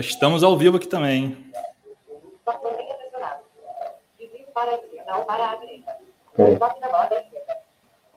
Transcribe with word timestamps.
Estamos 0.00 0.42
ao 0.42 0.56
vivo 0.58 0.76
aqui 0.76 0.86
também. 0.86 1.36
É. 6.38 6.56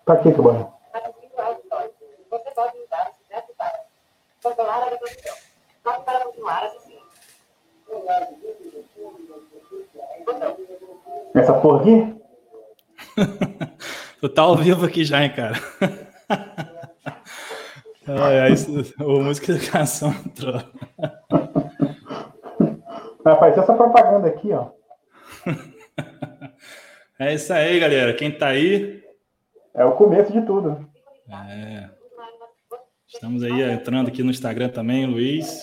Pra 0.06 0.18
que, 0.18 0.32
Cabana? 0.34 0.74
Você 2.30 2.52
pode 2.52 2.78
usar 2.80 3.12
para 3.58 3.74
controlar 4.44 4.84
a 4.84 4.90
reprodução. 4.90 5.36
Toque 5.84 6.06
para 6.06 6.20
continuar 6.26 6.64
assistindo. 6.66 7.00
Essa 11.34 11.54
porra 11.54 11.82
aqui? 11.82 12.22
tu 14.20 14.30
tá 14.30 14.42
ao 14.42 14.58
vivo 14.58 14.86
aqui 14.86 15.06
já, 15.06 15.24
hein, 15.24 15.34
cara? 15.34 15.56
Ai, 18.12 18.40
ai, 18.40 18.54
isso, 18.54 18.72
o 19.00 19.22
música 19.22 19.52
educação 19.52 20.10
entrou. 20.26 20.60
Rapaz, 23.30 23.56
essa 23.56 23.74
propaganda 23.76 24.28
aqui, 24.28 24.52
ó. 24.52 24.70
É 27.22 27.34
isso 27.34 27.52
aí, 27.52 27.78
galera. 27.78 28.14
Quem 28.14 28.32
tá 28.32 28.48
aí. 28.48 29.04
É 29.74 29.84
o 29.84 29.92
começo 29.92 30.32
de 30.32 30.42
tudo. 30.44 30.88
É. 31.30 31.90
Estamos 33.06 33.44
aí 33.44 33.62
entrando 33.62 34.08
aqui 34.08 34.24
no 34.24 34.32
Instagram 34.32 34.70
também, 34.70 35.06
Luiz. 35.06 35.62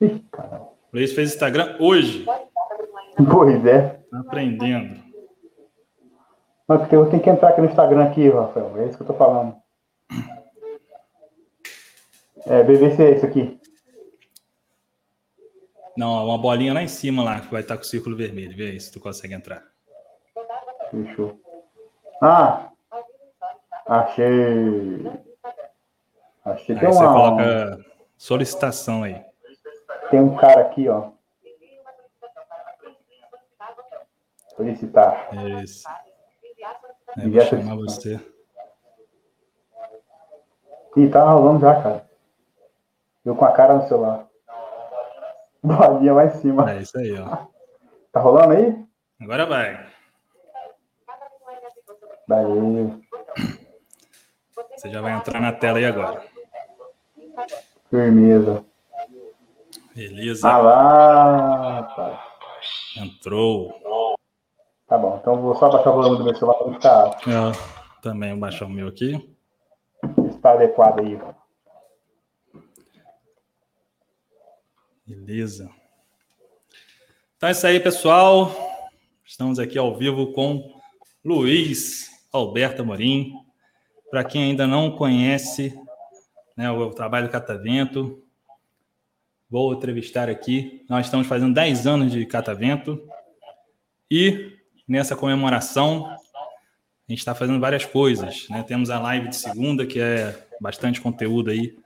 Luiz 0.92 1.12
fez 1.12 1.32
Instagram 1.32 1.76
hoje. 1.78 2.26
Pois 3.30 3.64
é. 3.64 4.00
Tá 4.10 4.18
aprendendo. 4.18 5.00
Mas 6.66 6.92
eu 6.92 7.06
tenho 7.08 7.22
que 7.22 7.30
entrar 7.30 7.50
aqui 7.50 7.60
no 7.60 7.68
Instagram 7.68 8.06
aqui, 8.06 8.28
Rafael. 8.28 8.72
É 8.78 8.86
isso 8.86 8.96
que 8.96 9.04
eu 9.04 9.06
tô 9.06 9.14
falando. 9.14 9.54
É, 12.46 12.64
se 12.64 13.02
é 13.04 13.10
isso 13.14 13.26
aqui. 13.26 13.59
Não, 15.96 16.26
uma 16.26 16.38
bolinha 16.38 16.72
lá 16.72 16.82
em 16.82 16.88
cima 16.88 17.22
lá, 17.22 17.40
que 17.40 17.50
vai 17.50 17.62
estar 17.62 17.76
com 17.76 17.82
o 17.82 17.86
círculo 17.86 18.16
vermelho. 18.16 18.56
Vê 18.56 18.70
aí 18.70 18.80
se 18.80 18.92
tu 18.92 19.00
consegue 19.00 19.34
entrar. 19.34 19.62
Fechou. 20.90 21.38
Ah! 22.22 22.70
Achei. 23.86 24.24
Achei 26.44 26.76
aí 26.76 26.86
você 26.86 26.98
coloca 26.98 27.84
solicitação 28.16 29.02
aí. 29.02 29.24
Tem 30.10 30.20
um 30.20 30.36
cara 30.36 30.60
aqui, 30.60 30.88
ó. 30.88 31.10
Solicitar. 34.56 35.28
Isso. 35.62 35.88
É, 37.18 37.28
vou 37.28 37.40
chamar 37.40 37.76
você. 37.76 38.20
Ih, 40.96 41.08
tá 41.08 41.24
rolando 41.30 41.60
já, 41.60 41.82
cara. 41.82 42.10
Eu 43.24 43.34
com 43.34 43.44
a 43.44 43.52
cara 43.52 43.74
no 43.74 43.88
celular. 43.88 44.29
Bolinha 45.64 46.14
lá 46.14 46.26
em 46.26 46.30
cima. 46.30 46.70
É 46.70 46.80
isso 46.80 46.98
aí, 46.98 47.18
ó. 47.18 47.46
Tá 48.12 48.20
rolando 48.20 48.54
aí? 48.54 48.84
Agora 49.20 49.46
vai. 49.46 49.86
Daí. 52.26 53.02
Você 54.76 54.88
já 54.88 55.00
vai 55.00 55.12
entrar 55.12 55.40
na 55.40 55.52
tela 55.52 55.78
aí 55.78 55.84
agora. 55.84 56.22
Firmeza. 57.90 58.64
Beleza. 59.94 60.48
Ah 60.48 60.58
lá, 60.58 61.80
rapaz. 61.80 62.18
Entrou. 62.96 63.74
Tá 64.86 64.98
bom, 64.98 65.18
então 65.20 65.40
vou 65.40 65.54
só 65.54 65.70
baixar 65.70 65.90
o 65.90 65.94
volume 65.94 66.18
do 66.18 66.24
meu 66.24 66.34
celular 66.34 66.58
para 66.58 66.72
ficar. 66.72 67.30
Eu 67.30 67.52
também 68.02 68.30
vou 68.30 68.40
baixar 68.40 68.66
o 68.66 68.70
meu 68.70 68.88
aqui. 68.88 69.36
Está 70.26 70.52
adequado 70.52 71.00
aí. 71.00 71.20
Beleza. 75.10 75.68
Então 77.36 77.48
é 77.48 77.52
isso 77.52 77.66
aí, 77.66 77.80
pessoal. 77.80 78.54
Estamos 79.26 79.58
aqui 79.58 79.76
ao 79.76 79.96
vivo 79.98 80.32
com 80.32 80.80
Luiz 81.24 82.08
Alberto 82.32 82.82
Amorim. 82.82 83.34
Para 84.08 84.22
quem 84.22 84.44
ainda 84.44 84.68
não 84.68 84.92
conhece 84.92 85.76
né, 86.56 86.70
o 86.70 86.90
trabalho 86.90 87.26
do 87.26 87.32
Catavento, 87.32 88.22
vou 89.50 89.74
entrevistar 89.74 90.28
aqui. 90.28 90.86
Nós 90.88 91.06
estamos 91.06 91.26
fazendo 91.26 91.54
10 91.54 91.88
anos 91.88 92.12
de 92.12 92.24
Catavento 92.24 93.04
e 94.08 94.56
nessa 94.86 95.16
comemoração 95.16 96.06
a 96.06 96.18
gente 97.08 97.18
está 97.18 97.34
fazendo 97.34 97.58
várias 97.58 97.84
coisas. 97.84 98.48
Né? 98.48 98.62
Temos 98.62 98.90
a 98.90 99.00
live 99.00 99.28
de 99.28 99.34
segunda, 99.34 99.84
que 99.84 99.98
é 99.98 100.46
bastante 100.60 101.00
conteúdo 101.00 101.50
aí. 101.50 101.76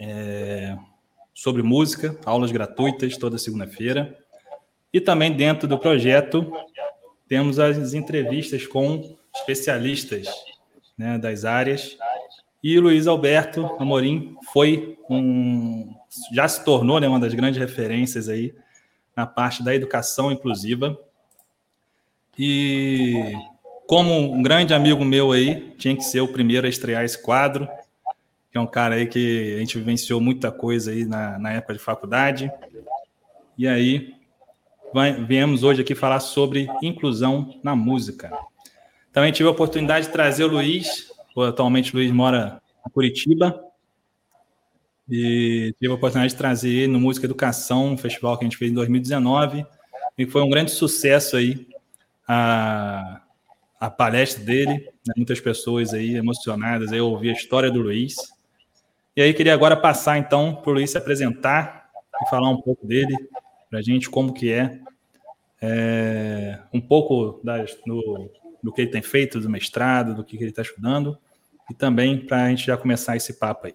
É 0.00 0.76
sobre 1.36 1.62
música, 1.62 2.18
aulas 2.24 2.50
gratuitas 2.50 3.18
toda 3.18 3.36
segunda-feira. 3.36 4.16
E 4.90 4.98
também 4.98 5.30
dentro 5.30 5.68
do 5.68 5.78
projeto 5.78 6.50
temos 7.28 7.58
as 7.58 7.92
entrevistas 7.92 8.66
com 8.66 9.18
especialistas 9.36 10.28
né, 10.96 11.18
das 11.18 11.44
áreas. 11.44 11.98
E 12.64 12.80
Luiz 12.80 13.06
Alberto 13.06 13.66
Amorim 13.78 14.34
foi 14.50 14.98
um, 15.10 15.94
já 16.32 16.48
se 16.48 16.64
tornou 16.64 16.98
né, 16.98 17.06
uma 17.06 17.20
das 17.20 17.34
grandes 17.34 17.60
referências 17.60 18.30
aí 18.30 18.54
na 19.14 19.26
parte 19.26 19.62
da 19.62 19.74
educação 19.74 20.32
inclusiva. 20.32 20.98
E 22.38 23.34
como 23.86 24.32
um 24.32 24.42
grande 24.42 24.72
amigo 24.72 25.04
meu 25.04 25.32
aí, 25.32 25.74
tinha 25.76 25.94
que 25.94 26.02
ser 26.02 26.20
o 26.20 26.28
primeiro 26.28 26.66
a 26.66 26.70
estrear 26.70 27.04
esse 27.04 27.20
quadro 27.22 27.68
que 28.56 28.58
é 28.58 28.60
um 28.62 28.66
cara 28.66 28.94
aí 28.94 29.06
que 29.06 29.54
a 29.54 29.58
gente 29.58 29.76
vivenciou 29.76 30.18
muita 30.18 30.50
coisa 30.50 30.90
aí 30.90 31.04
na, 31.04 31.38
na 31.38 31.52
época 31.52 31.74
de 31.74 31.78
faculdade. 31.78 32.50
E 33.58 33.68
aí, 33.68 34.14
vai, 34.94 35.12
viemos 35.12 35.62
hoje 35.62 35.82
aqui 35.82 35.94
falar 35.94 36.20
sobre 36.20 36.66
inclusão 36.82 37.60
na 37.62 37.76
música. 37.76 38.32
Também 39.12 39.30
tive 39.30 39.46
a 39.46 39.52
oportunidade 39.52 40.06
de 40.06 40.12
trazer 40.12 40.44
o 40.44 40.48
Luiz, 40.48 41.12
atualmente 41.36 41.92
o 41.92 41.98
Luiz 41.98 42.10
mora 42.10 42.62
em 42.86 42.90
Curitiba, 42.90 43.62
e 45.06 45.74
tive 45.78 45.92
a 45.92 45.96
oportunidade 45.96 46.32
de 46.32 46.38
trazer 46.38 46.88
no 46.88 46.98
Música 46.98 47.26
Educação, 47.26 47.88
um 47.88 47.98
festival 47.98 48.38
que 48.38 48.44
a 48.44 48.48
gente 48.48 48.56
fez 48.56 48.70
em 48.70 48.74
2019, 48.74 49.66
e 50.16 50.24
foi 50.24 50.40
um 50.40 50.48
grande 50.48 50.70
sucesso 50.70 51.36
aí 51.36 51.68
a, 52.26 53.20
a 53.78 53.90
palestra 53.90 54.42
dele, 54.42 54.88
né? 55.06 55.12
muitas 55.14 55.40
pessoas 55.40 55.92
aí 55.92 56.16
emocionadas 56.16 56.90
aí 56.90 57.02
ouvir 57.02 57.28
a 57.28 57.34
história 57.34 57.70
do 57.70 57.82
Luiz. 57.82 58.34
E 59.16 59.22
aí 59.22 59.32
queria 59.32 59.54
agora 59.54 59.74
passar 59.74 60.18
então 60.18 60.56
para 60.56 60.70
o 60.70 60.74
Luiz 60.74 60.90
se 60.90 60.98
apresentar 60.98 61.88
e 62.20 62.28
falar 62.28 62.50
um 62.50 62.60
pouco 62.60 62.86
dele 62.86 63.16
para 63.70 63.78
a 63.78 63.82
gente 63.82 64.10
como 64.10 64.30
que 64.30 64.52
é, 64.52 64.78
é 65.62 66.58
um 66.70 66.82
pouco 66.82 67.40
das, 67.42 67.74
do, 67.86 68.30
do 68.62 68.70
que 68.70 68.82
ele 68.82 68.90
tem 68.90 69.00
feito, 69.00 69.40
do 69.40 69.48
mestrado, 69.48 70.14
do 70.14 70.22
que 70.22 70.36
ele 70.36 70.50
está 70.50 70.60
estudando 70.60 71.16
e 71.70 71.72
também 71.72 72.26
para 72.26 72.44
a 72.44 72.48
gente 72.50 72.66
já 72.66 72.76
começar 72.76 73.16
esse 73.16 73.38
papo 73.38 73.68
aí. 73.68 73.74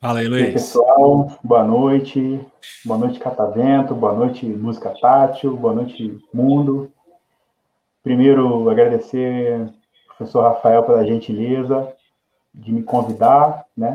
Fala 0.00 0.20
aí, 0.20 0.26
Luiz. 0.26 0.48
E 0.48 0.52
pessoal, 0.52 1.38
boa 1.44 1.62
noite. 1.62 2.40
Boa 2.86 2.98
noite, 2.98 3.18
Catavento. 3.18 3.94
Boa 3.94 4.14
noite, 4.14 4.46
Música 4.46 4.94
Tátil. 4.98 5.54
Boa 5.58 5.74
noite, 5.74 6.18
Mundo. 6.32 6.90
Primeiro, 8.02 8.70
agradecer 8.70 9.60
ao 9.60 10.16
professor 10.16 10.40
Rafael 10.40 10.84
pela 10.84 11.04
gentileza 11.04 11.99
de 12.54 12.72
me 12.72 12.82
convidar, 12.82 13.66
né? 13.76 13.94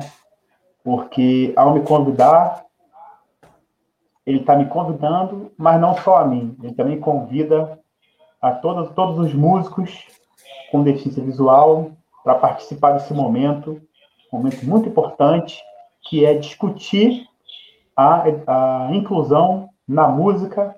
Porque 0.84 1.54
ao 1.56 1.74
me 1.74 1.82
convidar, 1.82 2.66
ele 4.26 4.40
está 4.40 4.56
me 4.56 4.66
convidando, 4.66 5.52
mas 5.58 5.80
não 5.80 5.96
só 5.98 6.18
a 6.18 6.26
mim, 6.26 6.58
ele 6.62 6.74
também 6.74 7.00
convida 7.00 7.80
a 8.42 8.52
todos, 8.52 8.92
todos 8.94 9.20
os 9.20 9.34
músicos 9.34 10.08
com 10.72 10.84
deficiência 10.84 11.24
visual 11.24 11.92
para 12.24 12.36
participar 12.36 12.94
desse 12.94 13.14
momento, 13.14 13.82
um 14.32 14.38
momento 14.38 14.66
muito 14.66 14.90
importante, 14.90 15.62
que 16.02 16.26
é 16.26 16.34
discutir 16.34 17.28
a, 17.96 18.24
a 18.48 18.90
inclusão 18.94 19.70
na 19.88 20.08
música 20.08 20.76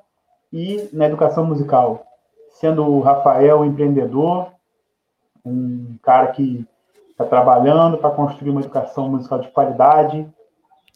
e 0.51 0.89
na 0.93 1.05
educação 1.05 1.45
musical. 1.45 2.05
Sendo 2.51 2.85
o 2.85 3.01
Rafael 3.01 3.65
empreendedor, 3.65 4.51
um 5.45 5.97
cara 6.01 6.27
que 6.27 6.65
está 7.17 7.25
trabalhando 7.25 7.97
para 7.97 8.11
construir 8.11 8.51
uma 8.51 8.61
educação 8.61 9.09
musical 9.09 9.39
de 9.39 9.49
qualidade, 9.49 10.29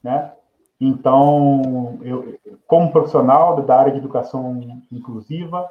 né? 0.04 0.32
Então, 0.80 2.00
eu, 2.04 2.40
como 2.68 2.92
profissional 2.92 3.62
da 3.62 3.80
área 3.80 3.92
de 3.92 3.98
educação 3.98 4.82
inclusiva 4.92 5.70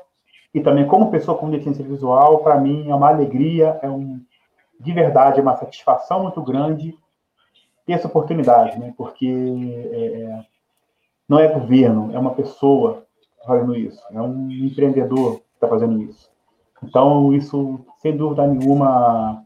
e 0.53 0.61
também 0.61 0.87
como 0.87 1.11
pessoa 1.11 1.39
com 1.39 1.51
deficiência 1.51 1.85
visual, 1.85 2.39
para 2.39 2.59
mim 2.59 2.91
é 2.91 2.95
uma 2.95 3.09
alegria, 3.09 3.79
é 3.81 3.89
um 3.89 4.21
de 4.79 4.93
verdade 4.93 5.39
é 5.39 5.43
uma 5.43 5.57
satisfação 5.57 6.23
muito 6.23 6.41
grande 6.43 6.97
ter 7.87 7.93
essa 7.93 8.09
oportunidade, 8.09 8.79
né? 8.79 8.93
Porque 8.97 9.27
é, 9.93 10.23
é 10.23 10.45
não 11.29 11.39
é 11.39 11.47
governo, 11.47 12.11
é 12.13 12.19
uma 12.19 12.35
pessoa 12.35 13.07
fazendo 13.47 13.77
isso, 13.77 14.03
é 14.11 14.21
um 14.21 14.51
empreendedor 14.51 15.37
que 15.37 15.45
está 15.55 15.69
fazendo 15.69 16.03
isso. 16.03 16.29
Então, 16.83 17.33
isso, 17.33 17.79
sem 17.99 18.17
dúvida 18.17 18.47
nenhuma, 18.47 19.45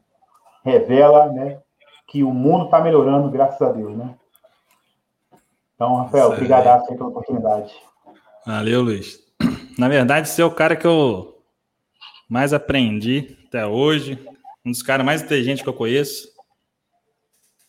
revela 0.65 1.31
né, 1.31 1.59
que 2.09 2.25
o 2.25 2.33
mundo 2.33 2.65
está 2.65 2.81
melhorando, 2.81 3.31
graças 3.31 3.61
a 3.61 3.71
Deus. 3.71 3.97
Né? 3.97 4.15
Então, 5.75 5.97
Rafael, 5.97 6.29
obrigado 6.29 6.87
pela 6.87 7.09
oportunidade. 7.09 7.75
Valeu, 8.47 8.83
Luiz. 8.83 9.19
Na 9.79 9.89
verdade, 9.89 10.29
você 10.29 10.43
é 10.43 10.45
o 10.45 10.51
cara 10.51 10.77
que 10.77 10.87
eu 10.87 11.43
mais 12.29 12.53
aprendi 12.53 13.37
até 13.47 13.67
hoje, 13.67 14.19
um 14.65 14.71
dos 14.71 14.83
caras 14.83 15.05
mais 15.05 15.23
inteligentes 15.23 15.63
que 15.63 15.69
eu 15.69 15.75
conheço. 15.75 16.33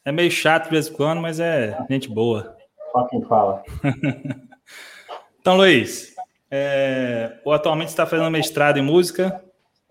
É 0.05 0.11
meio 0.11 0.31
chato 0.31 0.65
de 0.65 0.69
vez 0.69 0.87
em 0.87 0.93
quando, 0.93 1.21
mas 1.21 1.39
é 1.39 1.77
gente 1.89 2.07
boa. 2.07 2.55
Só 2.91 3.07
quem 3.07 3.21
fala. 3.23 3.63
então, 5.41 5.57
Luiz, 5.57 6.15
é, 6.49 7.39
atualmente 7.47 7.89
está 7.89 8.05
fazendo 8.05 8.29
mestrado 8.29 8.77
em 8.77 8.83
música 8.83 9.43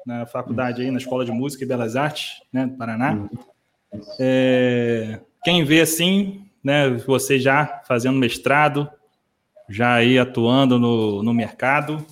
na 0.07 0.27
faculdade 0.27 0.83
aí, 0.83 0.91
na 0.91 0.99
Escola 0.99 1.25
de 1.25 1.33
Música 1.33 1.65
e 1.65 1.67
Belas 1.67 1.97
Artes, 1.97 2.43
né, 2.53 2.67
do 2.67 2.77
Paraná. 2.77 3.29
É, 4.19 5.21
quem 5.43 5.65
vê 5.65 5.81
assim, 5.81 6.47
né, 6.63 6.91
você 6.91 7.39
já 7.39 7.83
fazendo 7.87 8.19
mestrado, 8.19 8.91
já 9.69 9.95
aí 9.95 10.19
atuando 10.19 10.79
no, 10.79 11.23
no 11.23 11.33
mercado, 11.33 12.05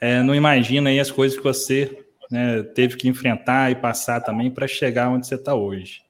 é, 0.00 0.22
não 0.22 0.34
imagina 0.34 0.90
aí 0.90 1.00
as 1.00 1.10
coisas 1.10 1.36
que 1.36 1.44
você 1.44 2.04
né, 2.30 2.62
teve 2.62 2.96
que 2.96 3.08
enfrentar 3.08 3.70
e 3.70 3.74
passar 3.74 4.20
também 4.20 4.50
para 4.50 4.66
chegar 4.66 5.08
onde 5.08 5.26
você 5.26 5.34
está 5.34 5.54
hoje. 5.54 6.02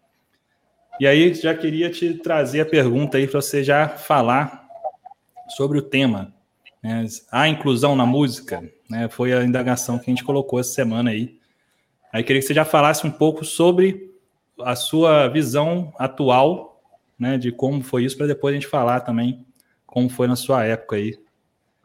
E 1.01 1.07
aí 1.07 1.35
já 1.35 1.55
queria 1.55 1.91
te 1.91 2.15
trazer 2.15 2.61
a 2.61 2.67
pergunta 2.67 3.19
aí 3.19 3.27
para 3.27 3.41
você 3.41 3.65
já 3.65 3.89
falar 3.89 4.65
sobre 5.49 5.79
o 5.79 5.83
tema, 5.83 6.33
né, 6.83 7.05
a 7.31 7.49
inclusão 7.49 7.97
na 7.97 8.07
música, 8.07 8.63
né, 8.89 9.09
foi 9.09 9.33
a 9.33 9.43
indagação 9.43 9.99
que 9.99 10.11
a 10.11 10.15
gente 10.15 10.25
colocou 10.25 10.61
essa 10.61 10.71
semana 10.71 11.11
aí. 11.11 11.39
Aí 12.13 12.23
queria 12.23 12.41
que 12.41 12.47
você 12.47 12.55
já 12.55 12.65
falasse 12.65 13.07
um 13.07 13.11
pouco 13.11 13.45
sobre 13.45 14.15
a 14.61 14.77
sua 14.77 15.29
visão 15.29 15.93
atual, 15.99 16.81
né, 17.19 17.39
de 17.39 17.51
como 17.51 17.83
foi 17.83 18.05
isso, 18.05 18.17
para 18.17 18.27
depois 18.27 18.53
a 18.53 18.59
gente 18.59 18.69
falar 18.69 19.01
também 19.01 19.45
como 19.87 20.09
foi 20.09 20.27
na 20.27 20.37
sua 20.37 20.65
época 20.65 20.97
aí, 20.97 21.19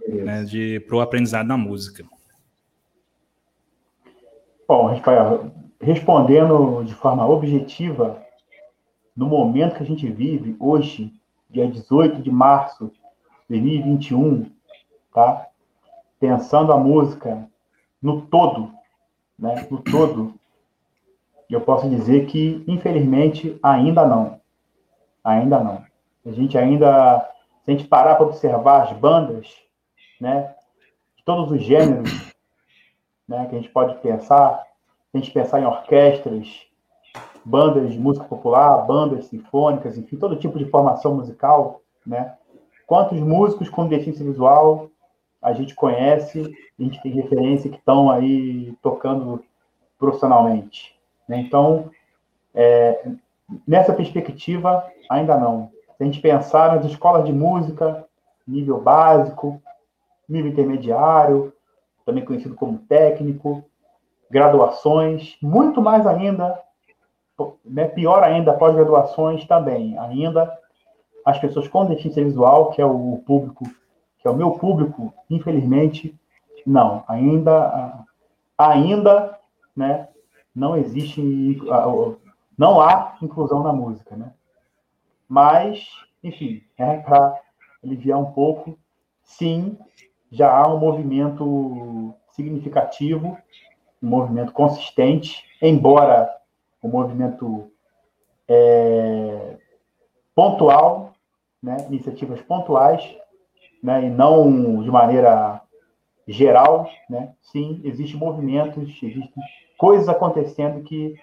né, 0.07 0.44
de 0.44 0.80
pro 0.81 1.00
aprendizado 1.00 1.48
na 1.48 1.57
música. 1.57 2.06
Bom, 4.68 4.88
Rafael, 4.88 5.51
respondendo 5.81 6.84
de 6.84 6.94
forma 6.94 7.28
objetiva, 7.28 8.24
no 9.16 9.28
momento 9.28 9.75
que 9.75 9.84
a 9.84 9.86
gente 9.86 10.07
vive, 10.10 10.56
hoje, 10.60 11.12
dia 11.50 11.68
18 11.68 12.22
de 12.22 12.31
março 12.31 12.88
de 12.88 13.00
2021, 13.50 14.46
tá? 15.13 15.49
Pensando 16.19 16.71
a 16.71 16.77
música 16.77 17.48
no 18.01 18.21
todo, 18.21 18.71
né? 19.38 19.68
No 19.69 19.81
todo, 19.81 20.33
eu 21.50 21.62
posso 21.62 21.89
dizer 21.89 22.27
que, 22.27 22.63
infelizmente, 22.68 23.57
ainda 23.63 24.06
não. 24.06 24.39
Ainda 25.24 25.60
não. 25.60 25.83
A 26.25 26.31
gente 26.31 26.57
ainda 26.57 27.30
se 27.69 27.71
a 27.71 27.77
gente 27.77 27.88
parar 27.88 28.16
para 28.16 28.25
observar 28.25 28.81
as 28.81 28.98
bandas, 28.98 29.48
né, 30.19 30.56
de 31.16 31.24
todos 31.24 31.51
os 31.51 31.62
gêneros, 31.62 32.33
né, 33.27 33.45
que 33.45 33.56
a 33.56 33.60
gente 33.60 33.69
pode 33.69 33.95
pensar, 34.00 34.63
se 35.12 35.18
a 35.18 35.19
gente 35.19 35.31
pensar 35.31 35.62
em 35.62 35.65
orquestras, 35.65 36.48
bandas 37.45 37.92
de 37.92 38.00
música 38.00 38.25
popular, 38.25 38.88
bandas 38.88 39.25
sinfônicas, 39.25 40.00
enfim, 40.00 40.18
todo 40.18 40.36
tipo 40.36 40.57
de 40.57 40.65
formação 40.65 41.13
musical, 41.15 41.81
né? 42.06 42.36
Quantos 42.88 43.19
músicos 43.19 43.69
com 43.69 43.88
deficiência 43.88 44.25
visual 44.25 44.89
a 45.41 45.53
gente 45.53 45.74
conhece, 45.74 46.41
a 46.77 46.83
gente 46.83 47.01
tem 47.01 47.12
referência 47.12 47.69
que 47.69 47.77
estão 47.77 48.09
aí 48.09 48.74
tocando 48.81 49.44
profissionalmente, 49.97 50.95
né? 51.27 51.38
Então, 51.39 51.89
é, 52.53 53.06
nessa 53.68 53.94
perspectiva, 53.94 54.86
ainda 55.09 55.38
não. 55.38 55.71
Se 55.97 56.03
a 56.03 56.06
gente 56.06 56.21
pensar 56.21 56.75
nas 56.75 56.86
escolas 56.86 57.25
de 57.25 57.33
música, 57.33 58.06
nível 58.47 58.80
básico, 58.80 59.62
nível 60.27 60.51
intermediário, 60.51 61.53
também 62.06 62.25
conhecido 62.25 62.56
como 62.56 62.80
técnico, 62.80 63.63
graduações, 64.30 65.38
muito 65.41 65.81
mais 65.81 66.06
ainda, 66.06 66.59
né, 67.65 67.86
pior 67.86 68.24
ainda, 68.24 68.53
pós-graduações 68.53 69.45
também. 69.45 69.97
Ainda 69.97 70.57
as 71.25 71.38
pessoas 71.39 71.68
com 71.68 71.86
deficiência 71.86 72.24
visual, 72.24 72.71
que 72.71 72.81
é 72.81 72.86
o 72.86 73.21
público, 73.25 73.65
que 74.19 74.27
é 74.27 74.31
o 74.31 74.36
meu 74.36 74.51
público, 74.51 75.13
infelizmente, 75.30 76.18
não. 76.66 77.04
Ainda, 77.07 78.06
ainda, 78.57 79.39
né, 79.75 80.07
não 80.54 80.75
existe, 80.75 81.57
não 82.57 82.81
há 82.81 83.18
inclusão 83.21 83.63
na 83.63 83.71
música, 83.71 84.16
né? 84.16 84.31
Mas, 85.27 85.88
enfim, 86.24 86.62
é 86.77 86.98
para 86.98 87.39
aliviar 87.83 88.19
um 88.19 88.31
pouco, 88.31 88.77
sim, 89.24 89.77
já 90.31 90.51
há 90.51 90.68
um 90.68 90.80
movimento 90.80 92.13
significativo, 92.31 93.38
um 94.01 94.07
movimento 94.07 94.51
consistente, 94.51 95.44
embora 95.62 96.30
um 96.83 96.89
movimento 96.89 97.72
é, 98.48 99.57
pontual, 100.33 101.13
né, 101.62 101.86
iniciativas 101.88 102.42
pontuais, 102.42 103.04
né, 103.81 104.05
e 104.05 104.09
não 104.09 104.83
de 104.83 104.89
maneira 104.89 105.61
geral, 106.27 106.89
né, 107.09 107.33
sim, 107.41 107.81
existem 107.83 108.19
movimentos, 108.19 108.77
existem 109.01 109.31
coisas 109.77 110.07
acontecendo 110.07 110.83
que 110.83 111.15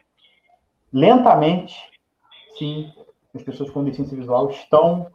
lentamente, 0.93 1.77
sim, 2.59 2.93
as 3.35 3.43
pessoas 3.43 3.71
com 3.71 3.85
deficiência 3.85 4.17
visual 4.17 4.51
estão 4.51 5.07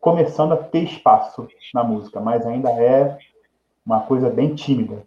começando 0.00 0.52
a 0.52 0.56
ter 0.56 0.82
espaço 0.82 1.46
na 1.72 1.84
música, 1.84 2.20
mas 2.20 2.44
ainda 2.44 2.70
é 2.70 3.16
uma 3.86 4.00
coisa 4.00 4.28
bem 4.28 4.54
tímida. 4.54 5.06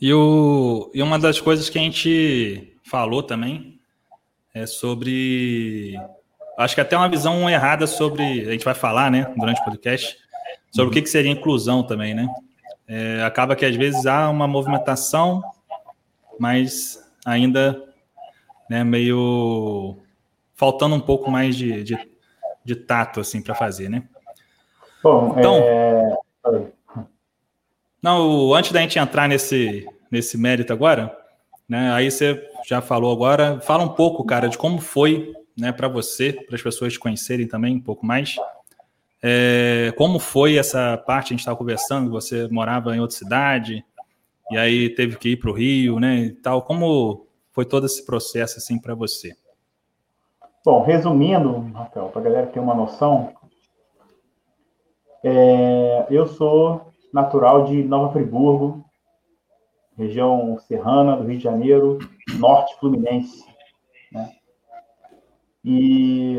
E, 0.00 0.12
o, 0.12 0.90
e 0.94 1.02
uma 1.02 1.18
das 1.18 1.40
coisas 1.40 1.68
que 1.68 1.78
a 1.78 1.82
gente 1.82 2.78
falou 2.84 3.22
também 3.22 3.80
é 4.54 4.66
sobre. 4.66 5.94
Acho 6.58 6.74
que 6.74 6.80
até 6.80 6.96
uma 6.96 7.08
visão 7.08 7.48
errada 7.48 7.86
sobre. 7.86 8.48
A 8.48 8.52
gente 8.52 8.64
vai 8.64 8.74
falar, 8.74 9.12
né, 9.12 9.32
durante 9.36 9.60
o 9.60 9.64
podcast, 9.64 10.18
sobre 10.72 10.90
o 10.90 10.92
que, 10.92 11.02
que 11.02 11.08
seria 11.08 11.30
inclusão 11.30 11.84
também, 11.84 12.14
né? 12.14 12.28
É, 12.88 13.22
acaba 13.22 13.54
que 13.54 13.64
às 13.64 13.76
vezes 13.76 14.06
há 14.06 14.28
uma 14.28 14.48
movimentação, 14.48 15.40
mas 16.36 16.98
ainda 17.24 17.80
né, 18.68 18.82
meio 18.82 19.98
faltando 20.56 20.96
um 20.96 21.00
pouco 21.00 21.30
mais 21.30 21.54
de, 21.54 21.84
de, 21.84 21.96
de 22.64 22.74
tato 22.74 23.20
assim 23.20 23.40
para 23.40 23.54
fazer, 23.54 23.88
né? 23.88 24.02
Bom, 25.00 25.36
então, 25.38 25.54
é... 25.62 26.16
não, 28.02 28.52
antes 28.52 28.72
da 28.72 28.80
gente 28.80 28.98
entrar 28.98 29.28
nesse 29.28 29.86
nesse 30.10 30.36
mérito 30.36 30.72
agora, 30.72 31.16
né? 31.68 31.92
Aí 31.92 32.10
você 32.10 32.50
já 32.66 32.80
falou 32.80 33.12
agora, 33.12 33.60
fala 33.60 33.84
um 33.84 33.94
pouco, 33.94 34.24
cara, 34.24 34.48
de 34.48 34.58
como 34.58 34.80
foi, 34.80 35.32
né, 35.58 35.72
para 35.72 35.88
você, 35.88 36.32
para 36.32 36.54
as 36.54 36.62
pessoas 36.62 36.92
te 36.92 36.98
conhecerem 36.98 37.46
também 37.46 37.76
um 37.76 37.80
pouco 37.80 38.06
mais. 38.06 38.36
É, 39.22 39.92
como 39.96 40.18
foi 40.18 40.56
essa 40.56 40.96
parte? 40.96 41.26
A 41.26 41.30
gente 41.30 41.40
estava 41.40 41.56
conversando, 41.56 42.10
você 42.10 42.46
morava 42.48 42.94
em 42.94 43.00
outra 43.00 43.16
cidade 43.16 43.84
e 44.50 44.56
aí 44.56 44.88
teve 44.90 45.16
que 45.16 45.30
ir 45.30 45.36
para 45.36 45.50
o 45.50 45.54
Rio, 45.54 45.98
né? 45.98 46.18
E 46.18 46.32
tal. 46.32 46.62
Como 46.62 47.26
foi 47.50 47.64
todo 47.64 47.86
esse 47.86 48.04
processo 48.06 48.58
assim 48.58 48.78
para 48.78 48.94
você? 48.94 49.34
Bom, 50.64 50.82
resumindo, 50.82 51.60
Rafael, 51.72 52.08
para 52.08 52.20
a 52.20 52.24
galera 52.24 52.46
ter 52.46 52.60
uma 52.60 52.74
noção, 52.74 53.32
é, 55.24 56.06
eu 56.10 56.26
sou 56.26 56.92
natural 57.12 57.64
de 57.64 57.82
Nova 57.82 58.12
Friburgo, 58.12 58.84
região 59.96 60.58
serrana 60.60 61.16
do 61.16 61.24
Rio 61.24 61.38
de 61.38 61.42
Janeiro, 61.42 61.98
norte 62.38 62.78
fluminense. 62.78 63.44
E 65.64 66.38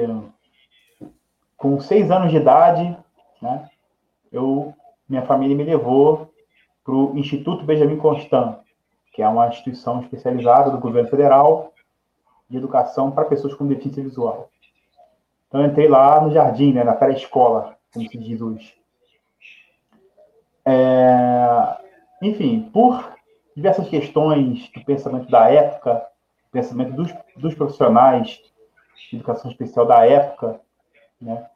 com 1.57 1.79
seis 1.79 2.09
anos 2.09 2.31
de 2.31 2.37
idade, 2.37 2.97
né, 3.41 3.69
eu, 4.31 4.73
minha 5.07 5.23
família 5.23 5.55
me 5.55 5.63
levou 5.63 6.31
para 6.83 6.93
o 6.93 7.17
Instituto 7.17 7.65
Benjamin 7.65 7.97
Constant, 7.97 8.57
que 9.13 9.21
é 9.21 9.27
uma 9.27 9.47
instituição 9.47 10.01
especializada 10.01 10.71
do 10.71 10.79
governo 10.79 11.09
federal 11.09 11.73
de 12.49 12.57
educação 12.57 13.11
para 13.11 13.25
pessoas 13.25 13.53
com 13.53 13.67
deficiência 13.67 14.03
visual. 14.03 14.49
Então, 15.47 15.61
eu 15.61 15.67
entrei 15.67 15.87
lá 15.87 16.21
no 16.21 16.31
jardim, 16.31 16.73
né, 16.73 16.83
na 16.83 16.93
pré-escola, 16.93 17.75
como 17.93 18.09
se 18.09 18.17
diz 18.17 18.39
hoje. 18.39 18.75
É... 20.65 21.77
Enfim, 22.21 22.69
por 22.71 23.13
diversas 23.55 23.89
questões 23.89 24.69
do 24.71 24.83
pensamento 24.85 25.29
da 25.29 25.49
época, 25.49 26.05
pensamento 26.51 26.93
dos, 26.93 27.13
dos 27.35 27.53
profissionais 27.55 28.39
de 29.09 29.15
educação 29.15 29.49
especial 29.49 29.85
da 29.85 30.05
época, 30.05 30.59
né? 31.21 31.47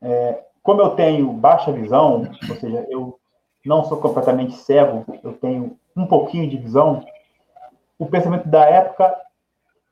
É, 0.00 0.44
como 0.62 0.82
eu 0.82 0.90
tenho 0.90 1.32
baixa 1.32 1.72
visão, 1.72 2.28
ou 2.48 2.56
seja, 2.56 2.86
eu 2.90 3.18
não 3.64 3.84
sou 3.84 3.98
completamente 3.98 4.54
cego, 4.54 5.04
eu 5.22 5.32
tenho 5.34 5.78
um 5.96 6.06
pouquinho 6.06 6.48
de 6.48 6.56
visão, 6.56 7.04
o 7.98 8.06
pensamento 8.06 8.48
da 8.48 8.64
época 8.64 9.16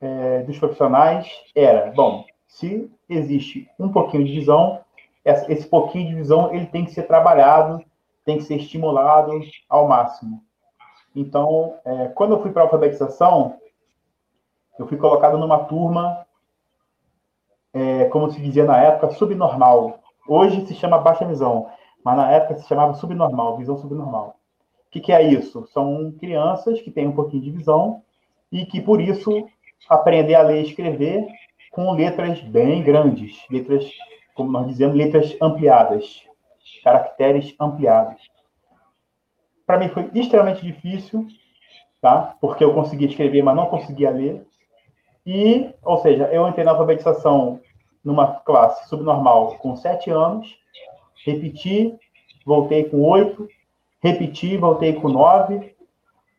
é, 0.00 0.42
dos 0.42 0.58
profissionais 0.58 1.28
era, 1.54 1.90
bom, 1.92 2.24
se 2.46 2.90
existe 3.08 3.68
um 3.78 3.90
pouquinho 3.90 4.24
de 4.24 4.32
visão, 4.32 4.80
esse 5.24 5.66
pouquinho 5.66 6.08
de 6.08 6.14
visão 6.16 6.54
ele 6.54 6.66
tem 6.66 6.84
que 6.84 6.92
ser 6.92 7.04
trabalhado, 7.04 7.82
tem 8.24 8.38
que 8.38 8.44
ser 8.44 8.56
estimulado 8.56 9.32
ao 9.68 9.88
máximo. 9.88 10.42
Então, 11.16 11.76
é, 11.84 12.08
quando 12.08 12.34
eu 12.34 12.42
fui 12.42 12.50
para 12.50 12.62
a 12.62 12.64
alfabetização, 12.64 13.58
eu 14.78 14.86
fui 14.86 14.98
colocado 14.98 15.38
numa 15.38 15.64
turma, 15.64 16.23
é, 17.74 18.04
como 18.06 18.30
se 18.30 18.40
dizia 18.40 18.64
na 18.64 18.78
época, 18.78 19.10
subnormal. 19.10 19.98
Hoje 20.26 20.64
se 20.66 20.74
chama 20.74 20.98
baixa 20.98 21.26
visão, 21.26 21.68
mas 22.04 22.16
na 22.16 22.30
época 22.30 22.56
se 22.56 22.68
chamava 22.68 22.94
subnormal, 22.94 23.56
visão 23.56 23.76
subnormal. 23.76 24.36
O 24.86 24.90
que, 24.90 25.00
que 25.00 25.12
é 25.12 25.22
isso? 25.22 25.66
São 25.72 26.12
crianças 26.12 26.80
que 26.80 26.90
têm 26.90 27.08
um 27.08 27.12
pouquinho 27.12 27.42
de 27.42 27.50
visão 27.50 28.02
e 28.52 28.64
que, 28.64 28.80
por 28.80 29.00
isso, 29.00 29.48
aprender 29.88 30.36
a 30.36 30.42
ler 30.42 30.62
e 30.62 30.68
escrever 30.68 31.26
com 31.72 31.90
letras 31.92 32.40
bem 32.40 32.82
grandes, 32.82 33.36
letras, 33.50 33.84
como 34.34 34.52
nós 34.52 34.68
dizemos, 34.68 34.96
letras 34.96 35.36
ampliadas, 35.42 36.22
caracteres 36.84 37.54
ampliados. 37.58 38.22
Para 39.66 39.78
mim 39.78 39.88
foi 39.88 40.08
extremamente 40.14 40.62
difícil, 40.64 41.26
tá? 42.00 42.36
Porque 42.40 42.62
eu 42.62 42.72
conseguia 42.72 43.08
escrever, 43.08 43.42
mas 43.42 43.56
não 43.56 43.66
conseguia 43.66 44.10
ler. 44.10 44.46
E, 45.26 45.74
ou 45.82 45.96
seja, 45.98 46.24
eu 46.26 46.46
entrei 46.46 46.64
na 46.64 46.72
alfabetização 46.72 47.60
numa 48.04 48.26
classe 48.40 48.88
subnormal 48.88 49.56
com 49.58 49.76
sete 49.76 50.10
anos, 50.10 50.56
repeti, 51.24 51.94
voltei 52.44 52.84
com 52.84 53.00
oito, 53.02 53.48
repeti, 54.02 54.56
voltei 54.56 54.92
com 54.92 55.08
nove. 55.08 55.74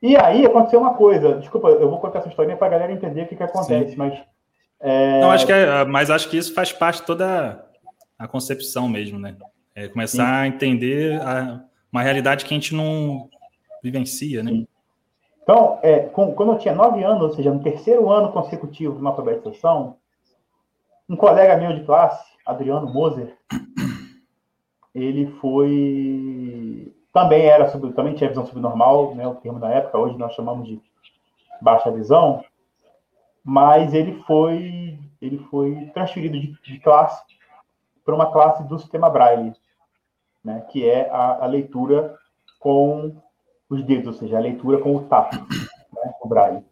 E 0.01 0.15
aí 0.15 0.45
aconteceu 0.45 0.79
uma 0.79 0.93
coisa, 0.93 1.39
desculpa, 1.39 1.69
eu 1.69 1.89
vou 1.89 1.99
contar 1.99 2.19
essa 2.19 2.29
história 2.29 2.55
para 2.55 2.67
a 2.67 2.69
galera 2.69 2.93
entender 2.93 3.23
o 3.23 3.27
que, 3.27 3.35
que 3.35 3.43
acontece, 3.43 3.91
Sim. 3.91 3.97
mas. 3.97 4.19
É... 4.79 5.19
Não, 5.21 5.31
acho 5.31 5.45
que 5.45 5.51
é, 5.51 5.85
mas 5.85 6.11
acho 6.11 6.29
que 6.29 6.37
isso 6.37 6.53
faz 6.53 6.71
parte 6.71 6.99
de 6.99 7.07
toda 7.07 7.65
a 8.19 8.27
concepção 8.27 8.87
mesmo, 8.87 9.17
né? 9.17 9.35
É 9.73 9.87
começar 9.87 10.25
Sim. 10.25 10.31
a 10.41 10.47
entender 10.47 11.19
a, 11.21 11.61
uma 11.91 12.03
realidade 12.03 12.45
que 12.45 12.53
a 12.53 12.57
gente 12.57 12.75
não 12.75 13.27
vivencia, 13.81 14.43
né? 14.43 14.51
Sim. 14.51 14.67
Então, 15.41 15.79
é, 15.83 15.99
com, 15.99 16.33
quando 16.33 16.53
eu 16.53 16.57
tinha 16.57 16.73
nove 16.73 17.03
anos, 17.03 17.21
ou 17.21 17.33
seja, 17.33 17.53
no 17.53 17.61
terceiro 17.61 18.09
ano 18.09 18.31
consecutivo 18.31 18.95
de 18.95 19.01
uma 19.01 19.11
alfabetização, 19.11 19.97
um 21.07 21.15
colega 21.15 21.57
meu 21.57 21.73
de 21.73 21.83
classe, 21.85 22.25
Adriano 22.45 22.91
Moser, 22.91 23.37
ele 24.93 25.27
foi. 25.39 26.93
Também 27.13 27.45
era 27.45 27.69
sobre, 27.69 27.93
também 27.93 28.13
tinha 28.13 28.29
visão 28.29 28.45
subnormal, 28.45 29.15
né, 29.15 29.27
o 29.27 29.35
termo 29.35 29.59
da 29.59 29.69
época, 29.69 29.97
hoje 29.97 30.17
nós 30.17 30.33
chamamos 30.33 30.67
de 30.67 30.81
baixa 31.61 31.89
visão, 31.89 32.43
mas 33.43 33.93
ele 33.93 34.21
foi, 34.23 34.99
ele 35.21 35.37
foi 35.49 35.89
transferido 35.93 36.37
de, 36.37 36.51
de 36.61 36.79
classe 36.79 37.23
para 38.03 38.13
uma 38.13 38.31
classe 38.31 38.63
do 38.67 38.77
sistema 38.77 39.09
Braille, 39.09 39.53
né, 40.43 40.65
que 40.69 40.87
é 40.87 41.09
a, 41.09 41.45
a 41.45 41.45
leitura 41.45 42.17
com 42.59 43.15
os 43.69 43.83
dedos, 43.83 44.07
ou 44.07 44.13
seja, 44.13 44.37
a 44.37 44.41
leitura 44.41 44.79
com 44.79 44.95
o 44.95 45.03
tato, 45.03 45.37
né, 45.37 46.13
o 46.21 46.27
braille. 46.27 46.65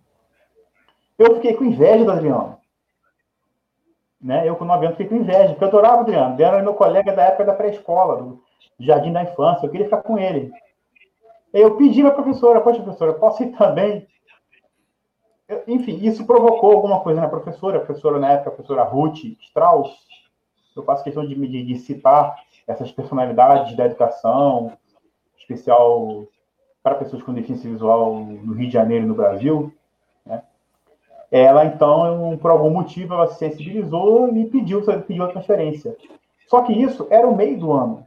Eu 1.17 1.35
fiquei 1.35 1.53
com 1.53 1.63
inveja 1.63 2.03
do 2.03 2.11
Adriano. 2.11 2.57
Né? 4.23 4.47
Eu, 4.47 4.55
com 4.55 4.63
9 4.63 4.85
anos, 4.85 4.97
fiquei 4.97 5.17
com 5.17 5.21
inveja, 5.21 5.49
porque 5.49 5.65
eu 5.65 5.67
adorava 5.67 5.97
o 5.97 5.99
Adriano. 6.01 6.33
Adriano 6.33 6.55
era 6.55 6.63
meu 6.63 6.73
colega 6.73 7.11
da 7.11 7.23
época 7.23 7.43
da 7.43 7.53
pré-escola, 7.53 8.23
do 8.23 8.41
jardim 8.79 9.11
da 9.11 9.23
infância. 9.23 9.65
Eu 9.65 9.69
queria 9.69 9.85
ficar 9.85 10.01
com 10.01 10.17
ele. 10.17 10.51
Eu 11.51 11.75
pedi 11.75 12.01
para 12.01 12.11
a 12.11 12.15
professora, 12.15 12.61
poxa, 12.61 12.81
professora, 12.81 13.13
posso 13.13 13.43
ir 13.43 13.51
também? 13.57 14.07
Eu, 15.47 15.61
enfim, 15.67 15.99
isso 16.01 16.25
provocou 16.25 16.71
alguma 16.71 17.01
coisa 17.01 17.19
na 17.19 17.27
professora. 17.27 17.77
A 17.77 17.81
professora, 17.81 18.17
na 18.17 18.31
época, 18.31 18.49
a 18.49 18.53
professora 18.53 18.83
Ruth 18.83 19.19
Strauss. 19.41 19.91
Eu 20.75 20.83
faço 20.83 21.03
questão 21.03 21.27
de, 21.27 21.35
de, 21.35 21.63
de 21.63 21.77
citar 21.79 22.35
essas 22.65 22.91
personalidades 22.91 23.75
da 23.75 23.85
educação, 23.85 24.71
especial 25.37 26.25
para 26.81 26.95
pessoas 26.95 27.21
com 27.21 27.33
deficiência 27.33 27.69
visual 27.69 28.15
no 28.15 28.53
Rio 28.53 28.67
de 28.67 28.73
Janeiro 28.73 29.05
e 29.05 29.07
no 29.07 29.15
Brasil? 29.15 29.73
Ela 31.35 31.65
então, 31.65 32.37
por 32.39 32.51
algum 32.51 32.69
motivo, 32.69 33.15
ela 33.15 33.25
se 33.25 33.39
sensibilizou 33.39 34.29
e 34.37 34.45
pediu, 34.45 34.83
pediu 35.01 35.23
a 35.23 35.29
transferência. 35.29 35.97
Só 36.45 36.61
que 36.61 36.71
isso 36.71 37.07
era 37.09 37.27
o 37.27 37.35
meio 37.35 37.59
do 37.59 37.71
ano. 37.71 38.05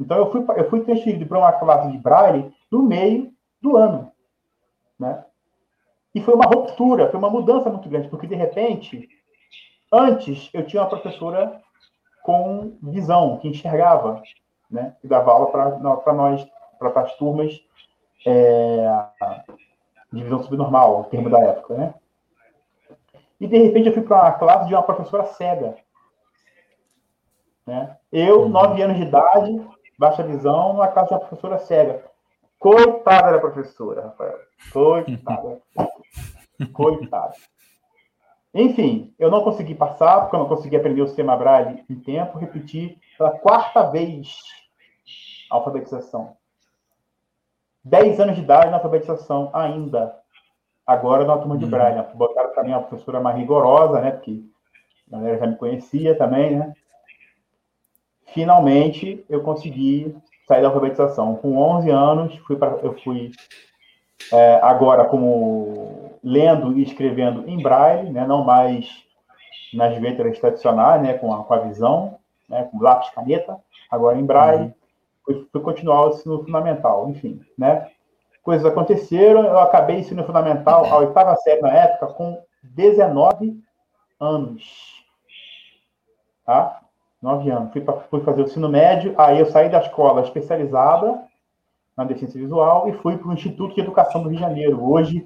Então 0.00 0.16
eu 0.16 0.32
fui, 0.32 0.42
eu 0.56 0.70
fui 0.70 0.80
transferido 0.80 1.26
para 1.26 1.38
uma 1.38 1.52
classe 1.52 1.92
de 1.92 1.98
Braille 1.98 2.50
no 2.70 2.82
meio 2.82 3.30
do 3.60 3.76
ano. 3.76 4.10
Né? 4.98 5.22
E 6.14 6.22
foi 6.22 6.32
uma 6.32 6.46
ruptura, 6.46 7.10
foi 7.10 7.18
uma 7.18 7.28
mudança 7.28 7.68
muito 7.68 7.90
grande, 7.90 8.08
porque 8.08 8.26
de 8.26 8.36
repente, 8.36 9.06
antes 9.92 10.48
eu 10.54 10.64
tinha 10.64 10.80
uma 10.82 10.88
professora 10.88 11.60
com 12.22 12.72
visão, 12.82 13.36
que 13.36 13.48
enxergava, 13.48 14.22
né? 14.70 14.96
que 15.02 15.06
dava 15.06 15.30
aula 15.30 15.50
para 15.98 16.14
nós 16.14 16.48
para 16.78 17.02
as 17.02 17.14
turmas 17.16 17.60
é, 18.26 18.86
de 20.12 20.22
visão 20.22 20.42
subnormal, 20.42 21.00
o 21.00 21.04
termo 21.04 21.30
da 21.30 21.38
época, 21.40 21.74
né? 21.74 21.94
E 23.40 23.46
de 23.46 23.58
repente 23.58 23.88
eu 23.88 23.94
fui 23.94 24.02
para 24.02 24.22
uma 24.22 24.32
classe 24.32 24.68
de 24.68 24.74
uma 24.74 24.82
professora 24.82 25.24
cega. 25.24 25.74
Né? 27.66 27.96
Eu, 28.12 28.42
uhum. 28.42 28.48
nove 28.48 28.82
anos 28.82 28.96
de 28.96 29.02
idade, 29.02 29.66
baixa 29.98 30.22
visão, 30.22 30.74
numa 30.74 30.88
classe 30.88 31.08
de 31.08 31.14
uma 31.14 31.20
professora 31.20 31.58
cega. 31.58 32.04
Coitada 32.58 33.32
da 33.32 33.38
professora, 33.40 34.02
Rafael. 34.02 34.38
Coitada. 34.72 35.60
Coitada. 36.72 37.34
Enfim, 38.54 39.14
eu 39.18 39.30
não 39.30 39.42
consegui 39.42 39.74
passar, 39.74 40.20
porque 40.20 40.36
eu 40.36 40.40
não 40.40 40.48
consegui 40.48 40.76
aprender 40.76 41.02
o 41.02 41.06
sistema 41.06 41.36
Braille 41.36 41.84
em 41.88 41.98
tempo. 41.98 42.38
Repeti 42.38 42.98
pela 43.16 43.30
quarta 43.30 43.90
vez 43.90 44.36
a 45.50 45.56
alfabetização. 45.56 46.36
10 47.84 48.20
anos 48.20 48.36
de 48.36 48.42
idade 48.42 48.70
na 48.70 48.76
alfabetização 48.76 49.50
ainda. 49.52 50.14
Agora 50.86 51.24
na 51.24 51.36
turma 51.38 51.56
de 51.56 51.64
uhum. 51.64 51.70
Braille. 51.70 52.04
Botaram 52.14 52.50
para 52.50 52.64
mim 52.64 52.70
uma 52.70 52.82
professora 52.82 53.20
mais 53.20 53.36
rigorosa, 53.36 54.00
né? 54.00 54.12
Porque 54.12 54.42
a 55.12 55.16
galera 55.16 55.38
já 55.38 55.46
me 55.46 55.56
conhecia 55.56 56.16
também, 56.16 56.56
né? 56.56 56.72
Finalmente 58.26 59.24
eu 59.28 59.42
consegui 59.42 60.16
sair 60.46 60.62
da 60.62 60.68
alfabetização. 60.68 61.36
Com 61.36 61.56
11 61.56 61.90
anos, 61.90 62.36
fui 62.38 62.56
pra, 62.56 62.78
eu 62.82 62.94
fui 63.00 63.32
é, 64.32 64.60
agora 64.62 65.04
como 65.04 66.18
lendo 66.22 66.76
e 66.78 66.82
escrevendo 66.82 67.48
em 67.48 67.60
Braille, 67.60 68.10
né? 68.10 68.26
Não 68.26 68.44
mais 68.44 68.88
nas 69.74 69.98
letras 70.00 70.38
tradicionais, 70.38 71.02
né? 71.02 71.14
Com 71.14 71.32
a, 71.32 71.44
com 71.44 71.54
a 71.54 71.58
visão, 71.58 72.18
né? 72.48 72.68
Com 72.70 72.80
lápis 72.80 73.10
caneta, 73.10 73.56
agora 73.90 74.18
em 74.18 74.24
Braille. 74.24 74.64
Uhum 74.64 74.81
fui, 75.24 75.60
continuar 75.62 76.06
o 76.06 76.08
ensino 76.10 76.44
fundamental, 76.44 77.08
enfim, 77.08 77.40
né? 77.56 77.90
Coisas 78.42 78.66
aconteceram, 78.66 79.44
eu 79.44 79.58
acabei 79.60 79.96
o 79.96 80.00
ensino 80.00 80.24
fundamental, 80.24 80.84
a 80.86 80.98
oitava 80.98 81.36
série 81.36 81.60
na 81.60 81.72
época, 81.72 82.08
com 82.08 82.42
19 82.62 83.62
anos. 84.18 85.04
Tá? 86.44 86.80
9 87.22 87.50
anos. 87.50 87.72
Fui, 87.72 87.80
pra, 87.80 88.00
fui 88.00 88.20
fazer 88.22 88.42
o 88.42 88.44
ensino 88.46 88.68
médio, 88.68 89.14
aí 89.16 89.38
eu 89.38 89.46
saí 89.46 89.68
da 89.68 89.78
escola 89.78 90.22
especializada 90.22 91.22
na 91.96 92.04
deficiência 92.04 92.40
visual 92.40 92.88
e 92.88 92.92
fui 92.94 93.16
para 93.16 93.28
o 93.28 93.32
Instituto 93.32 93.74
de 93.74 93.80
Educação 93.80 94.22
do 94.22 94.28
Rio 94.28 94.38
de 94.38 94.42
Janeiro. 94.42 94.84
Hoje, 94.84 95.24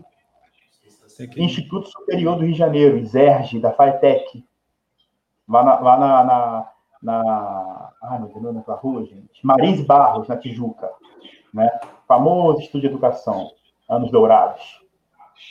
Instituto 1.36 1.88
Superior 1.88 2.36
do 2.36 2.42
Rio 2.42 2.52
de 2.52 2.58
Janeiro, 2.58 2.98
ISERG, 2.98 3.60
da 3.60 3.72
FATEC. 3.72 4.44
Lá 5.48 5.62
na, 5.62 5.80
lá 5.80 5.98
na, 5.98 6.24
na, 6.24 6.70
na. 7.02 7.75
Meu 8.02 8.28
Deus, 8.40 8.54
naquela 8.54 8.76
rua, 8.76 9.04
gente. 9.04 9.44
Marins 9.44 9.80
Barros, 9.80 10.28
na 10.28 10.36
Tijuca. 10.36 10.90
Né? 11.52 11.68
Famoso 12.06 12.60
estudo 12.60 12.82
de 12.82 12.86
educação. 12.88 13.50
Anos 13.88 14.10
Dourados. 14.10 14.80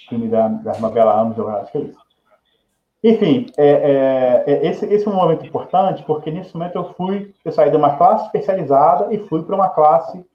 Filme 0.09 0.27
da, 0.27 0.47
da 0.47 0.79
novela 0.79 1.19
Anos 1.19 1.35
Dourados, 1.35 1.69
que 1.69 1.77
é 1.77 1.81
isso. 1.81 2.05
Enfim, 3.03 3.45
é, 3.55 3.67
é, 3.67 4.51
é, 4.51 4.67
esse, 4.67 4.85
esse 4.87 5.07
é 5.07 5.11
um 5.11 5.15
momento 5.15 5.45
importante, 5.45 6.01
porque 6.03 6.31
nesse 6.31 6.55
momento 6.55 6.75
eu 6.75 6.93
fui, 6.95 7.35
eu 7.45 7.51
saí 7.51 7.69
de 7.69 7.77
uma 7.77 7.97
classe 7.97 8.25
especializada 8.25 9.13
e 9.13 9.19
fui 9.27 9.43
para 9.43 9.55
uma 9.55 9.69
classe 9.69 10.25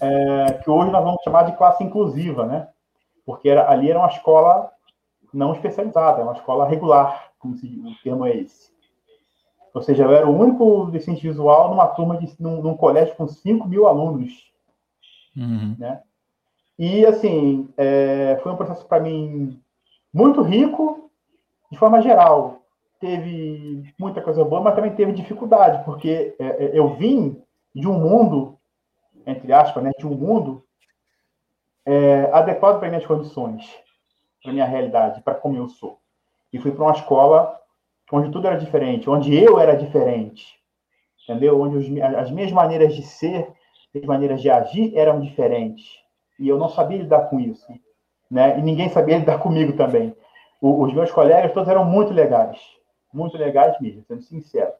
é, 0.00 0.52
que 0.52 0.70
hoje 0.70 0.92
nós 0.92 1.02
vamos 1.02 1.22
chamar 1.22 1.42
de 1.44 1.56
classe 1.56 1.82
inclusiva, 1.82 2.46
né? 2.46 2.68
Porque 3.26 3.48
era, 3.48 3.68
ali 3.68 3.90
era 3.90 3.98
uma 3.98 4.08
escola 4.08 4.70
não 5.32 5.52
especializada, 5.52 6.20
é 6.20 6.24
uma 6.24 6.34
escola 6.34 6.68
regular, 6.68 7.32
como 7.38 7.56
se, 7.56 7.66
o 7.66 8.02
termo 8.04 8.24
é 8.24 8.36
esse. 8.36 8.73
Ou 9.74 9.82
seja, 9.82 10.04
eu 10.04 10.12
era 10.12 10.26
o 10.26 10.38
único 10.38 10.86
deficiente 10.86 11.26
visual 11.26 11.68
numa 11.68 11.88
turma 11.88 12.16
de 12.16 12.32
num, 12.40 12.62
num 12.62 12.76
colégio 12.76 13.16
com 13.16 13.26
5 13.26 13.66
mil 13.66 13.88
alunos. 13.88 14.32
Uhum. 15.36 15.74
Né? 15.76 16.00
E, 16.78 17.04
assim, 17.04 17.68
é, 17.76 18.38
foi 18.40 18.52
um 18.52 18.56
processo 18.56 18.86
para 18.86 19.02
mim 19.02 19.60
muito 20.12 20.42
rico, 20.42 21.10
de 21.72 21.76
forma 21.76 22.00
geral. 22.00 22.62
Teve 23.00 23.92
muita 23.98 24.22
coisa 24.22 24.44
boa, 24.44 24.62
mas 24.62 24.76
também 24.76 24.94
teve 24.94 25.10
dificuldade, 25.10 25.84
porque 25.84 26.36
é, 26.38 26.46
é 26.46 26.78
eu 26.78 26.94
vim 26.94 27.42
de 27.74 27.88
um 27.88 27.98
mundo, 27.98 28.56
entre 29.26 29.52
aspas, 29.52 29.82
né, 29.82 29.90
de 29.98 30.06
um 30.06 30.14
mundo 30.14 30.64
é, 31.84 32.30
adequado 32.32 32.78
para 32.78 32.88
minhas 32.88 33.04
condições, 33.04 33.68
para 34.40 34.52
minha 34.52 34.64
realidade, 34.66 35.20
para 35.22 35.34
como 35.34 35.56
eu 35.56 35.68
sou. 35.68 35.98
E 36.52 36.60
fui 36.60 36.70
para 36.70 36.84
uma 36.84 36.92
escola 36.92 37.60
onde 38.12 38.30
tudo 38.30 38.46
era 38.46 38.56
diferente, 38.56 39.08
onde 39.08 39.34
eu 39.34 39.58
era 39.58 39.76
diferente, 39.76 40.46
entendeu? 41.22 41.60
Onde 41.60 41.76
os, 41.76 42.02
as 42.16 42.30
minhas 42.30 42.52
maneiras 42.52 42.94
de 42.94 43.02
ser, 43.02 43.50
as 43.94 44.02
maneiras 44.02 44.40
de 44.40 44.50
agir 44.50 44.96
eram 44.96 45.20
diferentes. 45.20 45.84
E 46.38 46.48
eu 46.48 46.58
não 46.58 46.68
sabia 46.68 46.98
lidar 46.98 47.28
com 47.28 47.40
isso, 47.40 47.66
né? 48.30 48.58
E 48.58 48.62
ninguém 48.62 48.88
sabia 48.88 49.18
lidar 49.18 49.38
comigo 49.38 49.76
também. 49.76 50.14
O, 50.60 50.82
os 50.82 50.92
meus 50.92 51.10
colegas 51.10 51.52
todos 51.52 51.68
eram 51.68 51.84
muito 51.84 52.12
legais, 52.12 52.60
muito 53.12 53.36
legais 53.36 53.78
mesmo, 53.80 54.02
sendo 54.04 54.22
sincero. 54.22 54.72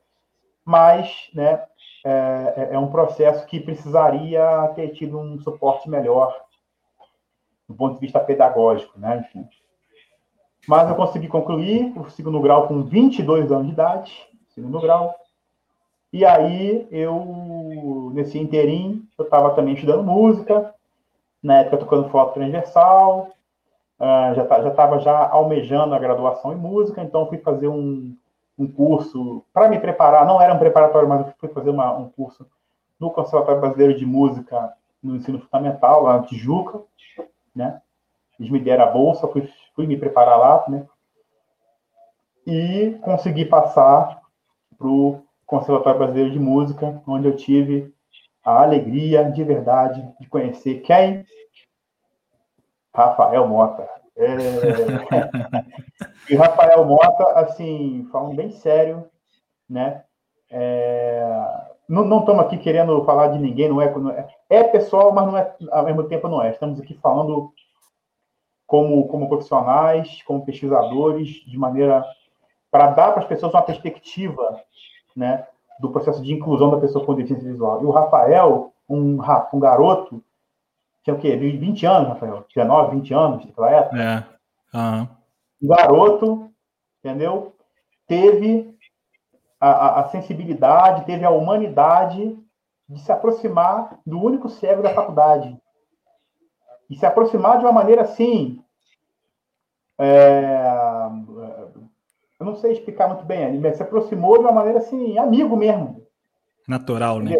Mas, 0.64 1.30
né, 1.34 1.62
é, 2.04 2.54
é, 2.56 2.68
é 2.72 2.78
um 2.78 2.90
processo 2.90 3.46
que 3.46 3.60
precisaria 3.60 4.72
ter 4.74 4.88
tido 4.90 5.18
um 5.18 5.38
suporte 5.38 5.88
melhor 5.88 6.34
do 7.68 7.74
ponto 7.74 7.94
de 7.94 8.00
vista 8.00 8.20
pedagógico, 8.20 8.98
né? 8.98 9.18
Enfim. 9.26 9.48
Mas 10.66 10.88
eu 10.88 10.94
consegui 10.94 11.28
concluir 11.28 11.92
o 11.96 12.08
segundo 12.10 12.40
grau 12.40 12.66
com 12.66 12.82
22 12.82 13.52
anos 13.52 13.66
de 13.66 13.72
idade, 13.72 14.28
segundo 14.54 14.80
grau. 14.80 15.14
E 16.12 16.24
aí, 16.24 16.86
eu, 16.90 18.10
nesse 18.14 18.38
interim, 18.38 19.06
eu 19.18 19.24
estava 19.24 19.50
também 19.54 19.74
estudando 19.74 20.02
música, 20.02 20.72
na 21.42 21.58
época 21.58 21.78
tocando 21.78 22.08
foto 22.08 22.34
transversal, 22.34 23.30
uh, 23.98 24.34
já 24.34 24.44
estava 24.44 24.98
já 25.00 25.28
almejando 25.28 25.94
a 25.94 25.98
graduação 25.98 26.52
em 26.52 26.56
música, 26.56 27.02
então 27.02 27.26
fui 27.26 27.38
fazer 27.38 27.68
um, 27.68 28.16
um 28.58 28.66
curso 28.66 29.44
para 29.52 29.68
me 29.68 29.78
preparar, 29.78 30.24
não 30.24 30.40
era 30.40 30.54
um 30.54 30.58
preparatório, 30.58 31.08
mas 31.08 31.26
eu 31.26 31.34
fui 31.38 31.48
fazer 31.50 31.70
uma, 31.70 31.92
um 31.92 32.08
curso 32.08 32.46
no 32.98 33.10
Conservatório 33.10 33.60
Brasileiro 33.60 33.98
de 33.98 34.06
Música 34.06 34.72
no 35.02 35.16
ensino 35.16 35.38
fundamental, 35.38 36.02
lá 36.04 36.18
na 36.18 36.22
Tijuca, 36.22 36.80
né? 37.54 37.80
Eles 38.38 38.50
me 38.50 38.58
deram 38.58 38.84
a 38.84 38.90
bolsa, 38.90 39.28
fui, 39.28 39.48
fui 39.74 39.86
me 39.86 39.96
preparar 39.96 40.38
lá, 40.38 40.64
né? 40.68 40.86
E 42.46 42.98
consegui 43.02 43.44
passar 43.44 44.20
para 44.76 44.86
o 44.86 45.22
Conservatório 45.46 45.98
Brasileiro 45.98 46.30
de 46.30 46.38
Música, 46.38 47.02
onde 47.06 47.26
eu 47.26 47.36
tive 47.36 47.92
a 48.44 48.62
alegria 48.62 49.30
de 49.30 49.42
verdade 49.42 50.06
de 50.20 50.28
conhecer 50.28 50.80
quem? 50.80 51.24
Rafael 52.94 53.48
Mota. 53.48 53.88
É... 54.16 54.26
e 56.30 56.36
Rafael 56.36 56.84
Mota, 56.84 57.24
assim, 57.40 58.06
falando 58.12 58.36
bem 58.36 58.50
sério, 58.50 59.08
né? 59.68 60.04
É... 60.50 61.24
Não 61.88 62.20
estamos 62.20 62.44
aqui 62.44 62.56
querendo 62.58 63.04
falar 63.04 63.28
de 63.28 63.38
ninguém, 63.38 63.68
não 63.68 63.80
é, 63.80 63.90
não 63.90 64.10
é, 64.10 64.26
é. 64.48 64.64
pessoal, 64.64 65.12
mas 65.12 65.26
não 65.26 65.36
é, 65.36 65.54
ao 65.70 65.84
mesmo 65.84 66.04
tempo 66.04 66.28
não 66.28 66.42
é. 66.42 66.50
Estamos 66.50 66.80
aqui 66.80 66.94
falando 66.94 67.52
como, 68.66 69.06
como 69.08 69.28
profissionais, 69.28 70.22
como 70.22 70.44
pesquisadores, 70.44 71.28
de 71.46 71.58
maneira 71.58 72.04
para 72.70 72.90
dar 72.90 73.12
para 73.12 73.22
as 73.22 73.28
pessoas 73.28 73.54
uma 73.54 73.62
perspectiva, 73.62 74.60
né, 75.14 75.46
do 75.78 75.90
processo 75.90 76.22
de 76.22 76.32
inclusão 76.32 76.70
da 76.70 76.80
pessoa 76.80 77.04
com 77.04 77.14
deficiência 77.14 77.50
visual. 77.50 77.82
E 77.82 77.84
o 77.84 77.90
Rafael, 77.90 78.72
um, 78.88 79.18
um 79.52 79.60
garoto, 79.60 80.22
tinha 81.04 81.14
o 81.14 81.18
quê? 81.18 81.36
20 81.36 81.86
anos, 81.86 82.08
Rafael? 82.08 82.44
19, 82.52 82.96
20 82.96 83.14
anos 83.14 83.46
naquela 83.46 83.70
época? 83.70 84.02
É. 84.02 84.76
Uhum. 84.76 85.08
Um 85.62 85.68
garoto, 85.68 86.50
entendeu? 86.98 87.54
Teve 88.08 88.74
a, 89.60 89.70
a, 89.70 90.00
a 90.00 90.08
sensibilidade, 90.08 91.06
teve 91.06 91.24
a 91.24 91.30
humanidade 91.30 92.36
de 92.88 93.00
se 93.00 93.12
aproximar 93.12 93.98
do 94.04 94.20
único 94.20 94.48
cego 94.48 94.82
da 94.82 94.92
faculdade. 94.92 95.56
E 96.88 96.96
se 96.96 97.06
aproximar 97.06 97.58
de 97.58 97.64
uma 97.64 97.72
maneira 97.72 98.02
assim. 98.02 98.62
É, 99.98 100.64
eu 102.40 102.46
não 102.46 102.56
sei 102.56 102.72
explicar 102.72 103.08
muito 103.08 103.24
bem, 103.24 103.58
mas 103.58 103.76
se 103.76 103.82
aproximou 103.82 104.38
de 104.38 104.44
uma 104.44 104.52
maneira 104.52 104.78
assim, 104.78 105.16
amigo 105.18 105.56
mesmo. 105.56 106.06
Natural, 106.66 107.20
né? 107.20 107.34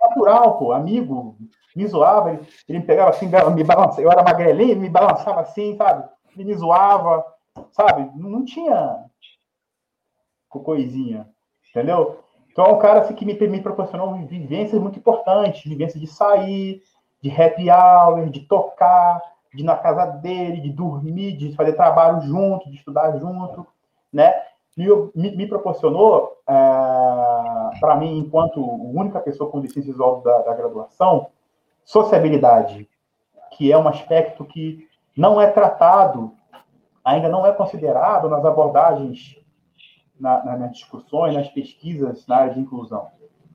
Natural, 0.00 0.58
pô, 0.58 0.72
amigo. 0.72 1.36
Me 1.76 1.86
zoava, 1.86 2.32
ele, 2.32 2.46
ele 2.68 2.78
me 2.80 2.84
pegava 2.84 3.10
assim, 3.10 3.26
me 3.26 3.64
balançava. 3.64 4.02
Eu 4.02 4.10
era 4.10 4.22
magrelinho, 4.22 4.72
ele 4.72 4.80
me 4.80 4.88
balançava 4.88 5.40
assim, 5.40 5.76
sabe? 5.76 6.08
Ele 6.34 6.44
me 6.44 6.54
zoava, 6.54 7.24
sabe? 7.70 8.10
Não 8.16 8.44
tinha 8.44 9.04
coisinha, 10.48 11.28
entendeu? 11.70 12.18
Então 12.50 12.64
é 12.66 12.72
um 12.72 12.78
cara 12.78 13.00
assim, 13.00 13.14
que 13.14 13.24
me, 13.24 13.34
me 13.34 13.62
proporcionou 13.62 14.14
vivências 14.26 14.80
muito 14.80 14.98
importantes, 14.98 15.62
vivências 15.62 16.00
de 16.00 16.08
sair, 16.08 16.82
de 17.22 17.30
happy 17.30 17.70
hour, 17.70 18.28
de 18.30 18.40
tocar, 18.40 19.20
de 19.54 19.62
ir 19.62 19.64
na 19.64 19.76
casa 19.76 20.06
dele, 20.06 20.60
de 20.60 20.70
dormir, 20.70 21.36
de 21.36 21.54
fazer 21.54 21.74
trabalho 21.74 22.20
junto, 22.22 22.70
de 22.70 22.76
estudar 22.76 23.18
junto, 23.18 23.66
né? 24.12 24.34
Me, 24.76 24.86
me, 25.36 25.46
proporcionou, 25.46 26.38
é, 26.48 26.52
para 27.80 27.96
mim, 27.96 28.18
enquanto 28.18 28.64
única 28.64 29.20
pessoa 29.20 29.50
com 29.50 29.60
deficiência 29.60 29.92
visual 29.92 30.22
da, 30.22 30.38
da 30.42 30.54
graduação, 30.54 31.26
sociabilidade, 31.84 32.88
que 33.50 33.70
é 33.70 33.76
um 33.76 33.88
aspecto 33.88 34.44
que 34.44 34.88
não 35.16 35.40
é 35.40 35.50
tratado, 35.50 36.32
ainda 37.04 37.28
não 37.28 37.44
é 37.44 37.52
considerado 37.52 38.28
nas 38.28 38.44
abordagens, 38.44 39.36
na, 40.18 40.44
nas 40.56 40.72
discussões, 40.72 41.34
nas 41.34 41.48
pesquisas 41.48 42.26
na 42.26 42.36
área 42.36 42.54
de 42.54 42.60
inclusão. 42.60 43.08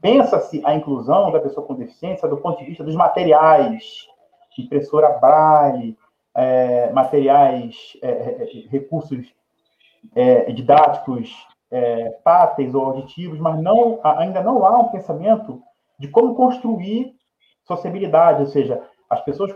Pensa-se 0.06 0.62
a 0.64 0.76
inclusão 0.76 1.32
da 1.32 1.40
pessoa 1.40 1.66
com 1.66 1.74
deficiência 1.74 2.30
do 2.30 2.38
ponto 2.38 2.60
de 2.60 2.66
vista 2.66 2.84
dos 2.84 2.94
materiais, 2.94 4.08
impressora 4.56 5.18
braille, 5.18 5.98
é, 6.36 6.92
materiais, 6.92 7.98
é, 8.04 8.10
é 8.10 8.68
recursos 8.70 9.34
é, 10.14 10.52
didáticos 10.52 11.36
é, 11.72 12.12
táteis 12.24 12.76
ou 12.76 12.86
auditivos, 12.86 13.40
mas 13.40 13.60
não, 13.60 14.00
ainda 14.04 14.44
não 14.44 14.64
há 14.64 14.78
um 14.78 14.90
pensamento 14.90 15.64
de 15.98 16.08
como 16.08 16.36
construir 16.36 17.16
sociabilidade, 17.64 18.42
ou 18.42 18.48
seja, 18.48 18.84
as 19.10 19.22
pessoas, 19.22 19.56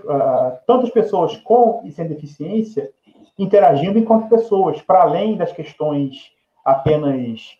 tantas 0.65 0.89
pessoas 0.89 1.37
com 1.37 1.83
e 1.85 1.91
sem 1.91 2.07
deficiência 2.07 2.89
interagindo 3.37 3.99
enquanto 3.99 4.27
pessoas, 4.27 4.81
para 4.81 5.03
além 5.03 5.37
das 5.37 5.51
questões 5.51 6.31
apenas 6.65 7.55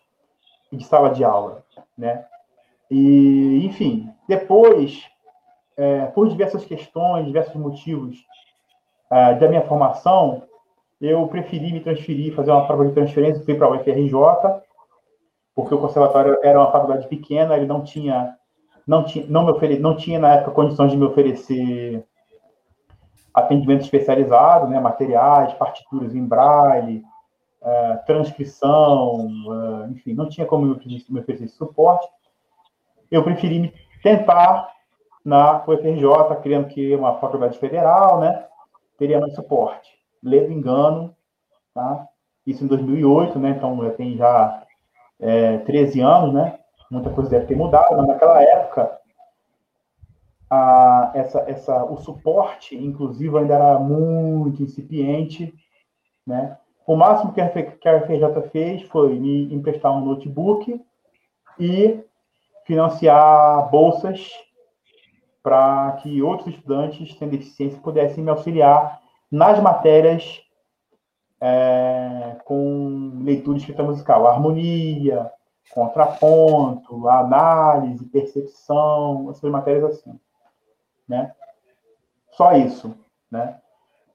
de 0.72 0.84
sala 0.84 1.10
de 1.10 1.22
aula, 1.22 1.64
né? 1.96 2.26
E, 2.90 3.64
enfim, 3.66 4.10
depois, 4.28 5.06
é, 5.76 6.06
por 6.06 6.28
diversas 6.28 6.64
questões, 6.64 7.26
diversos 7.26 7.54
motivos 7.54 8.18
uh, 9.10 9.38
da 9.38 9.48
minha 9.48 9.62
formação, 9.62 10.42
eu 11.00 11.26
preferi 11.28 11.72
me 11.72 11.80
transferir, 11.80 12.34
fazer 12.34 12.50
uma 12.50 12.66
prova 12.66 12.86
de 12.86 12.92
transferência, 12.92 13.44
fui 13.44 13.54
para 13.54 13.66
a 13.66 13.70
UFRJ, 13.70 14.12
porque 15.54 15.74
o 15.74 15.78
conservatório 15.78 16.38
era 16.42 16.58
uma 16.58 16.70
faculdade 16.70 17.08
pequena, 17.08 17.56
ele 17.56 17.66
não 17.66 17.82
tinha 17.82 18.36
não 18.86 19.04
tinha, 19.04 19.24
não, 19.28 19.44
me 19.44 19.52
ofere, 19.52 19.78
não 19.78 19.96
tinha 19.96 20.18
na 20.18 20.34
época 20.34 20.50
condições 20.50 20.90
de 20.90 20.96
me 20.96 21.04
oferecer 21.04 22.04
atendimento 23.32 23.82
especializado, 23.82 24.66
né, 24.66 24.80
materiais, 24.80 25.54
partituras 25.54 26.14
em 26.14 26.24
braille, 26.24 27.04
uh, 27.62 28.04
transcrição, 28.04 29.28
uh, 29.46 29.90
enfim, 29.92 30.14
não 30.14 30.28
tinha 30.28 30.44
como 30.44 30.66
me 30.66 31.20
oferecer 31.20 31.48
suporte. 31.48 32.08
Eu 33.10 33.22
preferi 33.22 33.58
me 33.58 33.74
tentar 34.02 34.70
na 35.24 35.62
UFRJ, 35.66 36.36
crendo 36.42 36.68
que 36.68 36.94
uma 36.94 37.18
faculdade 37.18 37.58
federal, 37.58 38.20
né, 38.20 38.46
teria 38.98 39.20
mais 39.20 39.34
suporte. 39.34 39.90
Ledo 40.22 40.52
engano, 40.52 41.14
tá? 41.74 42.06
Isso 42.46 42.64
em 42.64 42.66
2008, 42.66 43.38
né, 43.38 43.50
então 43.50 43.82
já 43.84 43.90
tem 43.90 44.16
já 44.16 44.62
é, 45.18 45.58
13 45.58 46.00
anos, 46.00 46.32
né, 46.32 46.58
muita 46.90 47.10
coisa 47.10 47.30
deve 47.30 47.46
ter 47.46 47.56
mudado, 47.56 47.96
mas 47.96 48.06
naquela 48.06 48.42
época 48.42 49.00
a, 50.50 51.12
essa, 51.14 51.40
essa, 51.46 51.84
o 51.84 51.96
suporte 51.98 52.76
inclusive 52.76 53.38
ainda 53.38 53.54
era 53.54 53.78
muito 53.78 54.62
incipiente, 54.62 55.54
né? 56.26 56.58
O 56.86 56.96
máximo 56.96 57.32
que 57.32 57.40
a, 57.40 57.48
que 57.48 58.48
fez 58.50 58.82
foi 58.88 59.16
me 59.16 59.54
emprestar 59.54 59.92
um 59.92 60.04
notebook 60.04 60.84
e 61.58 62.00
financiar 62.70 63.68
bolsas 63.68 64.30
para 65.42 65.98
que 66.00 66.22
outros 66.22 66.54
estudantes 66.54 67.18
sem 67.18 67.28
deficiência 67.28 67.80
pudessem 67.80 68.22
me 68.22 68.30
auxiliar 68.30 69.00
nas 69.28 69.60
matérias 69.60 70.40
é, 71.40 72.36
com 72.44 73.18
leitura 73.24 73.58
escrita 73.58 73.82
musical, 73.82 74.28
harmonia, 74.28 75.28
contraponto, 75.72 77.08
análise, 77.08 78.04
percepção, 78.06 79.28
essas 79.30 79.50
matérias 79.50 79.82
assim, 79.86 80.16
né? 81.08 81.34
Só 82.30 82.52
isso, 82.52 82.94
né? 83.28 83.58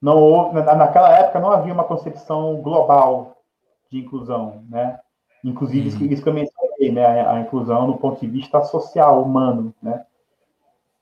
Não 0.02 0.18
houve, 0.18 0.62
naquela 0.62 1.10
época 1.18 1.42
não 1.42 1.52
havia 1.52 1.74
uma 1.74 1.84
concepção 1.84 2.62
global 2.62 3.36
de 3.92 4.00
inclusão, 4.00 4.64
né? 4.70 4.98
Inclusive 5.44 5.90
uhum. 5.90 6.10
isso 6.10 6.24
que 6.24 6.30
eu 6.30 6.34
mencionei, 6.34 6.65
né? 6.80 7.28
A, 7.28 7.40
inclusão 7.40 7.88
no 7.88 7.98
ponto 7.98 8.20
de 8.20 8.28
vista 8.28 8.62
social, 8.64 9.22
humano, 9.22 9.74
né? 9.82 10.06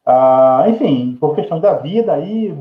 Ah, 0.06 0.66
enfim, 0.68 1.16
por 1.20 1.36
questão 1.36 1.60
da 1.60 1.74
vida 1.74 2.14
aí, 2.14 2.58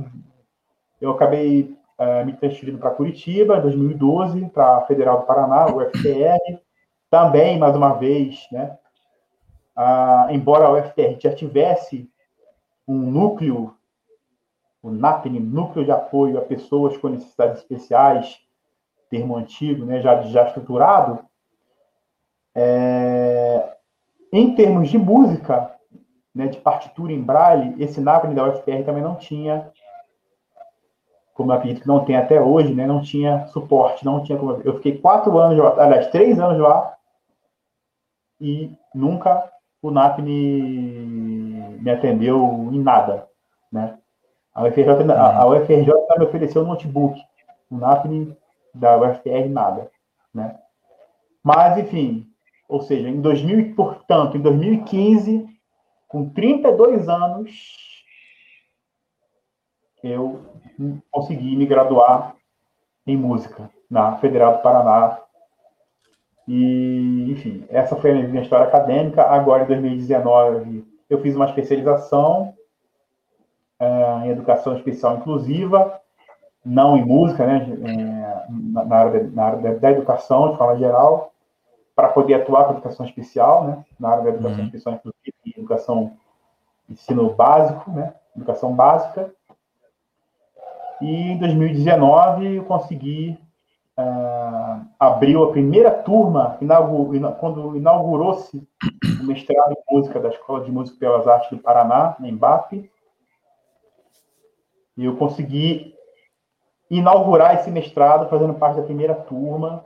eu 1.00 1.10
acabei 1.10 1.76
ah, 1.98 2.24
me 2.24 2.32
transferindo 2.32 2.78
para 2.78 2.90
Curitiba, 2.90 3.58
em 3.58 3.62
2012, 3.62 4.48
para 4.50 4.78
a 4.78 4.80
Federal 4.82 5.20
do 5.20 5.26
Paraná, 5.26 5.66
o 5.66 5.80
FTR, 5.80 6.60
também, 7.10 7.58
mais 7.58 7.76
uma 7.76 7.92
vez, 7.92 8.46
né, 8.50 8.78
ah, 9.76 10.28
embora 10.30 10.66
a 10.66 10.72
UFR 10.72 11.18
já 11.20 11.34
tivesse 11.34 12.10
um 12.88 12.96
núcleo, 12.98 13.76
o 14.82 14.90
NAPNE, 14.90 15.38
Núcleo 15.38 15.84
de 15.84 15.90
Apoio 15.90 16.38
a 16.38 16.40
Pessoas 16.40 16.96
com 16.96 17.08
Necessidades 17.08 17.58
Especiais, 17.58 18.40
termo 19.10 19.36
antigo, 19.36 19.84
né, 19.84 20.00
já, 20.00 20.22
já 20.22 20.46
estruturado, 20.46 21.22
é, 22.54 23.76
em 24.32 24.54
termos 24.54 24.88
de 24.88 24.98
música, 24.98 25.70
né, 26.34 26.46
de 26.46 26.58
partitura 26.58 27.12
em 27.12 27.20
braille, 27.20 27.82
esse 27.82 28.00
NAPNE 28.00 28.34
da 28.34 28.48
UFR 28.48 28.84
também 28.84 29.02
não 29.02 29.16
tinha, 29.16 29.70
como 31.34 31.52
eu 31.52 31.56
acredito 31.56 31.82
que 31.82 31.88
não 31.88 32.04
tem 32.04 32.16
até 32.16 32.40
hoje, 32.40 32.74
né, 32.74 32.86
não 32.86 33.02
tinha 33.02 33.46
suporte, 33.48 34.04
não 34.04 34.22
tinha 34.22 34.38
como... 34.38 34.60
Eu 34.64 34.76
fiquei 34.76 34.98
quatro 34.98 35.38
anos, 35.38 35.58
aliás, 35.78 36.08
três 36.08 36.38
anos 36.38 36.58
lá, 36.58 36.96
e 38.40 38.72
nunca 38.94 39.50
o 39.80 39.90
NAP 39.90 40.20
me, 40.20 41.90
atendeu 41.90 42.70
em 42.72 42.80
nada, 42.80 43.28
né? 43.70 43.98
A 44.54 44.64
UFRJ, 44.64 45.10
a, 45.12 45.42
a 45.42 45.46
UFRJ 45.46 45.92
me 46.18 46.24
ofereceu 46.24 46.62
um 46.62 46.66
notebook, 46.66 47.20
o 47.70 47.76
NAP 47.76 48.06
da 48.74 48.96
UFR 48.96 49.48
nada, 49.48 49.90
né? 50.32 50.58
Mas, 51.42 51.78
enfim, 51.78 52.31
ou 52.72 52.80
seja, 52.80 53.06
em 53.06 53.20
2000, 53.20 53.74
portanto, 53.74 54.38
em 54.38 54.40
2015, 54.40 55.46
com 56.08 56.30
32 56.30 57.06
anos, 57.06 58.02
eu 60.02 60.40
consegui 61.10 61.54
me 61.54 61.66
graduar 61.66 62.34
em 63.06 63.14
música 63.14 63.68
na 63.90 64.16
Federal 64.16 64.56
do 64.56 64.62
Paraná 64.62 65.18
e, 66.48 67.30
enfim, 67.30 67.66
essa 67.68 67.94
foi 67.94 68.10
a 68.10 68.14
minha 68.26 68.42
história 68.42 68.66
acadêmica. 68.66 69.22
Agora, 69.22 69.64
em 69.64 69.66
2019, 69.66 70.82
eu 71.10 71.20
fiz 71.20 71.36
uma 71.36 71.44
especialização 71.44 72.54
é, 73.78 74.26
em 74.26 74.30
educação 74.30 74.78
especial 74.78 75.18
inclusiva, 75.18 76.00
não 76.64 76.96
em 76.96 77.04
música, 77.04 77.46
né, 77.46 77.68
é, 77.68 78.46
na, 78.48 78.96
área, 78.96 79.30
na 79.30 79.44
área 79.44 79.78
da 79.78 79.90
educação, 79.90 80.52
de 80.52 80.56
forma 80.56 80.78
geral, 80.78 81.31
para 81.94 82.08
poder 82.08 82.34
atuar 82.34 82.64
com 82.64 82.72
educação 82.72 83.04
especial, 83.06 83.64
né, 83.64 83.84
na 83.98 84.10
área 84.10 84.24
da 84.24 84.30
educação 84.30 84.58
uhum. 84.60 84.66
especial 84.66 84.94
inclusiva 84.94 85.36
e 85.44 85.50
educação 85.58 86.16
ensino 86.88 87.34
básico, 87.34 87.90
né, 87.90 88.14
educação 88.36 88.74
básica. 88.74 89.32
E 91.00 91.32
em 91.32 91.38
2019 91.38 92.56
eu 92.56 92.64
consegui 92.64 93.38
uh, 93.98 94.86
abriu 94.98 95.44
a 95.44 95.50
primeira 95.50 95.90
turma, 95.90 96.56
inaugurou, 96.60 97.32
quando 97.34 97.76
inaugurou-se 97.76 98.56
o 99.20 99.24
mestrado 99.24 99.72
em 99.72 99.94
música 99.94 100.20
da 100.20 100.28
Escola 100.28 100.64
de 100.64 100.72
Música 100.72 100.96
e 100.96 101.00
Belas 101.00 101.26
Artes 101.26 101.50
do 101.50 101.58
Paraná, 101.58 102.16
na 102.18 102.28
Embap, 102.28 102.72
e 104.96 105.04
eu 105.04 105.16
consegui 105.16 105.94
inaugurar 106.90 107.54
esse 107.54 107.70
mestrado 107.70 108.28
fazendo 108.28 108.54
parte 108.54 108.76
da 108.76 108.82
primeira 108.82 109.14
turma, 109.14 109.84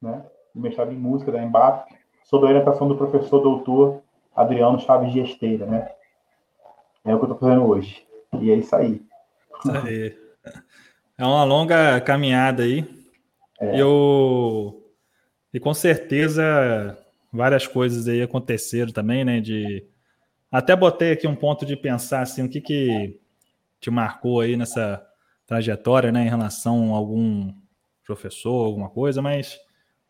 né, 0.00 0.24
do 0.54 0.60
mestrado 0.60 0.92
em 0.92 0.96
música 0.96 1.32
da 1.32 1.42
Embap, 1.42 1.90
sob 2.24 2.46
a 2.46 2.48
orientação 2.50 2.88
do 2.88 2.96
professor 2.96 3.40
doutor 3.40 4.02
Adriano 4.34 4.78
Chaves 4.80 5.12
de 5.12 5.20
Esteira, 5.20 5.66
né? 5.66 5.90
É 7.04 7.14
o 7.14 7.18
que 7.18 7.24
eu 7.24 7.32
estou 7.32 7.38
fazendo 7.38 7.66
hoje. 7.66 8.06
E 8.40 8.50
é 8.50 8.54
isso 8.54 8.74
aí. 8.74 9.02
Isso 9.58 9.76
aí. 9.76 10.18
É 11.18 11.24
uma 11.24 11.44
longa 11.44 12.00
caminhada 12.00 12.62
aí. 12.62 12.88
É. 13.60 13.80
Eu 13.80 14.82
e 15.52 15.60
com 15.60 15.74
certeza 15.74 16.98
várias 17.32 17.66
coisas 17.66 18.08
aí 18.08 18.22
aconteceram 18.22 18.92
também, 18.92 19.24
né? 19.24 19.40
De 19.40 19.86
até 20.50 20.74
botei 20.74 21.12
aqui 21.12 21.26
um 21.26 21.36
ponto 21.36 21.64
de 21.64 21.76
pensar 21.76 22.22
assim, 22.22 22.44
o 22.44 22.48
que 22.48 22.60
que 22.60 23.20
te 23.80 23.90
marcou 23.90 24.40
aí 24.40 24.56
nessa 24.56 25.04
trajetória, 25.46 26.12
né, 26.12 26.24
em 26.24 26.28
relação 26.28 26.94
a 26.94 26.98
algum 26.98 27.52
professor, 28.04 28.66
alguma 28.66 28.88
coisa, 28.88 29.20
mas 29.20 29.58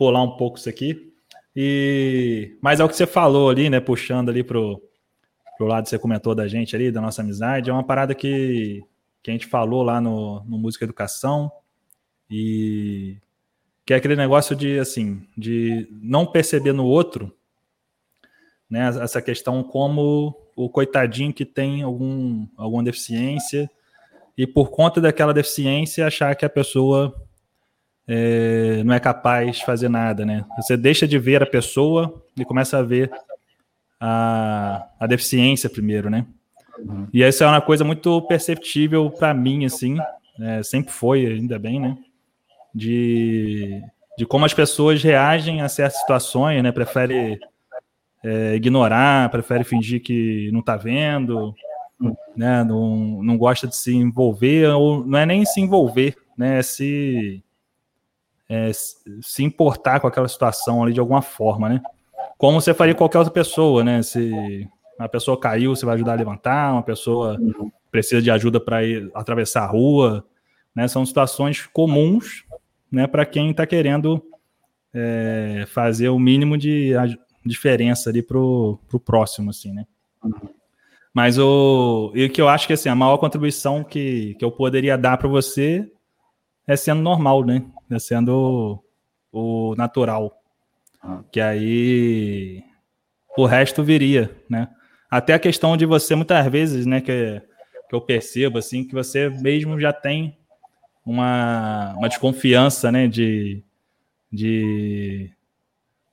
pular 0.02 0.22
um 0.22 0.36
pouco 0.36 0.58
isso 0.58 0.68
aqui. 0.68 1.12
E 1.54 2.56
mas 2.60 2.80
é 2.80 2.84
o 2.84 2.88
que 2.88 2.96
você 2.96 3.06
falou 3.06 3.48
ali, 3.48 3.70
né, 3.70 3.78
puxando 3.78 4.30
ali 4.30 4.42
pro 4.42 4.82
pro 5.56 5.66
lado 5.66 5.84
que 5.84 5.90
você 5.90 5.98
comentou 5.98 6.34
da 6.34 6.48
gente 6.48 6.74
ali, 6.74 6.90
da 6.90 7.00
nossa 7.00 7.22
amizade, 7.22 7.70
é 7.70 7.72
uma 7.72 7.84
parada 7.84 8.14
que 8.14 8.82
que 9.22 9.30
a 9.30 9.32
gente 9.32 9.46
falou 9.46 9.84
lá 9.84 10.00
no, 10.00 10.42
no 10.44 10.58
Música 10.58 10.84
Educação 10.84 11.52
e 12.28 13.18
que 13.86 13.94
é 13.94 13.96
aquele 13.96 14.16
negócio 14.16 14.56
de 14.56 14.80
assim, 14.80 15.24
de 15.38 15.86
não 15.92 16.26
perceber 16.26 16.72
no 16.72 16.84
outro, 16.84 17.32
né, 18.68 18.88
essa 19.00 19.22
questão 19.22 19.62
como 19.62 20.34
o 20.56 20.68
coitadinho 20.68 21.32
que 21.32 21.44
tem 21.44 21.82
algum, 21.82 22.48
alguma 22.56 22.82
deficiência 22.82 23.70
e 24.36 24.48
por 24.48 24.70
conta 24.70 25.00
daquela 25.00 25.32
deficiência 25.32 26.06
achar 26.06 26.34
que 26.34 26.44
a 26.44 26.50
pessoa 26.50 27.14
é, 28.06 28.82
não 28.84 28.94
é 28.94 29.00
capaz 29.00 29.58
de 29.58 29.64
fazer 29.64 29.88
nada, 29.88 30.24
né? 30.24 30.44
Você 30.56 30.76
deixa 30.76 31.06
de 31.06 31.18
ver 31.18 31.42
a 31.42 31.46
pessoa 31.46 32.22
e 32.36 32.44
começa 32.44 32.78
a 32.78 32.82
ver 32.82 33.10
a, 34.00 34.86
a 34.98 35.06
deficiência 35.06 35.70
primeiro, 35.70 36.10
né? 36.10 36.26
Uhum. 36.78 37.06
E 37.12 37.22
essa 37.22 37.44
é 37.44 37.46
uma 37.46 37.60
coisa 37.60 37.84
muito 37.84 38.20
perceptível 38.22 39.10
para 39.10 39.32
mim, 39.32 39.64
assim, 39.64 39.96
é, 40.40 40.62
sempre 40.62 40.92
foi, 40.92 41.26
ainda 41.26 41.58
bem, 41.58 41.80
né? 41.80 41.96
de, 42.74 43.82
de 44.16 44.24
como 44.24 44.44
as 44.44 44.54
pessoas 44.54 45.02
reagem 45.02 45.60
a 45.60 45.68
certas 45.68 46.00
situações, 46.00 46.62
né? 46.62 46.72
Prefere 46.72 47.38
é, 48.24 48.54
ignorar, 48.54 49.30
prefere 49.30 49.64
fingir 49.64 50.02
que 50.02 50.50
não 50.52 50.60
está 50.60 50.76
vendo, 50.76 51.54
né? 52.36 52.64
Não, 52.64 53.22
não 53.22 53.36
gosta 53.36 53.66
de 53.66 53.76
se 53.76 53.94
envolver, 53.94 54.68
ou 54.70 55.04
não 55.04 55.18
é 55.18 55.26
nem 55.26 55.44
se 55.44 55.60
envolver, 55.60 56.16
né? 56.36 56.58
É 56.58 56.62
se, 56.62 57.42
é, 58.52 58.70
se 58.74 59.42
importar 59.42 59.98
com 59.98 60.06
aquela 60.06 60.28
situação 60.28 60.82
ali 60.82 60.92
de 60.92 61.00
alguma 61.00 61.22
forma, 61.22 61.70
né? 61.70 61.82
Como 62.36 62.60
você 62.60 62.74
faria 62.74 62.94
qualquer 62.94 63.16
outra 63.16 63.32
pessoa, 63.32 63.82
né? 63.82 64.02
Se 64.02 64.68
uma 64.98 65.08
pessoa 65.08 65.40
caiu, 65.40 65.74
você 65.74 65.86
vai 65.86 65.94
ajudar 65.94 66.12
a 66.12 66.16
levantar, 66.16 66.72
uma 66.74 66.82
pessoa 66.82 67.38
precisa 67.90 68.20
de 68.20 68.30
ajuda 68.30 68.60
para 68.60 68.80
atravessar 69.14 69.62
a 69.62 69.66
rua, 69.66 70.22
né? 70.74 70.86
São 70.86 71.06
situações 71.06 71.66
comuns 71.72 72.44
né, 72.90 73.06
para 73.06 73.24
quem 73.24 73.52
está 73.52 73.66
querendo 73.66 74.22
é, 74.92 75.64
fazer 75.68 76.10
o 76.10 76.18
mínimo 76.18 76.58
de 76.58 76.92
diferença 77.46 78.10
ali 78.10 78.22
para 78.22 78.38
o 78.38 78.78
próximo, 79.02 79.48
assim, 79.48 79.72
né? 79.72 79.86
Mas 81.14 81.38
o, 81.38 82.12
e 82.14 82.28
que 82.28 82.40
eu 82.40 82.48
acho 82.50 82.66
que 82.66 82.74
assim, 82.74 82.90
a 82.90 82.94
maior 82.94 83.16
contribuição 83.16 83.82
que, 83.82 84.34
que 84.34 84.44
eu 84.44 84.52
poderia 84.52 84.98
dar 84.98 85.16
para 85.16 85.28
você 85.28 85.90
é 86.66 86.76
sendo 86.76 87.00
normal, 87.00 87.44
né? 87.44 87.64
É 87.94 87.98
sendo 87.98 88.82
o, 89.32 89.70
o 89.72 89.74
natural. 89.76 90.32
Que 91.30 91.40
aí 91.40 92.62
o 93.36 93.44
resto 93.44 93.82
viria, 93.82 94.30
né? 94.48 94.68
Até 95.10 95.34
a 95.34 95.38
questão 95.38 95.76
de 95.76 95.84
você, 95.84 96.14
muitas 96.14 96.46
vezes, 96.46 96.86
né, 96.86 97.00
que, 97.00 97.42
que 97.88 97.94
eu 97.94 98.00
percebo, 98.00 98.58
assim, 98.58 98.82
que 98.82 98.94
você 98.94 99.28
mesmo 99.28 99.78
já 99.78 99.92
tem 99.92 100.38
uma, 101.04 101.94
uma 101.98 102.08
desconfiança, 102.08 102.90
né, 102.90 103.06
de, 103.06 103.62
de 104.32 105.30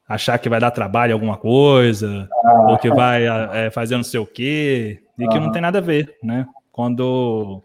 achar 0.08 0.38
que 0.39 0.50
vai 0.50 0.60
dar 0.60 0.72
trabalho 0.72 1.13
alguma 1.13 1.38
coisa, 1.38 2.28
ah, 2.44 2.72
ou 2.72 2.78
que 2.78 2.89
vai 2.89 3.26
é, 3.54 3.70
fazer 3.70 3.96
não 3.96 4.04
sei 4.04 4.20
o 4.20 4.26
quê, 4.26 5.02
e 5.18 5.28
que 5.28 5.39
não 5.39 5.52
tem 5.52 5.62
nada 5.62 5.78
a 5.78 5.82
ver, 5.82 6.18
né? 6.24 6.48
Quando 6.72 7.62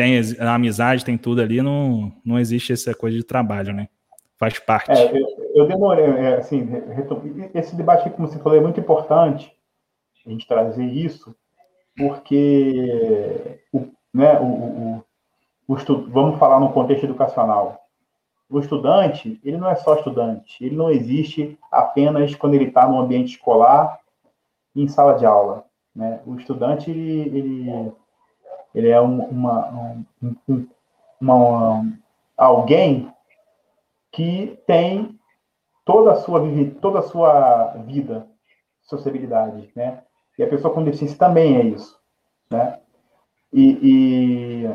tem 0.00 0.18
a 0.38 0.54
amizade, 0.54 1.04
tem 1.04 1.18
tudo 1.18 1.42
ali, 1.42 1.60
não, 1.60 2.10
não 2.24 2.38
existe 2.38 2.72
essa 2.72 2.94
coisa 2.94 3.18
de 3.18 3.22
trabalho, 3.22 3.74
né? 3.74 3.86
Faz 4.38 4.58
parte. 4.58 4.90
É, 4.90 5.10
eu, 5.14 5.26
eu, 5.54 5.68
demorei, 5.68 6.06
é, 6.06 6.36
assim, 6.36 6.66
esse 7.52 7.76
debate, 7.76 8.08
como 8.08 8.26
você 8.26 8.38
falou, 8.38 8.56
é 8.56 8.62
muito 8.62 8.80
importante 8.80 9.52
a 10.24 10.30
gente 10.30 10.48
trazer 10.48 10.86
isso, 10.86 11.36
porque 11.98 13.60
o, 13.70 13.88
né, 14.14 14.40
o, 14.40 15.04
o, 15.68 15.76
vamos 16.08 16.38
falar 16.38 16.58
no 16.60 16.72
contexto 16.72 17.04
educacional. 17.04 17.78
O 18.48 18.58
estudante, 18.58 19.38
ele 19.44 19.58
não 19.58 19.68
é 19.68 19.74
só 19.74 19.96
estudante, 19.96 20.64
ele 20.64 20.76
não 20.76 20.90
existe 20.90 21.58
apenas 21.70 22.34
quando 22.34 22.54
ele 22.54 22.64
está 22.64 22.88
no 22.88 22.98
ambiente 22.98 23.32
escolar 23.32 24.00
em 24.74 24.88
sala 24.88 25.12
de 25.12 25.26
aula. 25.26 25.66
Né? 25.94 26.20
O 26.24 26.36
estudante, 26.36 26.90
ele, 26.90 27.38
ele, 27.38 27.92
ele 28.74 28.88
é 28.88 29.00
um, 29.00 29.22
uma, 29.24 29.68
um, 29.70 30.04
uma, 30.40 30.66
uma, 31.20 31.92
alguém 32.36 33.12
que 34.12 34.58
tem 34.66 35.18
toda 35.84 36.12
a 36.12 36.16
sua, 36.16 36.40
toda 36.80 36.98
a 37.00 37.02
sua 37.02 37.66
vida, 37.86 38.26
sociabilidade, 38.82 39.70
né? 39.74 40.02
E 40.38 40.42
a 40.42 40.48
pessoa 40.48 40.72
com 40.72 40.84
deficiência 40.84 41.18
também 41.18 41.56
é 41.56 41.64
isso, 41.64 41.98
né? 42.50 42.80
E, 43.52 43.78
e 43.82 44.70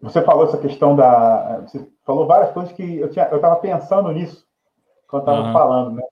você 0.00 0.22
falou 0.22 0.44
essa 0.44 0.58
questão 0.58 0.94
da. 0.94 1.60
Você 1.60 1.86
falou 2.04 2.26
várias 2.26 2.52
coisas 2.52 2.72
que 2.72 2.98
eu 2.98 3.06
estava 3.06 3.56
pensando 3.56 4.10
nisso 4.12 4.46
eu 5.16 5.20
estava 5.20 5.42
uhum. 5.42 5.52
falando, 5.52 5.96
né? 5.96 6.02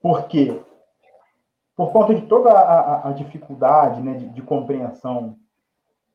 Por 0.00 0.26
quê? 0.28 0.60
Por 1.82 1.92
conta 1.92 2.14
de 2.14 2.22
toda 2.22 2.48
a, 2.48 2.80
a, 2.80 3.08
a 3.08 3.12
dificuldade 3.12 4.00
né, 4.00 4.14
de, 4.14 4.28
de 4.28 4.40
compreensão 4.40 5.36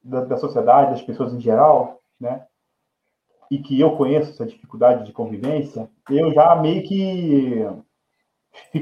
da, 0.01 0.23
da, 0.23 0.37
sociedade, 0.37 0.91
das 0.91 1.01
pessoas 1.01 1.33
em 1.33 1.41
geral, 1.41 1.99
né? 2.17 2.45
E 3.51 3.57
que 3.57 3.77
eu 3.77 3.97
conheço 3.97 4.31
essa 4.31 4.45
dificuldade 4.45 5.03
de 5.03 5.11
convivência, 5.11 5.89
eu 6.09 6.31
já 6.31 6.55
meio 6.55 6.83
que 6.83 7.65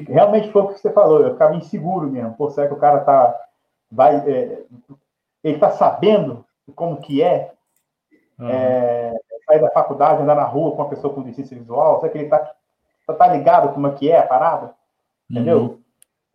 realmente 0.08 0.52
foi 0.52 0.62
o 0.62 0.68
que 0.68 0.80
você 0.80 0.92
falou, 0.92 1.22
eu 1.22 1.34
ficava 1.34 1.56
inseguro 1.56 2.08
mesmo. 2.08 2.36
Pô, 2.36 2.52
será 2.52 2.68
que 2.68 2.74
o 2.76 2.80
cara 2.80 3.00
tá 3.00 3.36
vai 3.92 4.18
é, 4.18 4.64
ele 5.44 5.58
tá 5.58 5.72
sabendo 5.72 6.46
como 6.76 7.02
que 7.02 7.24
é, 7.24 7.52
uhum. 8.38 8.48
é, 8.48 9.14
sair 9.48 9.60
da 9.60 9.72
faculdade, 9.72 10.22
andar 10.22 10.36
na 10.36 10.44
rua 10.44 10.72
com 10.72 10.84
uma 10.84 10.90
pessoa 10.90 11.12
com 11.12 11.24
deficiência 11.24 11.58
visual? 11.58 12.00
Será 12.00 12.12
que 12.12 12.18
ele 12.20 12.30
tá, 12.30 12.54
tá 13.08 13.28
ligado 13.28 13.74
como 13.74 13.88
é 13.88 13.92
que 13.92 14.12
é 14.12 14.20
a 14.20 14.28
parada? 14.28 14.76
Entendeu? 15.28 15.60
Uhum. 15.60 15.85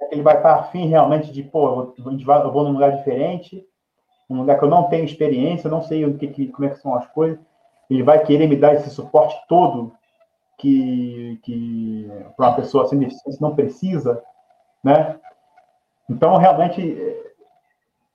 Que 0.08 0.14
ele 0.14 0.22
vai 0.22 0.36
estar 0.36 0.56
afim 0.56 0.86
realmente 0.86 1.32
de, 1.32 1.42
pô, 1.42 1.92
eu 1.96 2.52
vou, 2.52 2.64
num 2.64 2.72
lugar 2.72 2.96
diferente, 2.96 3.64
um 4.28 4.38
lugar 4.38 4.58
que 4.58 4.64
eu 4.64 4.68
não 4.68 4.84
tenho 4.84 5.04
experiência, 5.04 5.68
eu 5.68 5.72
não 5.72 5.82
sei 5.82 6.04
o 6.04 6.16
que, 6.16 6.28
que, 6.28 6.48
como 6.48 6.66
é 6.66 6.70
que 6.70 6.78
são 6.78 6.94
as 6.94 7.06
coisas. 7.08 7.38
Ele 7.88 8.02
vai 8.02 8.24
querer 8.24 8.46
me 8.46 8.56
dar 8.56 8.74
esse 8.74 8.90
suporte 8.90 9.36
todo 9.48 9.92
que, 10.58 11.40
que 11.42 12.08
para 12.36 12.48
uma 12.48 12.56
pessoa 12.56 12.86
sem 12.86 12.98
deficiência 12.98 13.40
não 13.40 13.54
precisa, 13.54 14.22
né? 14.82 15.18
Então, 16.08 16.36
realmente, 16.36 16.96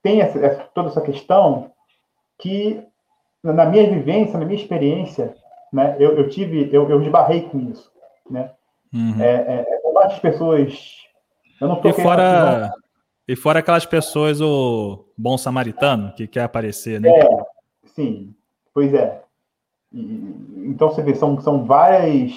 tem 0.01 0.21
essa, 0.21 0.67
toda 0.73 0.89
essa 0.89 1.01
questão 1.01 1.71
que, 2.37 2.85
na 3.43 3.65
minha 3.65 3.89
vivência, 3.89 4.37
na 4.37 4.45
minha 4.45 4.59
experiência, 4.59 5.35
né, 5.71 5.95
eu, 5.99 6.17
eu 6.17 6.29
tive, 6.29 6.69
eu, 6.71 6.89
eu 6.89 7.01
esbarrei 7.01 7.49
com 7.49 7.59
isso, 7.59 7.91
né? 8.29 8.51
Uhum. 8.93 9.21
É, 9.21 9.65
é, 9.65 9.65
é 9.83 10.19
pessoas... 10.19 11.03
Eu 11.59 11.67
não 11.67 11.81
tô 11.81 11.89
e 11.89 11.93
fora... 11.93 12.71
E 13.27 13.35
fora 13.35 13.59
aquelas 13.59 13.85
pessoas, 13.87 14.39
o 14.39 15.05
bom 15.17 15.35
samaritano, 15.35 16.13
que 16.13 16.27
quer 16.27 16.43
aparecer, 16.43 17.01
né? 17.01 17.09
É, 17.09 17.27
sim, 17.85 18.35
pois 18.71 18.93
é. 18.93 19.23
Então, 19.91 20.89
você 20.89 21.01
vê, 21.01 21.15
são, 21.15 21.39
são 21.41 21.65
várias 21.65 22.33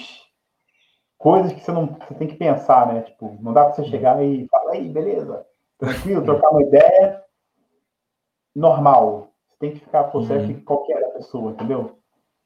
coisas 1.15 1.53
que 1.53 1.59
você 1.59 1.71
não 1.71 1.85
você 1.87 2.15
tem 2.15 2.27
que 2.27 2.37
pensar, 2.37 2.91
né? 2.91 3.01
Tipo, 3.01 3.37
não 3.41 3.53
dá 3.53 3.65
para 3.65 3.73
você 3.73 3.83
chegar 3.85 4.23
e 4.23 4.47
falar, 4.47 4.71
aí, 4.71 4.89
beleza, 4.89 5.45
tranquilo, 5.77 6.23
trocar 6.25 6.49
uma 6.49 6.63
ideia 6.63 7.23
normal. 8.55 9.31
Você 9.47 9.57
tem 9.59 9.71
que 9.73 9.79
ficar 9.79 10.05
por 10.05 10.25
certo 10.25 10.47
uhum. 10.47 10.53
que 10.55 10.61
qualquer 10.61 11.13
pessoa, 11.13 11.51
entendeu? 11.51 11.99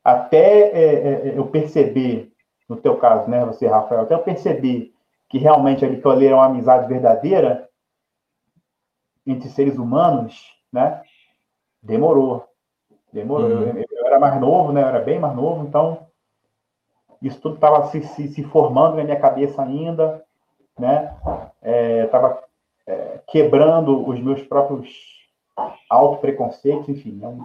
Até 0.03 0.69
é, 0.69 0.83
é, 0.83 1.27
é, 1.29 1.37
eu 1.37 1.47
perceber, 1.47 2.33
no 2.67 2.75
teu 2.75 2.97
caso, 2.97 3.29
né, 3.29 3.45
você, 3.45 3.67
Rafael, 3.67 4.01
até 4.01 4.15
eu 4.15 4.19
perceber 4.19 4.92
que 5.33 5.39
realmente 5.39 5.83
ali, 5.83 6.27
é 6.27 6.35
uma 6.35 6.45
amizade 6.45 6.87
verdadeira 6.87 7.67
entre 9.25 9.49
seres 9.49 9.79
humanos, 9.79 10.55
né? 10.71 11.01
Demorou. 11.81 12.47
Demorou. 13.11 13.49
Uhum. 13.49 13.83
Eu, 13.89 14.05
era 14.05 14.19
mais 14.19 14.39
novo, 14.39 14.71
né? 14.71 14.83
Eu 14.83 14.87
era 14.89 14.99
bem 14.99 15.17
mais 15.17 15.35
novo, 15.35 15.65
então 15.65 16.05
isso 17.19 17.41
tudo 17.41 17.55
estava 17.55 17.87
se, 17.87 18.03
se, 18.03 18.27
se, 18.27 18.43
formando 18.43 18.97
na 18.97 19.03
minha 19.03 19.19
cabeça 19.19 19.63
ainda, 19.63 20.23
né? 20.77 21.17
Estava 22.05 22.43
é, 22.85 22.93
é, 22.93 23.21
quebrando 23.25 24.07
os 24.07 24.19
meus 24.19 24.43
próprios 24.43 24.87
auto-preconceitos, 25.89 26.89
enfim. 26.89 27.13
Né? 27.13 27.39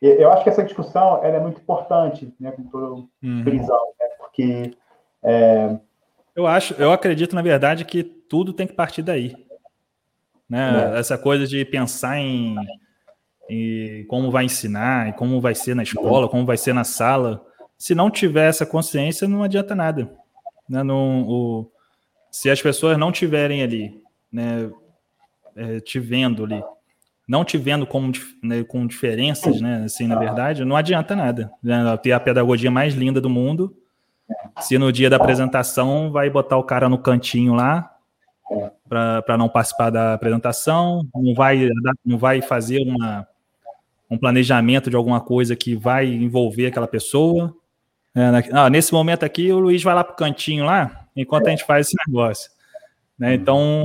Eu 0.00 0.32
acho 0.32 0.44
que 0.44 0.48
essa 0.48 0.64
discussão 0.64 1.22
é 1.22 1.38
muito 1.38 1.60
importante, 1.60 2.34
né? 2.40 2.52
Com 2.52 2.62
toda 2.68 2.86
uhum. 3.22 3.44
prisão, 3.44 3.92
né? 4.00 4.06
Porque 4.18 4.74
é... 5.22 5.78
eu 6.34 6.46
acho, 6.46 6.74
eu 6.74 6.92
acredito 6.92 7.34
na 7.34 7.42
verdade 7.42 7.84
que 7.84 8.02
tudo 8.02 8.52
tem 8.52 8.66
que 8.66 8.72
partir 8.74 9.02
daí, 9.02 9.34
né? 10.48 10.92
É. 10.94 10.98
Essa 10.98 11.16
coisa 11.16 11.46
de 11.46 11.64
pensar 11.64 12.18
em, 12.18 12.56
em 13.48 14.04
como 14.06 14.30
vai 14.30 14.44
ensinar, 14.44 15.08
em 15.08 15.12
como 15.12 15.40
vai 15.40 15.54
ser 15.54 15.74
na 15.74 15.82
escola, 15.82 16.28
como 16.28 16.44
vai 16.44 16.56
ser 16.56 16.72
na 16.72 16.84
sala 16.84 17.44
se 17.78 17.94
não 17.94 18.10
tiver 18.10 18.48
essa 18.48 18.64
consciência, 18.64 19.28
não 19.28 19.42
adianta 19.42 19.74
nada. 19.74 20.10
Né? 20.68 20.82
Não, 20.82 21.22
o, 21.28 21.70
se 22.30 22.48
as 22.50 22.60
pessoas 22.60 22.96
não 22.96 23.12
tiverem 23.12 23.62
ali, 23.62 24.00
né, 24.32 24.70
é, 25.56 25.80
te 25.80 25.98
vendo 25.98 26.44
ali, 26.44 26.62
não 27.26 27.44
te 27.44 27.56
vendo 27.56 27.86
como, 27.86 28.12
né, 28.42 28.64
com 28.64 28.86
diferenças, 28.86 29.60
né, 29.60 29.82
assim, 29.84 30.06
na 30.06 30.18
verdade, 30.18 30.64
não 30.64 30.76
adianta 30.76 31.16
nada. 31.16 31.52
Né? 31.62 31.96
Ter 31.98 32.12
a 32.12 32.20
pedagogia 32.20 32.70
mais 32.70 32.94
linda 32.94 33.20
do 33.20 33.30
mundo, 33.30 33.76
se 34.60 34.78
no 34.78 34.92
dia 34.92 35.10
da 35.10 35.16
apresentação 35.16 36.10
vai 36.10 36.30
botar 36.30 36.56
o 36.56 36.64
cara 36.64 36.88
no 36.88 36.98
cantinho 36.98 37.54
lá, 37.54 37.90
para 38.88 39.36
não 39.36 39.48
participar 39.48 39.90
da 39.90 40.14
apresentação, 40.14 41.06
não 41.14 41.34
vai, 41.34 41.68
não 42.04 42.18
vai 42.18 42.42
fazer 42.42 42.78
uma, 42.80 43.26
um 44.10 44.18
planejamento 44.18 44.90
de 44.90 44.96
alguma 44.96 45.20
coisa 45.20 45.56
que 45.56 45.74
vai 45.74 46.06
envolver 46.06 46.66
aquela 46.66 46.86
pessoa, 46.86 47.54
ah, 48.52 48.70
nesse 48.70 48.92
momento 48.92 49.24
aqui, 49.24 49.50
o 49.50 49.58
Luiz 49.58 49.82
vai 49.82 49.92
lá 49.94 50.04
para 50.04 50.12
o 50.12 50.16
cantinho 50.16 50.64
lá, 50.64 51.08
enquanto 51.16 51.48
a 51.48 51.50
gente 51.50 51.64
faz 51.64 51.88
esse 51.88 51.96
negócio. 52.06 52.48
Né? 53.18 53.34
Então, 53.34 53.82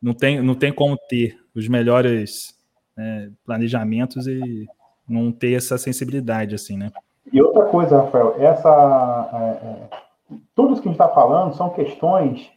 não 0.00 0.14
tem, 0.14 0.40
não 0.40 0.54
tem 0.54 0.72
como 0.72 0.96
ter 1.08 1.38
os 1.54 1.68
melhores 1.68 2.56
né, 2.96 3.30
planejamentos 3.44 4.26
e 4.26 4.66
não 5.06 5.30
ter 5.30 5.52
essa 5.52 5.76
sensibilidade, 5.76 6.54
assim, 6.54 6.78
né? 6.78 6.90
E 7.32 7.42
outra 7.42 7.66
coisa, 7.66 8.02
Rafael, 8.02 8.36
essa, 8.38 9.30
é, 9.32 9.66
é, 9.66 10.36
tudo 10.54 10.74
que 10.74 10.88
a 10.88 10.92
gente 10.92 10.92
está 10.92 11.08
falando 11.08 11.54
são 11.54 11.70
questões 11.70 12.50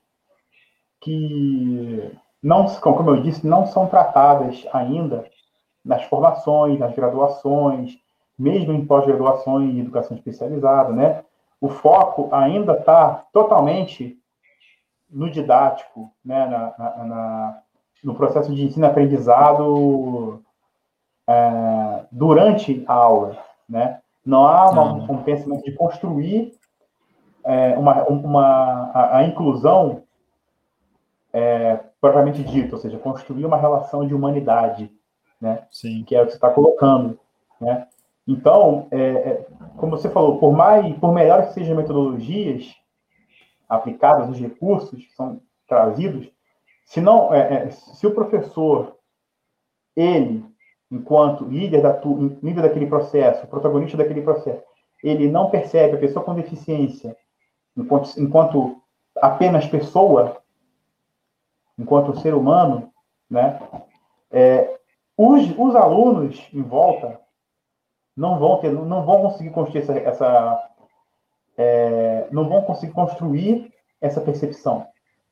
que, 1.01 2.11
não, 2.41 2.65
como 2.75 3.09
eu 3.11 3.21
disse, 3.21 3.47
não 3.47 3.65
são 3.65 3.87
tratadas 3.87 4.65
ainda 4.73 5.25
nas 5.83 6.03
formações, 6.03 6.77
nas 6.77 6.93
graduações, 6.93 7.97
mesmo 8.37 8.73
em 8.73 8.85
pós-graduação 8.85 9.61
em 9.61 9.79
educação 9.79 10.15
especializada, 10.15 10.93
né? 10.93 11.23
O 11.59 11.67
foco 11.67 12.29
ainda 12.33 12.73
está 12.73 13.25
totalmente 13.33 14.17
no 15.09 15.29
didático, 15.29 16.11
né? 16.23 16.45
Na, 16.45 16.73
na, 16.77 17.03
na, 17.05 17.61
no 18.03 18.15
processo 18.15 18.53
de 18.53 18.63
ensino-aprendizado 18.63 20.41
é, 21.27 22.05
durante 22.11 22.83
a 22.87 22.93
aula, 22.93 23.37
né? 23.67 23.98
Não 24.25 24.45
há 24.45 24.69
uma, 24.69 24.93
uhum. 24.93 25.11
um 25.13 25.23
pensamento 25.23 25.63
de 25.63 25.71
construir 25.73 26.53
é, 27.43 27.77
uma, 27.77 28.03
uma, 28.03 28.91
a, 28.93 29.17
a 29.17 29.23
inclusão 29.23 30.03
é, 31.31 31.79
propriamente 32.01 32.43
dito, 32.43 32.73
ou 32.75 32.81
seja, 32.81 32.97
construir 32.97 33.45
uma 33.45 33.57
relação 33.57 34.05
de 34.05 34.13
humanidade, 34.13 34.91
né? 35.39 35.65
Sim. 35.71 36.03
Que 36.03 36.15
é 36.15 36.21
o 36.21 36.25
que 36.25 36.31
você 36.31 36.37
está 36.37 36.49
colocando, 36.49 37.19
né? 37.59 37.87
Então, 38.27 38.87
é, 38.91 38.99
é, 38.99 39.47
como 39.77 39.97
você 39.97 40.09
falou, 40.09 40.37
por 40.39 40.51
mais, 40.51 40.95
por 40.97 41.11
melhor 41.11 41.47
que 41.47 41.53
sejam 41.53 41.75
metodologias 41.75 42.75
aplicadas, 43.67 44.29
os 44.29 44.39
recursos 44.39 45.03
que 45.03 45.13
são 45.13 45.41
trazidos, 45.67 46.29
se 46.85 47.01
não, 47.01 47.33
é, 47.33 47.65
é 47.65 47.69
se 47.71 48.05
o 48.05 48.13
professor, 48.13 48.97
ele, 49.95 50.45
enquanto 50.91 51.45
líder, 51.45 51.81
da, 51.81 52.01
líder 52.41 52.61
daquele 52.61 52.87
processo, 52.87 53.47
protagonista 53.47 53.97
daquele 53.97 54.21
processo, 54.21 54.63
ele 55.03 55.29
não 55.29 55.49
percebe 55.49 55.95
a 55.95 55.99
pessoa 55.99 56.23
com 56.25 56.33
deficiência 56.33 57.15
enquanto, 57.75 58.19
enquanto 58.19 58.81
apenas 59.21 59.65
pessoa, 59.67 60.37
enquanto 61.77 62.19
ser 62.19 62.33
humano, 62.33 62.91
né? 63.29 63.59
É, 64.31 64.77
os, 65.17 65.49
os 65.57 65.75
alunos 65.75 66.47
em 66.53 66.61
volta 66.61 67.19
não 68.15 68.39
vão 68.39 68.57
ter, 68.57 68.71
não 68.71 69.05
vão 69.05 69.21
conseguir 69.23 69.49
construir 69.49 69.81
essa, 69.81 69.93
essa 69.97 70.69
é, 71.57 72.27
não 72.31 72.47
vão 72.47 72.61
conseguir 72.61 72.93
construir 72.93 73.73
essa 74.01 74.21
percepção, 74.21 74.87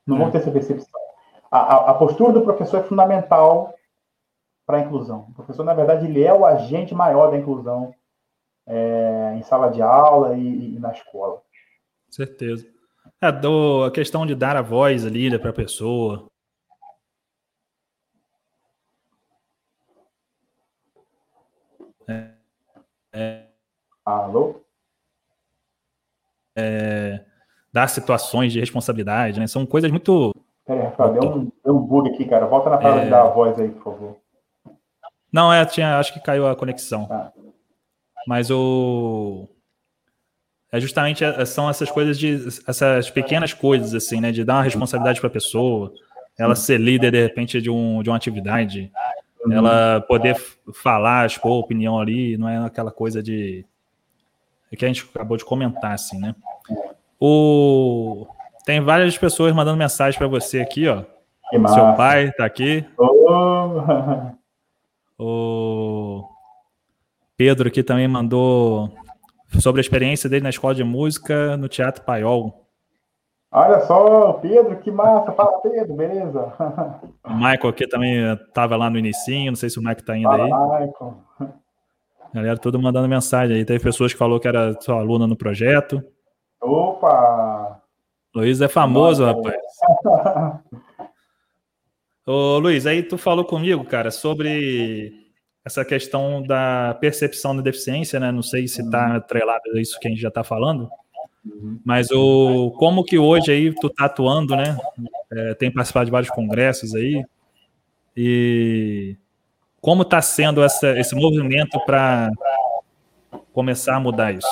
não 0.06 0.17
vão 0.17 0.28
hum. 0.28 0.32
ter 0.32 0.39
essa 0.39 0.52
percepção. 0.52 1.00
A, 1.50 1.60
a, 1.60 1.91
a, 1.91 1.93
postura 1.93 2.34
do 2.34 2.41
professor 2.41 2.82
é 2.82 2.84
fundamental 2.84 3.74
para 4.68 4.80
a 4.80 4.82
inclusão. 4.82 5.28
O 5.30 5.34
professor, 5.34 5.64
na 5.64 5.74
verdade, 5.74 6.06
ele 6.06 6.22
é 6.22 6.34
o 6.34 6.46
agente 6.46 6.94
maior 6.94 7.32
da 7.32 7.38
inclusão 7.38 7.96
é, 8.68 9.34
em 9.38 9.42
sala 9.44 9.70
de 9.70 9.82
aula 9.82 10.38
e, 10.38 10.76
e 10.76 10.80
na 10.80 10.92
escola. 10.92 11.42
Certeza. 12.10 12.68
É, 13.22 13.32
do, 13.32 13.86
a 13.86 13.92
questão 13.92 14.26
de 14.26 14.36
dar 14.36 14.58
a 14.58 14.62
voz 14.62 15.06
ali 15.06 15.30
né, 15.30 15.38
para 15.38 15.52
a 15.52 15.54
pessoa, 15.54 16.28
é, 22.06 22.32
é, 23.14 23.48
Alô? 24.04 24.62
É, 26.56 27.24
dar 27.72 27.88
situações 27.88 28.52
de 28.52 28.60
responsabilidade, 28.60 29.40
né? 29.40 29.48
São 29.48 29.66
coisas 29.66 29.90
muito. 29.92 30.34
Peraí, 30.66 30.84
Rafael, 30.84 31.14
deu 31.14 31.32
um, 31.32 31.52
deu 31.64 31.76
um 31.76 31.80
bug 31.80 32.10
aqui, 32.10 32.26
cara. 32.26 32.46
Volta 32.48 32.70
na 32.70 32.78
parada 32.78 33.02
é... 33.02 33.04
de 33.06 33.10
dar 33.10 33.24
a 33.24 33.30
voz 33.30 33.58
aí, 33.60 33.70
por 33.70 33.84
favor. 33.84 34.18
Não, 35.32 35.52
é, 35.52 35.66
tinha, 35.66 36.00
acho 36.00 36.13
que 36.13 36.20
caiu 36.20 36.48
a 36.48 36.56
conexão. 36.56 37.08
Ah. 37.12 37.32
Mas 38.28 38.52
o. 38.52 39.48
é 40.72 40.80
justamente 40.80 41.24
é, 41.24 41.46
são 41.46 41.70
essas 41.70 41.90
coisas 41.90 42.18
de 42.18 42.46
essas 42.68 43.10
pequenas 43.10 43.54
coisas 43.54 43.94
assim, 43.94 44.20
né, 44.20 44.32
de 44.32 44.44
dar 44.44 44.56
uma 44.56 44.63
responsabilidade 44.63 45.20
para 45.20 45.28
a 45.28 45.32
pessoa, 45.32 45.94
ela 46.38 46.56
ser 46.56 46.80
líder 46.80 47.12
de 47.12 47.22
repente 47.22 47.62
de, 47.62 47.70
um, 47.70 48.04
de 48.04 48.10
uma 48.10 48.18
atividade, 48.18 48.92
uhum. 49.46 49.54
ela 49.54 50.02
poder 50.02 50.36
falar, 50.74 51.26
expor 51.26 51.54
a 51.54 51.60
opinião 51.60 52.00
ali, 52.00 52.38
não 52.38 52.50
é 52.50 52.66
aquela 52.66 52.92
coisa 52.92 53.24
de 53.24 53.66
que 54.78 54.84
a 54.84 54.88
gente 54.90 55.08
acabou 55.13 55.38
de 55.38 55.46
comentar 55.46 55.94
assim, 55.94 56.20
né? 56.20 56.36
O 57.20 58.28
tem 58.66 58.82
várias 58.82 59.18
pessoas 59.18 59.54
mandando 59.54 59.78
mensagem 59.78 60.18
para 60.18 60.28
você 60.28 60.60
aqui, 60.60 60.90
ó. 60.90 61.04
Seu 61.74 61.94
pai 61.96 62.34
tá 62.34 62.44
aqui. 62.44 62.86
Oh. 62.98 64.36
O 65.20 66.24
Pedro 67.36 67.68
aqui 67.68 67.82
também 67.84 68.08
mandou 68.08 68.90
sobre 69.60 69.80
a 69.80 69.82
experiência 69.82 70.30
dele 70.30 70.44
na 70.44 70.50
escola 70.50 70.76
de 70.76 70.84
música 70.84 71.58
no 71.58 71.68
Teatro 71.68 72.04
Paiol. 72.04 72.68
Olha 73.52 73.80
só, 73.82 74.34
Pedro, 74.34 74.78
que 74.80 74.92
massa. 74.92 75.32
Fala, 75.32 75.60
Pedro, 75.62 75.96
beleza? 75.96 76.54
O 77.24 77.34
Michael 77.34 77.70
aqui 77.70 77.88
também 77.88 78.34
estava 78.34 78.76
lá 78.76 78.90
no 78.90 79.00
inicinho, 79.00 79.52
não 79.52 79.56
sei 79.56 79.70
se 79.70 79.80
o 79.80 79.82
Michael 79.82 80.00
está 80.00 80.14
ainda 80.14 80.30
Fala, 80.30 80.78
aí. 80.78 80.86
Michael. 80.86 81.18
Galera, 82.34 82.58
tudo 82.58 82.80
mandando 82.80 83.08
mensagem 83.08 83.56
aí. 83.56 83.66
Teve 83.66 83.84
pessoas 83.84 84.12
que 84.12 84.20
falou 84.20 84.40
que 84.40 84.48
era 84.48 84.80
sua 84.82 85.00
aluna 85.00 85.26
no 85.26 85.36
projeto. 85.36 86.04
Opa! 86.62 87.82
Luiz 88.36 88.62
é 88.62 88.68
famoso, 88.68 89.26
Nossa. 89.26 89.38
rapaz. 89.38 90.62
Ô, 92.30 92.60
Luiz, 92.60 92.86
aí 92.86 93.04
tu 93.04 93.18
falou 93.18 93.46
comigo, 93.46 93.86
cara, 93.86 94.12
sobre 94.12 95.13
essa 95.63 95.86
questão 95.86 96.44
da 96.44 96.94
percepção 97.00 97.56
da 97.56 97.62
deficiência, 97.62 98.20
né? 98.20 98.34
Não 98.34 98.42
sei 98.42 98.68
se 98.68 98.82
está 98.82 99.16
atrelado 99.16 99.62
a 99.74 99.80
isso 99.80 99.98
que 99.98 100.10
a 100.10 100.12
gente 100.12 100.20
já 100.20 100.28
está 100.28 100.44
falando, 100.44 100.90
uhum. 101.46 101.80
mas 101.86 102.12
o 102.12 102.72
como 102.72 103.06
que 103.06 103.18
hoje 103.18 103.50
aí 103.50 103.74
tu 103.74 103.90
tá 103.90 104.08
atuando, 104.08 104.58
né? 104.58 104.78
É, 105.32 105.54
tem 105.54 105.72
participado 105.72 106.08
de 106.08 106.12
vários 106.12 106.30
congressos 106.30 106.94
aí 106.94 107.26
e 108.16 109.16
como 109.80 110.02
está 110.02 110.22
sendo 110.22 110.62
essa, 110.62 111.00
esse 111.00 111.16
movimento 111.16 111.80
para 111.86 112.30
começar 113.54 113.96
a 113.96 114.00
mudar 114.02 114.34
isso? 114.34 114.48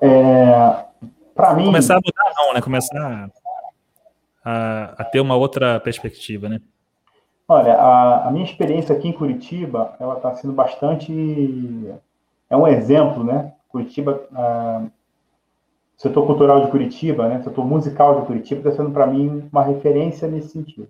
É, 0.00 0.84
para 1.34 1.52
mim 1.52 1.66
começar 1.66 1.96
a 1.96 2.00
mudar 2.00 2.34
não, 2.34 2.54
né? 2.54 2.62
Começar 2.62 3.30
a, 4.46 4.94
a 4.96 5.04
ter 5.04 5.18
uma 5.18 5.34
outra 5.34 5.80
perspectiva, 5.80 6.48
né? 6.48 6.60
Olha, 7.48 7.74
a, 7.74 8.28
a, 8.28 8.30
minha 8.30 8.44
experiência 8.44 8.94
aqui 8.94 9.08
em 9.08 9.12
Curitiba, 9.12 9.96
ela 9.98 10.14
está 10.14 10.32
sendo 10.34 10.52
bastante, 10.52 11.12
é 12.48 12.56
um 12.56 12.66
exemplo, 12.68 13.24
né? 13.24 13.52
Curitiba, 13.68 14.24
a, 14.32 14.84
setor 15.96 16.26
cultural 16.26 16.64
de 16.64 16.70
Curitiba, 16.70 17.28
né? 17.28 17.42
Setor 17.42 17.66
musical 17.66 18.20
de 18.20 18.26
Curitiba 18.26 18.60
está 18.60 18.82
sendo 18.82 18.92
para 18.92 19.06
mim 19.06 19.48
uma 19.50 19.64
referência 19.64 20.28
nesse 20.28 20.50
sentido. 20.50 20.88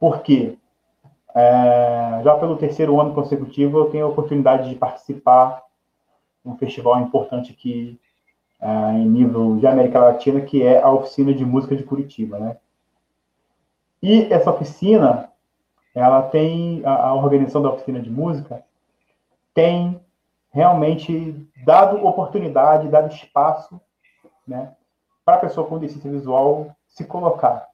Por 0.00 0.22
quê? 0.22 0.58
É, 1.32 2.22
já 2.24 2.34
pelo 2.38 2.56
terceiro 2.56 3.00
ano 3.00 3.14
consecutivo 3.14 3.78
eu 3.78 3.90
tenho 3.90 4.06
a 4.06 4.08
oportunidade 4.08 4.68
de 4.68 4.74
participar 4.74 5.62
de 6.44 6.50
um 6.50 6.56
festival 6.56 7.00
importante 7.00 7.52
aqui 7.52 8.00
é, 8.60 8.68
em 8.92 9.08
nível 9.08 9.56
de 9.56 9.66
América 9.66 10.00
Latina, 10.00 10.40
que 10.40 10.62
é 10.62 10.80
a 10.80 10.90
Oficina 10.90 11.32
de 11.32 11.44
Música 11.44 11.76
de 11.76 11.82
Curitiba, 11.82 12.38
né? 12.38 12.56
E 14.02 14.32
essa 14.32 14.50
oficina, 14.50 15.30
ela 15.94 16.22
tem, 16.22 16.82
a, 16.84 17.08
a 17.08 17.14
organização 17.14 17.62
da 17.62 17.70
oficina 17.70 18.00
de 18.00 18.10
música 18.10 18.62
tem 19.54 20.00
realmente 20.50 21.46
dado 21.64 22.04
oportunidade, 22.04 22.88
dado 22.88 23.12
espaço, 23.12 23.80
né, 24.46 24.72
para 25.24 25.36
a 25.36 25.40
pessoa 25.40 25.66
com 25.66 25.78
deficiência 25.78 26.10
visual 26.10 26.74
se 26.88 27.04
colocar. 27.04 27.68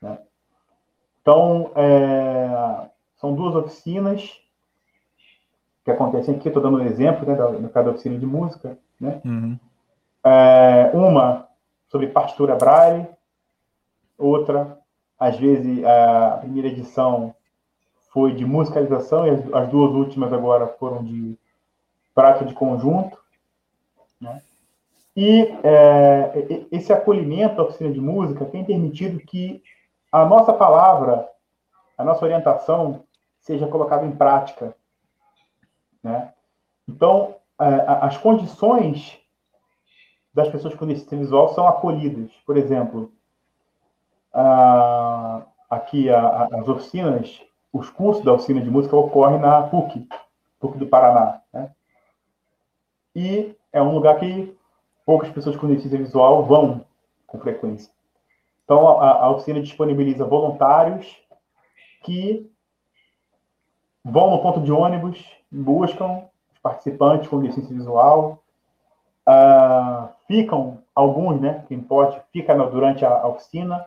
Né? 0.00 0.18
Então, 1.20 1.72
é, 1.74 2.88
são 3.16 3.34
duas 3.34 3.54
oficinas 3.56 4.40
que 5.84 5.90
acontecem 5.90 6.36
aqui, 6.36 6.48
estou 6.48 6.62
dando 6.62 6.78
um 6.78 6.86
exemplo 6.86 7.26
né, 7.26 7.34
da, 7.34 7.46
da 7.48 7.68
cada 7.68 7.90
oficina 7.90 8.18
de 8.18 8.26
música. 8.26 8.78
Né? 9.00 9.20
Uhum. 9.24 9.58
É, 10.28 10.90
uma 10.94 11.48
sobre 11.88 12.08
partitura 12.08 12.56
braille, 12.56 13.06
outra 14.18 14.78
às 15.18 15.36
vezes, 15.36 15.84
a 15.84 16.36
primeira 16.38 16.68
edição 16.68 17.34
foi 18.12 18.32
de 18.34 18.44
musicalização 18.44 19.26
e 19.26 19.30
as, 19.52 19.68
duas 19.68 19.92
últimas 19.92 20.32
agora 20.32 20.68
foram 20.78 21.02
de 21.02 21.36
prática 22.14 22.44
de 22.44 22.54
conjunto. 22.54 23.18
Né? 24.20 24.40
E 25.16 25.58
é, 25.64 26.66
esse 26.70 26.92
acolhimento 26.92 27.56
da 27.56 27.64
oficina 27.64 27.90
de 27.90 28.00
música 28.00 28.44
tem 28.44 28.64
permitido 28.64 29.18
que 29.18 29.60
a 30.12 30.24
nossa 30.24 30.52
palavra, 30.52 31.28
a 31.96 32.04
nossa 32.04 32.24
orientação, 32.24 33.04
seja 33.40 33.66
colocada 33.66 34.06
em 34.06 34.12
prática. 34.12 34.74
Né? 36.02 36.32
Então, 36.88 37.34
é, 37.60 37.66
as 38.00 38.16
condições 38.16 39.18
das 40.38 40.48
pessoas 40.48 40.74
com 40.74 40.86
deficiência 40.86 41.18
visual 41.18 41.52
são 41.52 41.66
acolhidas. 41.66 42.30
Por 42.46 42.56
exemplo, 42.56 43.12
ah, 44.32 45.42
aqui 45.68 46.08
a, 46.08 46.20
a, 46.20 46.44
as 46.60 46.68
oficinas, 46.68 47.42
os 47.72 47.90
cursos 47.90 48.24
da 48.24 48.32
oficina 48.32 48.60
de 48.60 48.70
música 48.70 48.96
ocorrem 48.96 49.40
na 49.40 49.62
PUC, 49.62 50.06
PUC 50.60 50.78
do 50.78 50.86
Paraná. 50.86 51.40
Né? 51.52 51.70
E 53.16 53.56
é 53.72 53.82
um 53.82 53.92
lugar 53.92 54.20
que 54.20 54.56
poucas 55.04 55.28
pessoas 55.30 55.56
com 55.56 55.66
deficiência 55.66 55.98
visual 55.98 56.44
vão 56.44 56.84
com 57.26 57.40
frequência. 57.40 57.92
Então, 58.64 59.00
a, 59.00 59.24
a 59.24 59.30
oficina 59.30 59.60
disponibiliza 59.60 60.24
voluntários 60.24 61.16
que 62.04 62.48
vão 64.04 64.30
no 64.30 64.40
ponto 64.40 64.60
de 64.60 64.70
ônibus, 64.70 65.20
buscam 65.50 66.28
os 66.52 66.58
participantes 66.60 67.28
com 67.28 67.40
deficiência 67.40 67.74
visual, 67.74 68.42
uh, 69.28 70.17
ficam, 70.28 70.78
alguns, 70.94 71.40
né, 71.40 71.64
quem 71.66 71.80
pode, 71.80 72.20
fica 72.30 72.54
durante 72.54 73.04
a, 73.04 73.22
a 73.22 73.26
oficina, 73.26 73.84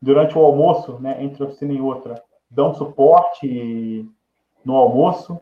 durante 0.00 0.38
o 0.38 0.44
almoço, 0.44 0.98
né, 1.00 1.22
entre 1.22 1.42
oficina 1.42 1.72
e 1.72 1.80
outra, 1.80 2.22
dão 2.48 2.72
suporte 2.72 4.08
no 4.64 4.76
almoço, 4.76 5.38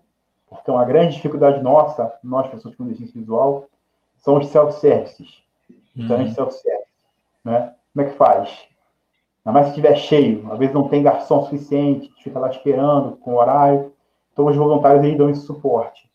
porque 0.49 0.71
é 0.71 0.73
uma 0.73 0.85
grande 0.85 1.15
dificuldade 1.15 1.63
nossa, 1.63 2.13
nós, 2.25 2.49
pessoas 2.49 2.75
com 2.75 2.85
deficiência 2.85 3.21
visual, 3.21 3.69
são 4.17 4.39
os 4.39 4.49
self-services. 4.49 5.43
Uhum. 5.97 6.33
self-service. 6.33 6.89
Né? 7.45 7.75
Como 7.93 8.07
é 8.07 8.11
que 8.11 8.17
faz? 8.17 8.67
Ainda 9.45 9.61
mais 9.61 9.67
se 9.67 9.71
estiver 9.73 9.95
cheio, 9.97 10.51
às 10.51 10.59
vezes 10.59 10.75
não 10.75 10.89
tem 10.89 11.03
garçom 11.03 11.45
suficiente, 11.45 12.11
fica 12.23 12.39
lá 12.39 12.49
esperando 12.49 13.17
com 13.19 13.35
horário. 13.35 13.93
Então, 14.33 14.47
os 14.47 14.57
voluntários 14.57 15.05
aí 15.05 15.15
dão 15.15 15.29
esse 15.29 15.43
suporte. 15.43 16.11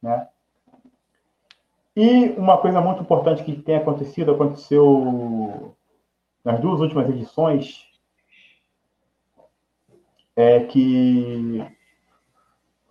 Né? 0.00 0.28
E 1.94 2.30
uma 2.38 2.56
coisa 2.56 2.80
muito 2.80 3.02
importante 3.02 3.44
que 3.44 3.54
tem 3.54 3.76
acontecido, 3.76 4.32
aconteceu 4.32 5.74
nas 6.42 6.58
duas 6.58 6.80
últimas 6.80 7.08
edições, 7.08 7.86
é 10.34 10.60
que 10.60 11.62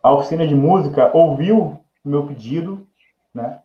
a 0.03 0.13
oficina 0.13 0.47
de 0.47 0.53
música 0.53 1.15
ouviu 1.15 1.79
o 2.03 2.09
meu 2.09 2.27
pedido, 2.27 2.87
né, 3.33 3.61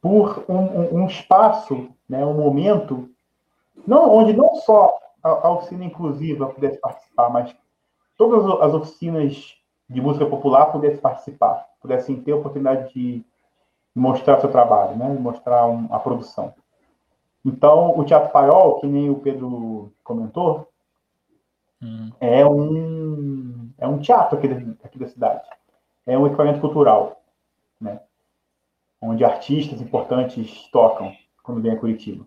por 0.00 0.44
um, 0.48 0.56
um, 0.56 1.02
um 1.02 1.06
espaço, 1.06 1.88
né, 2.08 2.24
um 2.24 2.34
momento, 2.34 3.08
não, 3.86 4.12
onde 4.12 4.32
não 4.32 4.56
só 4.56 4.98
a, 5.22 5.28
a, 5.28 5.50
oficina 5.52 5.84
inclusiva 5.84 6.48
pudesse 6.48 6.78
participar, 6.78 7.30
mas 7.30 7.54
todas 8.16 8.44
as 8.60 8.74
oficinas 8.74 9.54
de 9.88 10.00
música 10.00 10.26
popular 10.26 10.66
pudessem 10.66 10.98
participar, 10.98 11.66
pudessem 11.80 12.20
ter 12.20 12.32
a 12.32 12.36
oportunidade 12.36 12.92
de 12.92 13.24
mostrar 13.94 14.40
seu 14.40 14.50
trabalho, 14.50 14.96
né, 14.96 15.08
mostrar 15.08 15.66
um, 15.66 15.88
a 15.92 15.98
produção. 15.98 16.54
Então, 17.44 17.98
o 17.98 18.04
Teatro 18.04 18.30
Paiol, 18.30 18.80
que 18.80 18.86
nem 18.86 19.10
o 19.10 19.18
Pedro 19.20 19.92
comentou, 20.04 20.68
hum. 21.82 22.10
é, 22.20 22.46
um, 22.46 23.70
é 23.78 23.88
um 23.88 23.98
teatro 23.98 24.38
aqui 24.38 24.48
da, 24.48 24.56
aqui 24.84 24.98
da 24.98 25.08
cidade. 25.08 25.48
É 26.06 26.18
um 26.18 26.26
equipamento 26.26 26.60
cultural, 26.60 27.22
né? 27.80 28.00
onde 29.00 29.24
artistas 29.24 29.80
importantes 29.80 30.68
tocam 30.70 31.12
quando 31.42 31.62
vem 31.62 31.72
a 31.72 31.78
Curitiba. 31.78 32.26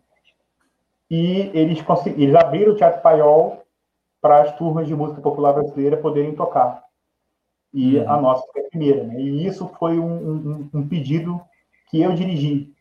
E 1.10 1.52
eles, 1.54 1.84
eles 2.18 2.36
abriram 2.36 2.74
o 2.74 2.76
Teatro 2.76 3.02
Paiol 3.02 3.64
para 4.20 4.42
as 4.42 4.56
turmas 4.58 4.88
de 4.88 4.96
música 4.96 5.22
popular 5.22 5.54
brasileira 5.54 5.98
poderem 5.98 6.34
tocar. 6.34 6.84
E 7.72 7.98
uhum. 7.98 8.10
a 8.10 8.22
nossa 8.22 8.48
foi 8.52 8.62
a 8.66 8.70
primeira. 8.70 9.04
Né? 9.04 9.20
E 9.20 9.46
isso 9.46 9.68
foi 9.78 10.00
um, 10.00 10.14
um, 10.14 10.70
um 10.74 10.88
pedido 10.88 11.40
que 11.94 12.02
eu 12.02 12.12
dirigi 12.16 12.74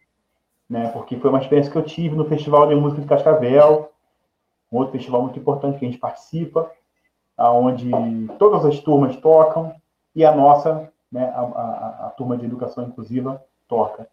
né? 0.73 0.89
Porque 0.89 1.19
foi 1.19 1.29
uma 1.29 1.39
experiência 1.39 1.71
que 1.71 1.77
eu 1.77 1.83
tive 1.83 2.17
no 2.17 2.25
Festival 2.25 2.67
de 2.67 2.75
Música 2.75 3.03
de 3.03 3.07
Cascavel, 3.07 3.93
um 4.73 4.79
outro 4.79 4.93
festival 4.93 5.21
muito 5.21 5.39
importante 5.39 5.79
que 5.79 5.85
a 5.85 5.89
gente 5.89 6.01
participa, 6.01 6.71
aonde 7.37 7.91
todas 8.39 8.65
as 8.65 8.81
turmas 8.81 9.15
tocam 9.17 9.75
e 10.15 10.25
a 10.25 10.35
nossa, 10.35 10.91
né, 11.11 11.31
a, 11.35 11.43
a, 11.43 12.07
a 12.07 12.11
turma 12.17 12.39
de 12.39 12.47
educação 12.47 12.85
inclusiva 12.85 13.45
toca. 13.69 14.09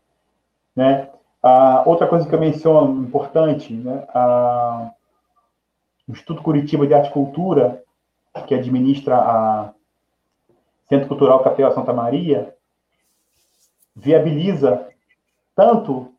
Né? 0.76 1.10
Ah, 1.41 1.84
outra 1.86 2.08
coisa 2.08 2.28
que 2.28 2.36
eu 2.36 2.39
menciono 2.39 3.04
importante, 3.04 3.74
né? 3.74 4.06
Ah, 4.14 4.91
o 6.06 6.12
Instituto 6.12 6.41
Curitiba 6.41 6.86
de 6.86 6.93
Arte 6.93 7.10
e 7.10 7.14
Cultura, 7.14 7.82
que 8.45 8.54
administra 8.54 9.16
a 9.16 9.74
Centro 10.89 11.08
Cultural 11.08 11.41
Capela 11.41 11.72
Santa 11.72 11.93
Maria, 11.93 12.54
viabiliza 13.96 14.88
tanto 15.56 16.14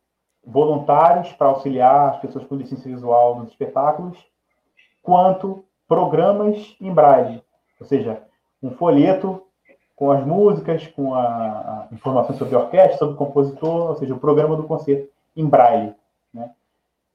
voluntários 0.45 1.33
para 1.33 1.49
auxiliar 1.49 2.11
as 2.11 2.21
pessoas 2.21 2.45
com 2.45 2.57
deficiência 2.57 2.91
visual 2.91 3.39
nos 3.39 3.51
espetáculos, 3.51 4.19
quanto 5.03 5.65
programas 5.89 6.77
em 6.81 6.93
braille, 6.93 7.43
ou 7.81 7.87
seja, 7.87 8.23
um 8.63 8.71
folheto 8.71 9.43
com 9.97 10.11
as 10.11 10.25
músicas, 10.25 10.87
com 10.87 11.15
a, 11.15 11.27
a 11.27 11.89
informação 11.93 12.35
sobre 12.37 12.55
a 12.55 12.61
orquestra, 12.61 12.97
sobre 12.97 13.15
o 13.15 13.19
compositor, 13.19 13.91
ou 13.91 13.97
seja, 13.97 14.15
o 14.15 14.19
programa 14.19 14.57
do 14.57 14.65
concerto 14.65 15.11
em 15.37 15.47
braille. 15.47 15.95
Né? 16.33 16.51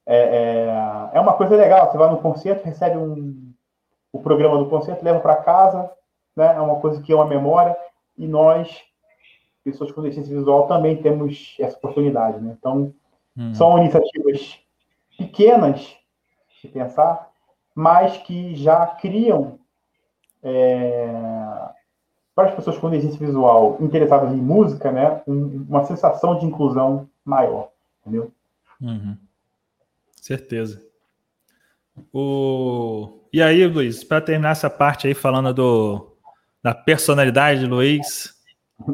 É, 0.06 0.18
é, 0.18 1.10
é, 1.14 1.20
uma 1.20 1.32
coisa 1.32 1.56
legal, 1.56 1.90
você 1.90 1.98
vai 1.98 2.10
no 2.10 2.18
concerto, 2.18 2.64
recebe 2.64 2.96
um, 2.96 3.52
o 4.12 4.20
programa 4.20 4.58
do 4.58 4.68
concerto, 4.68 5.04
leva 5.04 5.18
para 5.18 5.36
casa, 5.36 5.90
né? 6.36 6.54
é 6.54 6.60
uma 6.60 6.76
coisa 6.76 7.02
que 7.02 7.12
é 7.12 7.16
uma 7.16 7.26
memória, 7.26 7.76
e 8.16 8.26
nós, 8.28 8.82
pessoas 9.66 9.90
com 9.90 10.00
deficiência 10.00 10.34
visual, 10.34 10.68
também 10.68 11.02
temos 11.02 11.56
essa 11.58 11.76
oportunidade. 11.76 12.40
Né? 12.40 12.56
Então, 12.58 12.94
hum. 13.36 13.52
são 13.52 13.76
iniciativas 13.78 14.58
pequenas, 15.18 15.96
se 16.60 16.68
pensar, 16.68 17.28
mas 17.74 18.16
que 18.18 18.54
já 18.54 18.86
criam 18.86 19.58
é, 20.42 21.08
para 22.34 22.48
as 22.48 22.54
pessoas 22.54 22.78
com 22.78 22.88
deficiência 22.88 23.26
visual 23.26 23.76
interessadas 23.80 24.32
em 24.32 24.36
música, 24.36 24.92
né, 24.92 25.20
um, 25.26 25.66
uma 25.68 25.84
sensação 25.84 26.38
de 26.38 26.46
inclusão 26.46 27.08
maior, 27.24 27.70
entendeu? 28.00 28.30
Uhum. 28.80 29.16
Certeza. 30.14 30.82
O... 32.12 33.20
E 33.32 33.42
aí, 33.42 33.66
Luiz, 33.66 34.04
para 34.04 34.20
terminar 34.20 34.50
essa 34.50 34.70
parte 34.70 35.06
aí 35.06 35.14
falando 35.14 35.52
do, 35.52 36.16
da 36.62 36.74
personalidade 36.74 37.60
de 37.60 37.66
Luiz, 37.66 38.35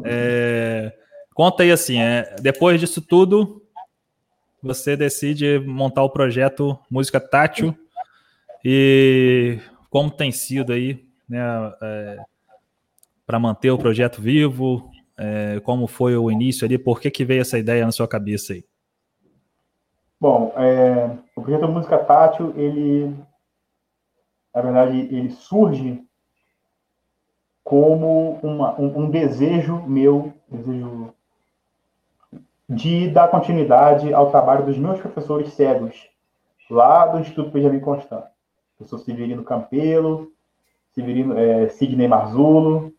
é... 0.05 0.93
conta 1.33 1.63
aí 1.63 1.71
assim, 1.71 1.99
é... 1.99 2.35
depois 2.41 2.79
disso 2.79 3.01
tudo, 3.01 3.61
você 4.61 4.95
decide 4.95 5.59
montar 5.59 6.03
o 6.03 6.09
projeto 6.09 6.77
Música 6.89 7.19
Tátil 7.19 7.77
e 8.63 9.59
como 9.89 10.09
tem 10.09 10.31
sido 10.31 10.73
aí, 10.73 11.05
né, 11.27 11.39
é 11.81 12.19
para 13.25 13.39
manter 13.39 13.71
o 13.71 13.77
projeto 13.77 14.21
vivo? 14.21 14.91
É, 15.17 15.59
como 15.61 15.87
foi 15.87 16.15
o 16.15 16.29
início 16.31 16.65
ali? 16.65 16.77
Por 16.77 16.99
que, 16.99 17.11
que 17.11 17.25
veio 17.25 17.41
essa 17.41 17.57
ideia 17.57 17.85
na 17.85 17.91
sua 17.91 18.07
cabeça 18.07 18.53
aí? 18.53 18.65
Bom, 20.19 20.53
é, 20.57 21.17
o 21.35 21.41
projeto 21.41 21.67
Música 21.67 21.97
Tátil, 21.97 22.53
ele, 22.57 23.15
na 24.53 24.61
verdade, 24.61 24.97
ele 24.97 25.31
surge 25.31 26.01
como 27.63 28.39
uma, 28.43 28.79
um, 28.79 29.03
um, 29.03 29.09
desejo 29.09 29.81
meu, 29.87 30.33
desejo 30.49 31.13
de 32.67 33.09
dar 33.09 33.29
continuidade 33.29 34.13
ao 34.13 34.29
trabalho 34.29 34.65
dos 34.65 34.77
meus 34.77 34.99
professores 34.99 35.53
cegos, 35.53 36.09
lá 36.69 37.05
do 37.05 37.19
Instituto 37.19 37.51
Benjamin 37.51 37.79
Constant. 37.79 38.25
Professor 38.77 38.99
Severino 38.99 39.43
Campelo, 39.43 40.31
Severino, 40.93 41.37
é, 41.37 41.69
Sidney 41.69 42.07
Marzulo, 42.07 42.93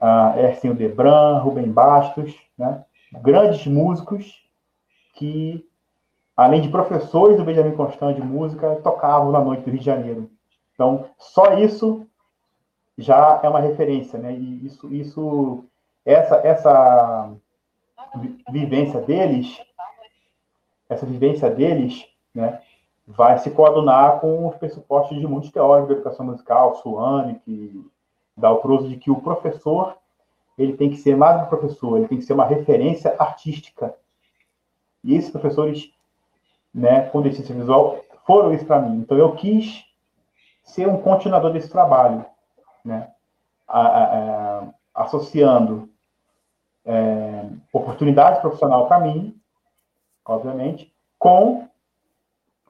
uh, 0.00 0.38
Ercinho 0.38 0.74
Debran, 0.74 1.38
Rubem 1.38 1.70
Bastos, 1.70 2.34
né? 2.56 2.84
grandes 3.22 3.66
músicos 3.66 4.44
que, 5.14 5.66
além 6.36 6.60
de 6.60 6.68
professores 6.68 7.36
do 7.36 7.44
Benjamin 7.44 7.74
Constant 7.74 8.14
de 8.14 8.22
música, 8.22 8.76
tocavam 8.76 9.32
na 9.32 9.40
noite 9.40 9.62
do 9.62 9.70
Rio 9.70 9.80
de 9.80 9.84
Janeiro. 9.86 10.30
Então, 10.74 11.06
só 11.18 11.58
isso 11.58 12.06
já 12.96 13.40
é 13.42 13.48
uma 13.48 13.60
referência, 13.60 14.18
né? 14.18 14.32
E 14.32 14.66
isso, 14.66 14.92
isso 14.92 15.64
essa, 16.04 16.36
essa 16.36 17.32
vivência 18.50 19.00
deles, 19.00 19.60
essa 20.88 21.06
vivência 21.06 21.50
deles, 21.50 22.06
né? 22.34 22.60
Vai 23.06 23.38
se 23.38 23.50
coadunar 23.50 24.20
com 24.20 24.48
os 24.48 24.56
pressupostos 24.56 25.18
de 25.18 25.26
muitos 25.26 25.50
teóricos 25.50 25.88
da 25.88 25.94
educação 25.94 26.24
musical, 26.24 26.76
Suane, 26.76 27.40
que 27.44 27.84
dá 28.36 28.50
o 28.50 28.60
cruzo 28.60 28.88
de 28.88 28.96
que 28.96 29.10
o 29.10 29.20
professor 29.20 29.96
ele 30.56 30.76
tem 30.76 30.90
que 30.90 30.96
ser 30.96 31.16
mais 31.16 31.42
que 31.42 31.48
professor, 31.48 31.98
ele 31.98 32.08
tem 32.08 32.18
que 32.18 32.24
ser 32.24 32.32
uma 32.32 32.46
referência 32.46 33.14
artística. 33.18 33.94
E 35.02 35.14
esses 35.14 35.30
professores, 35.30 35.92
né, 36.72 37.08
com 37.10 37.20
deficiência 37.20 37.54
visual, 37.54 37.98
foram 38.24 38.54
isso 38.54 38.64
para 38.64 38.80
mim. 38.80 39.00
Então 39.00 39.18
eu 39.18 39.34
quis 39.34 39.84
ser 40.62 40.88
um 40.88 41.00
continuador 41.00 41.52
desse 41.52 41.68
trabalho, 41.68 42.24
né, 42.84 43.10
a, 43.66 43.80
a, 43.80 44.58
a, 44.60 44.74
associando 44.94 45.88
é, 46.84 47.46
oportunidade 47.72 48.40
profissional 48.40 48.86
para 48.86 49.00
mim, 49.00 49.40
obviamente, 50.24 50.92
com 51.18 51.68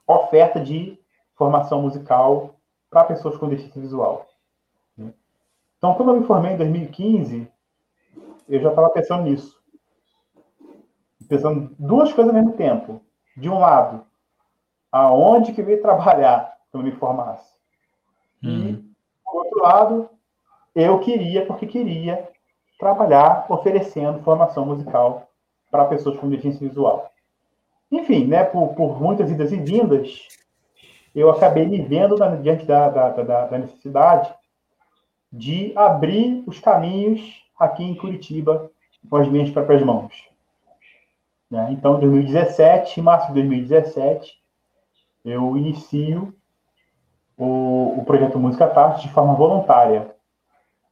oferta 0.06 0.60
de 0.60 0.98
formação 1.34 1.82
musical 1.82 2.54
para 2.88 3.04
pessoas 3.04 3.36
com 3.36 3.48
deficiência 3.48 3.80
visual. 3.80 4.28
Então, 5.84 5.94
quando 5.96 6.14
eu 6.14 6.20
me 6.20 6.26
formei 6.26 6.52
em 6.52 6.56
2015, 6.56 7.46
eu 8.48 8.60
já 8.60 8.70
estava 8.70 8.88
pensando 8.88 9.24
nisso. 9.24 9.60
Pensando 11.28 11.74
duas 11.78 12.10
coisas 12.10 12.34
ao 12.34 12.40
mesmo 12.40 12.56
tempo. 12.56 13.02
De 13.36 13.50
um 13.50 13.58
lado, 13.58 14.06
aonde 14.90 15.52
que 15.52 15.60
eu 15.60 15.68
ia 15.68 15.82
trabalhar 15.82 16.56
quando 16.70 16.86
eu 16.86 16.92
me 16.92 16.98
formasse. 16.98 17.52
Uhum. 18.42 18.50
E, 18.50 18.83
outro 18.83 18.83
lado, 19.64 20.10
eu 20.74 20.98
queria, 21.00 21.46
porque 21.46 21.66
queria, 21.66 22.28
trabalhar 22.78 23.46
oferecendo 23.48 24.22
formação 24.22 24.66
musical 24.66 25.28
para 25.70 25.86
pessoas 25.86 26.18
com 26.18 26.28
deficiência 26.28 26.68
visual. 26.68 27.10
Enfim, 27.90 28.26
né, 28.26 28.44
por, 28.44 28.74
por 28.74 29.00
muitas 29.00 29.30
idas 29.30 29.52
e 29.52 29.56
vindas, 29.56 30.28
eu 31.14 31.30
acabei 31.30 31.64
me 31.66 31.80
vendo 31.80 32.16
na, 32.16 32.36
diante 32.36 32.66
da, 32.66 32.88
da, 32.88 33.08
da, 33.10 33.46
da 33.46 33.58
necessidade 33.58 34.34
de 35.32 35.72
abrir 35.76 36.44
os 36.46 36.60
caminhos 36.60 37.20
aqui 37.58 37.84
em 37.84 37.94
Curitiba 37.94 38.70
com 39.08 39.16
as 39.16 39.28
minhas 39.28 39.50
próprias 39.50 39.82
mãos. 39.82 40.28
Né? 41.50 41.68
Então, 41.70 41.96
em 41.96 42.00
2017, 42.00 43.00
em 43.00 43.02
março 43.02 43.28
de 43.28 43.34
2017, 43.34 44.32
eu 45.24 45.56
inicio 45.56 46.34
o, 47.36 47.98
o 47.98 48.04
projeto 48.04 48.38
Música 48.38 48.66
Tarte 48.68 49.08
de 49.08 49.14
forma 49.14 49.34
voluntária. 49.34 50.14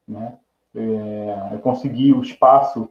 Né? 0.06 0.38
É, 0.74 1.48
eu 1.52 1.58
consegui 1.60 2.12
o 2.12 2.22
espaço 2.22 2.88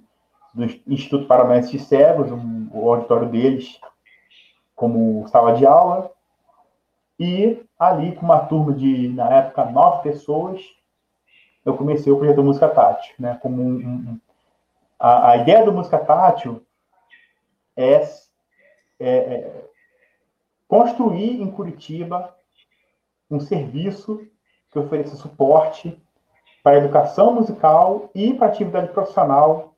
do 0.53 0.65
Instituto 0.87 1.27
Paranaense 1.27 1.71
de 1.71 1.79
Cegos, 1.79 2.31
um, 2.31 2.69
o 2.73 2.93
auditório 2.93 3.29
deles, 3.29 3.79
como 4.75 5.27
sala 5.27 5.53
de 5.53 5.65
aula, 5.65 6.11
e 7.19 7.63
ali 7.77 8.15
com 8.15 8.25
uma 8.25 8.39
turma 8.39 8.73
de, 8.73 9.09
na 9.09 9.29
época, 9.29 9.65
nove 9.65 10.03
pessoas, 10.03 10.61
eu 11.63 11.77
comecei 11.77 12.11
o 12.11 12.17
projeto 12.17 12.43
Música 12.43 12.67
Tátil, 12.67 13.13
né? 13.19 13.37
Como 13.41 13.61
um, 13.61 13.75
um, 13.75 14.19
a, 14.99 15.31
a, 15.31 15.37
ideia 15.37 15.63
do 15.63 15.71
Música 15.71 15.99
Tátil 15.99 16.65
é, 17.77 17.93
é, 18.99 19.09
é, 19.09 19.65
construir 20.67 21.41
em 21.41 21.51
Curitiba 21.51 22.35
um 23.34 23.39
serviço 23.39 24.21
que 24.69 24.79
ofereça 24.79 25.15
suporte 25.15 26.01
para 26.63 26.73
a 26.73 26.77
educação 26.77 27.34
musical 27.34 28.09
e 28.13 28.34
para 28.34 28.47
a 28.47 28.49
atividade 28.49 28.89
profissional 28.89 29.73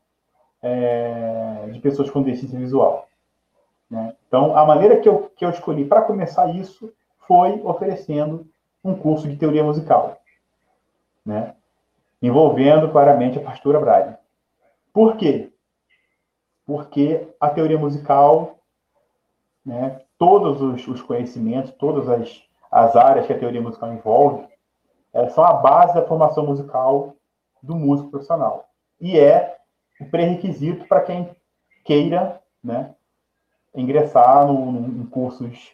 é, 0.61 1.69
de 1.71 1.79
pessoas 1.79 2.09
com 2.09 2.21
deficiência 2.21 2.59
visual. 2.59 3.07
Né? 3.89 4.15
Então, 4.27 4.57
a 4.57 4.65
maneira 4.65 4.99
que 4.99 5.07
eu, 5.07 5.31
que 5.35 5.45
eu 5.45 5.49
escolhi 5.49 5.85
para 5.85 6.01
começar 6.01 6.47
isso 6.55 6.91
foi 7.27 7.61
oferecendo 7.63 8.47
um 8.83 8.95
curso 8.95 9.29
de 9.29 9.37
teoria 9.37 9.63
musical. 9.63 10.17
Né? 11.25 11.55
envolvendo 12.23 12.89
claramente 12.89 13.37
a 13.37 13.41
partitura 13.41 13.81
Braille. 13.81 14.15
Por 14.93 15.17
quê? 15.17 15.51
Porque 16.65 17.27
a 17.37 17.49
teoria 17.49 17.77
musical, 17.77 18.59
né, 19.65 19.99
todos 20.17 20.61
os, 20.61 20.87
os 20.87 21.01
conhecimentos, 21.01 21.71
todas 21.71 22.07
as, 22.07 22.41
as 22.73 22.95
áreas 22.95 23.27
que 23.27 23.33
a 23.33 23.37
teoria 23.37 23.61
musical 23.61 23.93
envolve, 23.93 24.47
elas 25.13 25.33
são 25.33 25.43
a 25.43 25.53
base 25.53 25.93
da 25.93 26.07
formação 26.07 26.45
musical 26.45 27.15
do 27.61 27.75
músico 27.75 28.09
profissional. 28.09 28.65
E 28.99 29.17
é 29.17 29.57
o 30.01 30.05
pré-requisito 30.05 30.87
para 30.87 31.01
quem 31.01 31.29
queira 31.85 32.41
né, 32.63 32.95
ingressar 33.75 34.47
no, 34.47 34.71
no, 34.71 35.03
em 35.03 35.05
cursos 35.05 35.71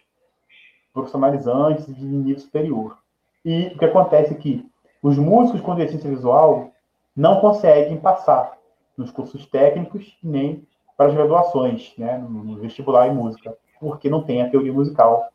profissionalizantes 0.94 1.86
de 1.86 2.06
nível 2.06 2.40
superior. 2.40 2.98
E 3.46 3.68
o 3.68 3.78
que 3.78 3.86
acontece 3.86 4.34
é 4.34 4.38
que 4.38 4.70
os 5.02 5.18
músicos 5.18 5.62
com 5.62 5.76
deficiência 5.76 6.10
visual 6.10 6.72
não 7.16 7.40
conseguem 7.40 7.96
passar 7.98 8.58
nos 8.98 9.10
cursos 9.10 9.46
técnicos 9.46 10.18
nem 10.22 10.68
para 10.98 11.08
as 11.08 11.14
graduações, 11.14 11.94
né, 11.98 12.18
no 12.18 12.58
vestibular 12.58 13.08
em 13.08 13.16
música, 13.16 13.58
porque 13.80 14.10
não 14.10 14.22
tem 14.22 14.42
a 14.42 14.50
teoria 14.50 14.74
musical. 14.74 15.30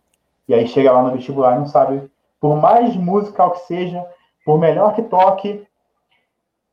E 0.48 0.54
aí 0.54 0.66
chega 0.66 0.92
lá 0.92 1.02
no 1.02 1.12
vestibular 1.12 1.56
e 1.56 1.58
não 1.60 1.66
sabe, 1.66 2.10
por 2.40 2.56
mais 2.56 2.94
musical 2.96 3.52
que 3.52 3.60
seja, 3.60 4.06
por 4.44 4.58
melhor 4.58 4.94
que 4.94 5.02
toque, 5.02 5.66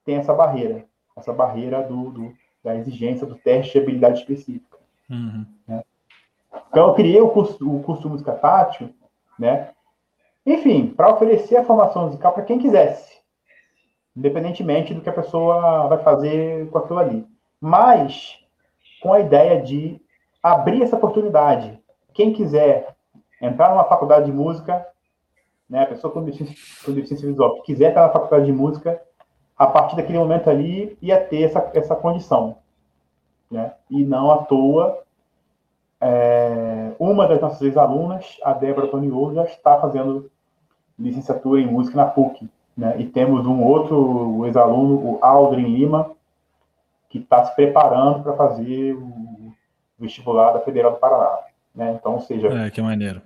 tem 0.03 0.15
essa 0.15 0.34
barreira, 0.34 0.86
essa 1.15 1.32
barreira 1.32 1.82
do, 1.84 2.09
do 2.09 2.34
da 2.63 2.76
exigência 2.76 3.26
do 3.26 3.36
teste 3.36 3.74
de 3.74 3.80
habilidade 3.80 4.19
específica. 4.19 4.78
Uhum. 5.09 5.45
Né? 5.67 5.84
Então, 6.69 6.89
eu 6.89 6.93
criei 6.93 7.19
o 7.19 7.30
curso, 7.30 7.57
o 7.67 7.82
curso 7.82 8.09
música 8.09 8.34
tátil, 8.34 8.93
né? 9.38 9.72
Enfim, 10.45 10.88
para 10.88 11.13
oferecer 11.13 11.57
a 11.57 11.63
formação 11.63 12.05
musical 12.05 12.34
para 12.34 12.43
quem 12.43 12.59
quisesse, 12.59 13.19
independentemente 14.15 14.93
do 14.93 15.01
que 15.01 15.09
a 15.09 15.13
pessoa 15.13 15.88
vai 15.88 15.99
fazer 15.99 16.69
com 16.69 16.78
aquilo 16.78 16.99
ali. 16.99 17.28
Mas 17.59 18.39
com 19.01 19.13
a 19.13 19.19
ideia 19.19 19.61
de 19.61 19.99
abrir 20.41 20.84
essa 20.84 20.95
oportunidade. 20.95 21.80
Quem 22.13 22.34
quiser 22.34 22.90
entrar 23.41 23.69
numa 23.71 23.83
faculdade 23.83 24.25
de 24.25 24.31
música, 24.31 24.85
né, 25.69 25.83
a 25.83 25.87
pessoa 25.87 26.13
com 26.13 26.23
deficiência, 26.23 26.55
com 26.85 26.93
deficiência 26.93 27.27
visual 27.27 27.55
que 27.55 27.63
quiser 27.63 27.89
entrar 27.89 28.07
na 28.07 28.13
faculdade 28.13 28.45
de 28.45 28.51
música, 28.51 29.01
a 29.57 29.67
partir 29.67 29.95
daquele 29.95 30.17
momento 30.17 30.49
ali 30.49 30.97
ia 31.01 31.19
ter 31.19 31.43
essa, 31.43 31.71
essa 31.73 31.95
condição. 31.95 32.57
Né? 33.49 33.73
E 33.89 34.03
não 34.03 34.31
à 34.31 34.39
toa, 34.39 35.03
é, 35.99 36.91
uma 36.97 37.27
das 37.27 37.39
nossas 37.39 37.61
ex-alunas, 37.61 38.37
a 38.43 38.53
Débora 38.53 38.87
Toniolo, 38.87 39.35
já 39.35 39.43
está 39.43 39.79
fazendo 39.79 40.31
licenciatura 40.97 41.61
em 41.61 41.67
música 41.67 41.97
na 41.97 42.05
PUC. 42.05 42.49
Né? 42.75 42.95
E 42.99 43.05
temos 43.05 43.45
um 43.45 43.63
outro 43.63 44.45
ex-aluno, 44.45 44.95
o 44.95 45.19
Aldrin 45.21 45.67
Lima, 45.67 46.11
que 47.09 47.19
está 47.19 47.45
se 47.45 47.55
preparando 47.55 48.23
para 48.23 48.33
fazer 48.33 48.93
o 48.93 49.53
vestibular 49.99 50.53
da 50.53 50.61
Federal 50.61 50.93
do 50.93 50.97
Paraná. 50.97 51.39
Né? 51.75 51.97
Então, 51.99 52.19
seja, 52.19 52.47
é, 52.47 52.69
que 52.69 52.81
maneiro. 52.81 53.21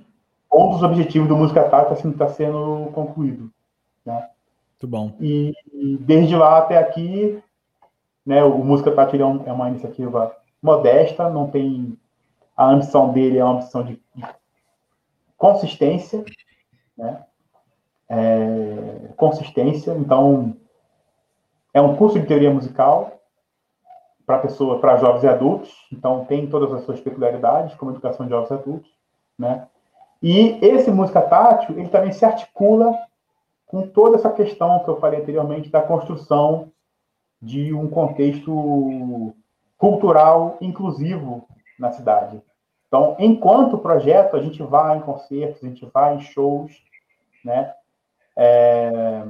Um 0.56 0.72
dos 0.72 0.84
objetivos 0.84 1.28
do 1.28 1.36
Música 1.36 1.64
Tática 1.70 2.08
está 2.08 2.26
tá 2.26 2.34
sendo 2.34 2.90
concluído. 2.94 3.52
Né? 4.06 4.30
Muito 4.74 4.88
bom. 4.88 5.14
E, 5.20 5.54
e, 5.74 5.98
desde 5.98 6.36
lá 6.36 6.60
até 6.60 6.78
aqui, 6.78 7.42
né, 8.26 8.44
o 8.44 8.64
Música 8.64 8.92
Tática 8.92 9.24
é, 9.24 9.50
é 9.50 9.54
uma 9.54 9.70
iniciativa 9.70 10.36
modesta, 10.62 11.30
não 11.30 11.50
tem 11.50 11.98
a 12.56 12.70
ambição 12.70 13.12
dele 13.12 13.38
é 13.38 13.44
uma 13.44 13.56
ambição 13.56 13.84
de, 13.84 14.02
de 14.16 14.26
consistência, 15.38 16.24
né? 16.98 17.26
É, 18.08 19.10
consistência. 19.18 19.92
Então, 19.94 20.56
é 21.74 21.82
um 21.82 21.96
curso 21.96 22.20
de 22.20 22.26
teoria 22.26 22.52
musical 22.52 23.20
para 24.26 24.40
pessoa, 24.40 24.80
para 24.80 24.98
jovens 24.98 25.24
e 25.24 25.28
adultos. 25.28 25.88
Então, 25.92 26.24
tem 26.26 26.48
todas 26.48 26.74
as 26.74 26.84
suas 26.84 27.02
peculiaridades, 27.02 27.76
como 27.76 27.92
educação 27.92 28.26
de 28.26 28.32
jovens 28.32 28.50
e 28.50 28.54
adultos, 28.54 28.92
né? 29.38 29.68
E 30.28 30.58
esse 30.66 30.90
música 30.90 31.22
tátil, 31.22 31.78
ele 31.78 31.88
também 31.88 32.12
se 32.12 32.26
articula 32.26 32.98
com 33.68 33.88
toda 33.88 34.16
essa 34.16 34.32
questão 34.32 34.84
que 34.84 34.90
eu 34.90 35.00
falei 35.00 35.22
anteriormente 35.22 35.70
da 35.70 35.84
construção 35.84 36.72
de 37.40 37.72
um 37.72 37.88
contexto 37.88 39.36
cultural 39.78 40.58
inclusivo 40.60 41.48
na 41.78 41.92
cidade. 41.92 42.42
Então, 42.88 43.16
enquanto 43.20 43.78
projeto, 43.78 44.36
a 44.36 44.42
gente 44.42 44.64
vai 44.64 44.98
em 44.98 45.02
concertos, 45.02 45.64
a 45.64 45.68
gente 45.68 45.86
vai 45.94 46.16
em 46.16 46.22
shows, 46.22 46.72
né? 47.44 47.76
É, 48.36 49.24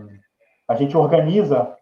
a 0.66 0.76
gente 0.76 0.96
organiza, 0.96 1.76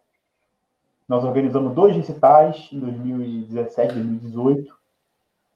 nós 1.07 1.24
organizamos 1.24 1.76
dois 1.76 1.95
recitais 1.95 2.68
em 2.74 2.80
2017, 2.80 3.93
2018, 3.93 4.76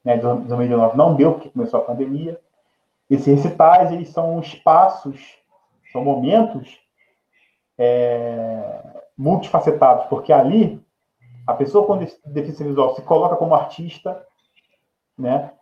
né? 0.05 0.16
2019 0.16 0.95
não 0.95 1.16
deu 1.16 1.34
porque 1.34 1.49
começou 1.49 1.80
a 1.80 1.84
pandemia. 1.86 2.39
Esses 3.10 3.28
recitais, 3.28 3.91
eles 3.91 4.10
são 4.10 4.39
espaços, 4.39 5.38
são 5.91 6.03
momentos 6.03 6.80
é, 7.78 8.84
multifacetados, 9.18 10.05
porque 10.08 10.34
ali 10.34 10.86
a 11.45 11.53
pessoa 11.53 11.88
com 11.88 11.97
deficiência 11.97 12.66
visual 12.66 12.95
se 12.95 13.01
coloca 13.03 13.38
como 13.38 13.55
artista, 13.55 14.26
né? 15.18 15.53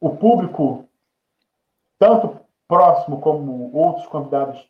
O 0.00 0.10
público, 0.16 0.88
tanto 1.98 2.40
próximo 2.68 3.20
como 3.20 3.74
outros 3.74 4.06
convidados, 4.06 4.68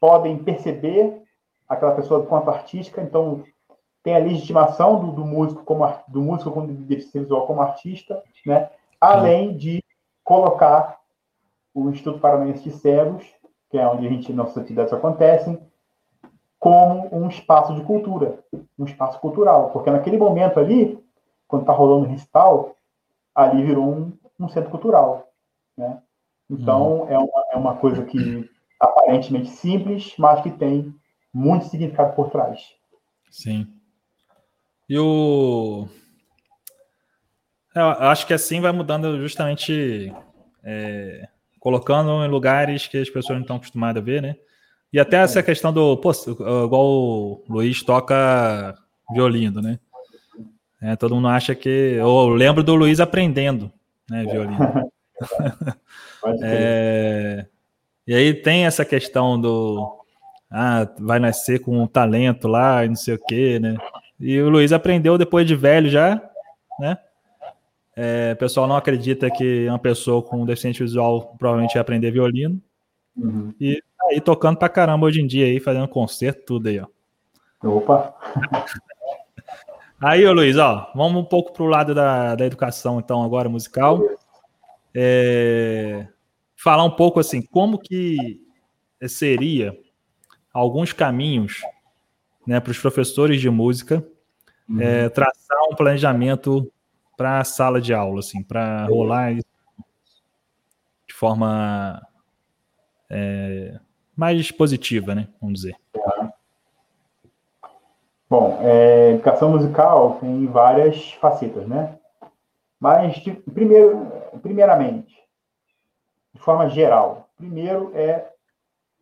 podem 0.00 0.42
perceber 0.42 1.22
aquela 1.68 1.94
pessoa 1.94 2.26
quanto 2.26 2.50
artística, 2.50 3.00
então 3.00 3.44
tem 4.02 4.16
a 4.16 4.18
legitimação 4.18 4.98
do, 4.98 5.12
do 5.12 5.24
músico 5.24 5.62
como 5.62 5.86
do 6.08 6.20
músico 6.20 6.50
com 6.50 6.66
deficiência 6.66 7.20
visual 7.20 7.46
como 7.46 7.62
artista, 7.62 8.20
né? 8.44 8.68
Além 9.00 9.56
de 9.56 9.82
colocar 10.24 11.01
o 11.74 11.88
Instituto 11.90 12.20
Paranaense 12.20 12.62
de 12.62 12.70
Cegos, 12.72 13.24
que 13.70 13.78
é 13.78 13.86
onde 13.86 14.06
a 14.06 14.10
gente 14.10 14.32
nossas 14.32 14.58
atividades 14.58 14.92
acontecem, 14.92 15.58
como 16.58 17.08
um 17.12 17.28
espaço 17.28 17.74
de 17.74 17.82
cultura, 17.82 18.38
um 18.78 18.84
espaço 18.84 19.18
cultural, 19.18 19.70
porque 19.70 19.90
naquele 19.90 20.16
momento 20.16 20.60
ali, 20.60 21.02
quando 21.48 21.62
está 21.62 21.72
rolando 21.72 22.06
o 22.06 22.08
recital, 22.08 22.76
ali 23.34 23.64
virou 23.64 23.84
um, 23.84 24.12
um 24.38 24.48
centro 24.48 24.70
cultural, 24.70 25.28
né? 25.76 26.00
Então 26.48 27.00
uhum. 27.00 27.08
é, 27.08 27.18
uma, 27.18 27.44
é 27.52 27.56
uma 27.56 27.76
coisa 27.76 28.04
que 28.04 28.48
aparentemente 28.78 29.48
simples, 29.48 30.14
mas 30.18 30.42
que 30.42 30.50
tem 30.50 30.94
muito 31.32 31.66
significado 31.66 32.14
por 32.14 32.30
trás. 32.30 32.60
Sim. 33.30 33.66
E 34.88 34.98
o. 34.98 35.88
Eu 37.74 37.86
acho 37.86 38.26
que 38.26 38.34
assim 38.34 38.60
vai 38.60 38.72
mudando 38.72 39.18
justamente. 39.18 40.12
É, 40.62 41.28
colocando 41.62 42.24
em 42.24 42.28
lugares 42.28 42.88
que 42.88 42.98
as 42.98 43.08
pessoas 43.08 43.36
não 43.36 43.42
estão 43.42 43.56
acostumadas 43.56 44.02
a 44.02 44.04
ver, 44.04 44.20
né? 44.20 44.34
E 44.92 44.98
até 44.98 45.18
essa 45.18 45.38
é. 45.38 45.42
questão 45.42 45.72
do. 45.72 45.96
Pô, 45.96 46.10
igual 46.10 46.84
o 46.84 47.44
Luiz 47.48 47.82
toca 47.84 48.76
violino, 49.14 49.62
né? 49.62 49.78
É, 50.82 50.96
todo 50.96 51.14
mundo 51.14 51.28
acha 51.28 51.54
que. 51.54 51.68
Eu 51.68 52.30
lembro 52.30 52.64
do 52.64 52.74
Luiz 52.74 52.98
aprendendo, 52.98 53.70
né, 54.10 54.24
violino. 54.24 54.90
é, 56.42 57.46
e 58.08 58.12
aí 58.12 58.34
tem 58.34 58.66
essa 58.66 58.84
questão 58.84 59.40
do 59.40 60.02
ah, 60.50 60.88
vai 60.98 61.20
nascer 61.20 61.60
com 61.60 61.80
um 61.80 61.86
talento 61.86 62.48
lá 62.48 62.84
e 62.84 62.88
não 62.88 62.96
sei 62.96 63.14
o 63.14 63.24
quê, 63.24 63.60
né? 63.60 63.76
E 64.18 64.40
o 64.40 64.50
Luiz 64.50 64.72
aprendeu 64.72 65.16
depois 65.16 65.46
de 65.46 65.54
velho 65.54 65.88
já, 65.88 66.20
né? 66.80 66.98
É, 67.94 68.32
o 68.32 68.36
pessoal 68.36 68.66
não 68.66 68.76
acredita 68.76 69.30
que 69.30 69.68
uma 69.68 69.78
pessoa 69.78 70.22
com 70.22 70.46
deficiente 70.46 70.82
visual 70.82 71.34
provavelmente 71.38 71.74
vai 71.74 71.82
aprender 71.82 72.10
violino. 72.10 72.60
Uhum. 73.16 73.54
E 73.60 73.82
tá 73.98 74.04
aí 74.10 74.20
tocando 74.20 74.56
pra 74.56 74.68
caramba 74.68 75.06
hoje 75.06 75.20
em 75.20 75.26
dia 75.26 75.46
aí, 75.46 75.60
fazendo 75.60 75.88
concerto, 75.88 76.42
tudo 76.46 76.68
aí, 76.68 76.80
ó. 76.80 76.86
Opa! 77.62 78.14
aí, 80.00 80.26
ô 80.26 80.32
Luiz, 80.32 80.56
ó, 80.56 80.90
vamos 80.94 81.22
um 81.22 81.24
pouco 81.24 81.52
pro 81.52 81.66
lado 81.66 81.94
da, 81.94 82.34
da 82.34 82.46
educação, 82.46 82.98
então, 82.98 83.22
agora, 83.22 83.48
musical. 83.48 84.02
É, 84.94 86.06
falar 86.56 86.84
um 86.84 86.90
pouco 86.90 87.20
assim, 87.20 87.42
como 87.42 87.78
que 87.78 88.40
seria 89.06 89.76
alguns 90.52 90.92
caminhos 90.92 91.60
né, 92.46 92.60
para 92.60 92.70
os 92.70 92.78
professores 92.78 93.40
de 93.40 93.48
música 93.48 94.04
uhum. 94.68 94.80
é, 94.80 95.08
traçar 95.08 95.58
um 95.70 95.74
planejamento 95.74 96.70
para 97.16 97.40
a 97.40 97.44
sala 97.44 97.80
de 97.80 97.92
aula, 97.92 98.20
assim, 98.20 98.42
para 98.42 98.86
rolar 98.86 99.34
de 99.34 101.14
forma 101.14 102.00
é, 103.10 103.78
mais 104.16 104.50
positiva, 104.50 105.14
né? 105.14 105.28
Vamos 105.40 105.60
dizer. 105.60 105.76
Bom, 108.28 108.58
é, 108.62 109.10
educação 109.10 109.50
musical 109.50 110.18
tem 110.18 110.46
várias 110.46 111.12
facetas, 111.14 111.68
né? 111.68 111.98
Mas, 112.80 113.22
primeiro, 113.52 114.10
primeiramente, 114.40 115.14
de 116.34 116.40
forma 116.40 116.68
geral. 116.68 117.28
Primeiro 117.36 117.92
é 117.94 118.32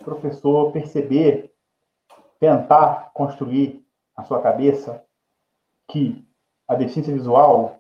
o 0.01 0.05
professor 0.05 0.73
perceber, 0.73 1.53
tentar 2.39 3.11
construir 3.15 3.85
na 4.17 4.25
sua 4.25 4.43
cabeça 4.43 5.05
que 5.89 6.27
a 6.67 6.75
deficiência 6.75 7.15
visual, 7.15 7.80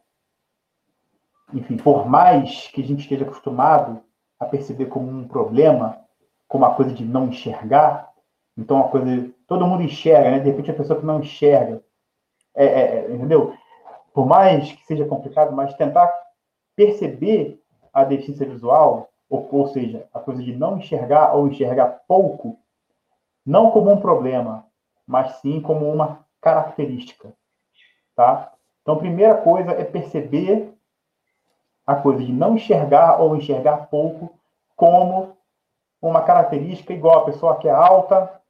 enfim, 1.52 1.76
por 1.76 2.08
mais 2.08 2.68
que 2.68 2.82
a 2.82 2.84
gente 2.84 3.00
esteja 3.00 3.24
acostumado 3.24 4.00
a 4.38 4.46
perceber 4.46 4.86
como 4.86 5.10
um 5.10 5.26
problema, 5.26 5.98
como 6.48 6.64
uma 6.64 6.74
coisa 6.74 6.92
de 6.92 7.04
não 7.04 7.28
enxergar, 7.28 8.10
então 8.56 8.76
uma 8.76 8.88
coisa 8.88 9.30
todo 9.46 9.66
mundo 9.66 9.82
enxerga, 9.82 10.30
né? 10.30 10.38
De 10.38 10.50
repente 10.50 10.70
a 10.70 10.74
pessoa 10.74 10.98
que 10.98 11.06
não 11.06 11.20
enxerga, 11.20 11.82
é, 12.54 12.64
é, 12.64 12.82
é 12.96 13.12
entendeu? 13.12 13.54
Por 14.12 14.26
mais 14.26 14.72
que 14.72 14.84
seja 14.86 15.04
complicado, 15.04 15.54
mas 15.54 15.74
tentar 15.74 16.12
perceber 16.74 17.60
a 17.92 18.04
deficiência 18.04 18.46
visual 18.46 19.08
ou, 19.28 19.48
ou 19.52 19.68
seja, 19.68 20.08
a 20.12 20.18
coisa 20.18 20.42
de 20.42 20.54
não 20.54 20.78
enxergar 20.78 21.34
ou 21.34 21.46
enxergar 21.46 22.00
pouco, 22.08 22.58
não 23.46 23.70
como 23.70 23.92
um 23.92 24.00
problema, 24.00 24.66
mas 25.06 25.36
sim 25.40 25.60
como 25.60 25.90
uma 25.90 26.24
característica, 26.40 27.32
tá? 28.16 28.52
Então, 28.82 28.94
a 28.94 28.98
primeira 28.98 29.36
coisa 29.36 29.72
é 29.72 29.84
perceber 29.84 30.72
a 31.86 31.94
coisa 31.94 32.24
de 32.24 32.32
não 32.32 32.56
enxergar 32.56 33.20
ou 33.20 33.36
enxergar 33.36 33.88
pouco 33.88 34.32
como 34.76 35.36
uma 36.00 36.22
característica 36.22 36.92
igual 36.92 37.20
a 37.20 37.24
pessoa 37.24 37.58
que 37.58 37.68
é 37.68 37.72
alta, 37.72 38.40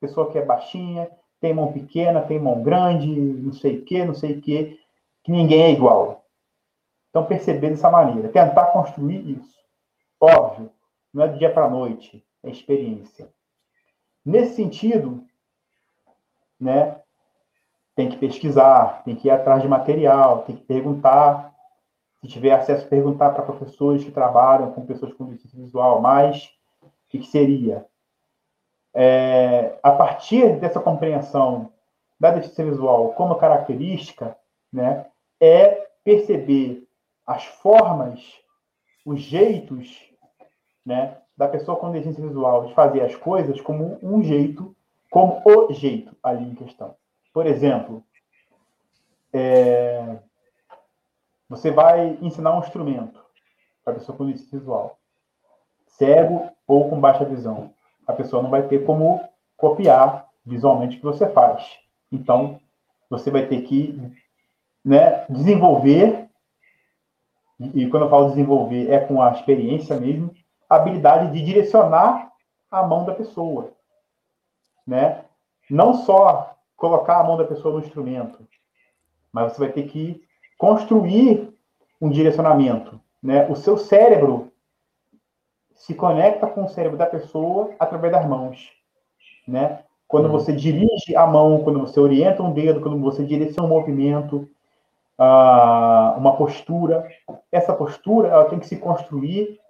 pessoa 0.00 0.30
que 0.30 0.38
é 0.38 0.44
baixinha, 0.44 1.10
tem 1.40 1.54
mão 1.54 1.72
pequena, 1.72 2.20
tem 2.20 2.38
mão 2.38 2.62
grande, 2.62 3.08
não 3.08 3.52
sei 3.52 3.78
o 3.78 3.84
que, 3.84 4.04
não 4.04 4.14
sei 4.14 4.32
o 4.32 4.40
que, 4.40 4.78
que 5.22 5.32
ninguém 5.32 5.62
é 5.62 5.70
igual. 5.70 6.24
Então, 7.10 7.24
perceber 7.24 7.70
dessa 7.70 7.90
maneira, 7.90 8.28
tentar 8.28 8.66
construir 8.66 9.38
isso. 9.38 9.56
Óbvio, 10.20 10.70
não 11.12 11.24
é 11.24 11.28
do 11.28 11.38
dia 11.38 11.50
para 11.52 11.66
a 11.66 11.70
noite, 11.70 12.24
é 12.42 12.50
experiência. 12.50 13.28
Nesse 14.24 14.56
sentido, 14.56 15.24
né, 16.60 17.00
tem 17.94 18.08
que 18.08 18.16
pesquisar, 18.16 19.02
tem 19.04 19.16
que 19.16 19.28
ir 19.28 19.30
atrás 19.30 19.62
de 19.62 19.68
material, 19.68 20.42
tem 20.42 20.56
que 20.56 20.62
perguntar. 20.62 21.54
Se 22.20 22.28
tiver 22.28 22.52
acesso, 22.52 22.88
perguntar 22.88 23.30
para 23.30 23.44
professores 23.44 24.04
que 24.04 24.10
trabalham 24.10 24.72
com 24.72 24.84
pessoas 24.84 25.12
com 25.12 25.26
deficiência 25.26 25.60
visual, 25.60 26.00
mas 26.00 26.50
o 26.82 26.88
que, 27.08 27.18
que 27.20 27.26
seria? 27.26 27.86
É, 28.92 29.78
a 29.82 29.92
partir 29.92 30.58
dessa 30.58 30.80
compreensão 30.80 31.72
da 32.18 32.32
deficiência 32.32 32.64
visual 32.64 33.12
como 33.12 33.36
característica, 33.36 34.36
né, 34.72 35.06
é 35.40 35.86
perceber 36.02 36.86
as 37.24 37.44
formas, 37.44 38.20
os 39.06 39.20
jeitos, 39.20 40.12
né, 40.84 41.18
da 41.36 41.46
pessoa 41.46 41.78
com 41.78 41.92
deficiência 41.92 42.26
visual 42.26 42.66
de 42.66 42.74
fazer 42.74 43.02
as 43.02 43.14
coisas 43.14 43.60
como 43.60 43.98
um 44.02 44.22
jeito, 44.22 44.74
como 45.08 45.40
o 45.44 45.72
jeito 45.72 46.16
ali 46.22 46.50
em 46.50 46.54
questão. 46.54 46.96
Por 47.32 47.46
exemplo, 47.46 48.02
é, 49.32 50.18
você 51.48 51.70
vai 51.70 52.18
ensinar 52.20 52.54
um 52.54 52.60
instrumento 52.60 53.24
para 53.84 53.94
a 53.94 53.96
pessoa 53.96 54.16
com 54.16 54.26
deficiência 54.26 54.58
visual, 54.58 54.98
cego 55.86 56.50
ou 56.66 56.90
com 56.90 57.00
baixa 57.00 57.24
visão. 57.24 57.72
A 58.06 58.12
pessoa 58.12 58.42
não 58.42 58.50
vai 58.50 58.66
ter 58.68 58.84
como 58.84 59.26
copiar 59.56 60.28
visualmente 60.44 60.96
o 60.96 61.00
que 61.00 61.06
você 61.06 61.28
faz. 61.28 61.78
Então, 62.12 62.60
você 63.08 63.30
vai 63.30 63.46
ter 63.46 63.62
que 63.62 63.98
né, 64.84 65.24
desenvolver, 65.28 66.28
e 67.58 67.88
quando 67.88 68.04
eu 68.04 68.10
falo 68.10 68.28
desenvolver, 68.28 68.90
é 68.90 69.00
com 69.00 69.20
a 69.20 69.32
experiência 69.32 69.98
mesmo, 69.98 70.34
a 70.68 70.76
habilidade 70.76 71.32
de 71.32 71.44
direcionar 71.44 72.30
a 72.70 72.82
mão 72.82 73.04
da 73.04 73.14
pessoa. 73.14 73.72
Né? 74.86 75.24
Não 75.68 75.94
só 75.94 76.56
colocar 76.76 77.18
a 77.18 77.24
mão 77.24 77.36
da 77.36 77.44
pessoa 77.44 77.74
no 77.74 77.84
instrumento, 77.84 78.46
mas 79.32 79.52
você 79.52 79.58
vai 79.58 79.72
ter 79.72 79.88
que 79.88 80.22
construir 80.58 81.48
um 82.00 82.10
direcionamento. 82.10 83.00
Né? 83.22 83.48
O 83.48 83.56
seu 83.56 83.78
cérebro 83.78 84.52
se 85.74 85.94
conecta 85.94 86.46
com 86.46 86.64
o 86.64 86.68
cérebro 86.68 86.98
da 86.98 87.06
pessoa 87.06 87.70
através 87.78 88.12
das 88.12 88.26
mãos. 88.26 88.70
Né? 89.46 89.80
Quando 90.06 90.26
uhum. 90.26 90.32
você 90.32 90.52
dirige 90.52 91.16
a 91.16 91.26
mão, 91.26 91.62
quando 91.62 91.80
você 91.80 92.00
orienta 92.00 92.42
um 92.42 92.52
dedo, 92.52 92.80
quando 92.80 92.98
você 93.00 93.24
direciona 93.24 93.66
um 93.66 93.70
movimento, 93.70 94.48
uh, 95.18 96.18
uma 96.18 96.36
postura, 96.36 97.08
essa 97.52 97.72
postura 97.72 98.28
ela 98.28 98.44
tem 98.46 98.58
que 98.58 98.66
se 98.66 98.76
construir 98.76 99.60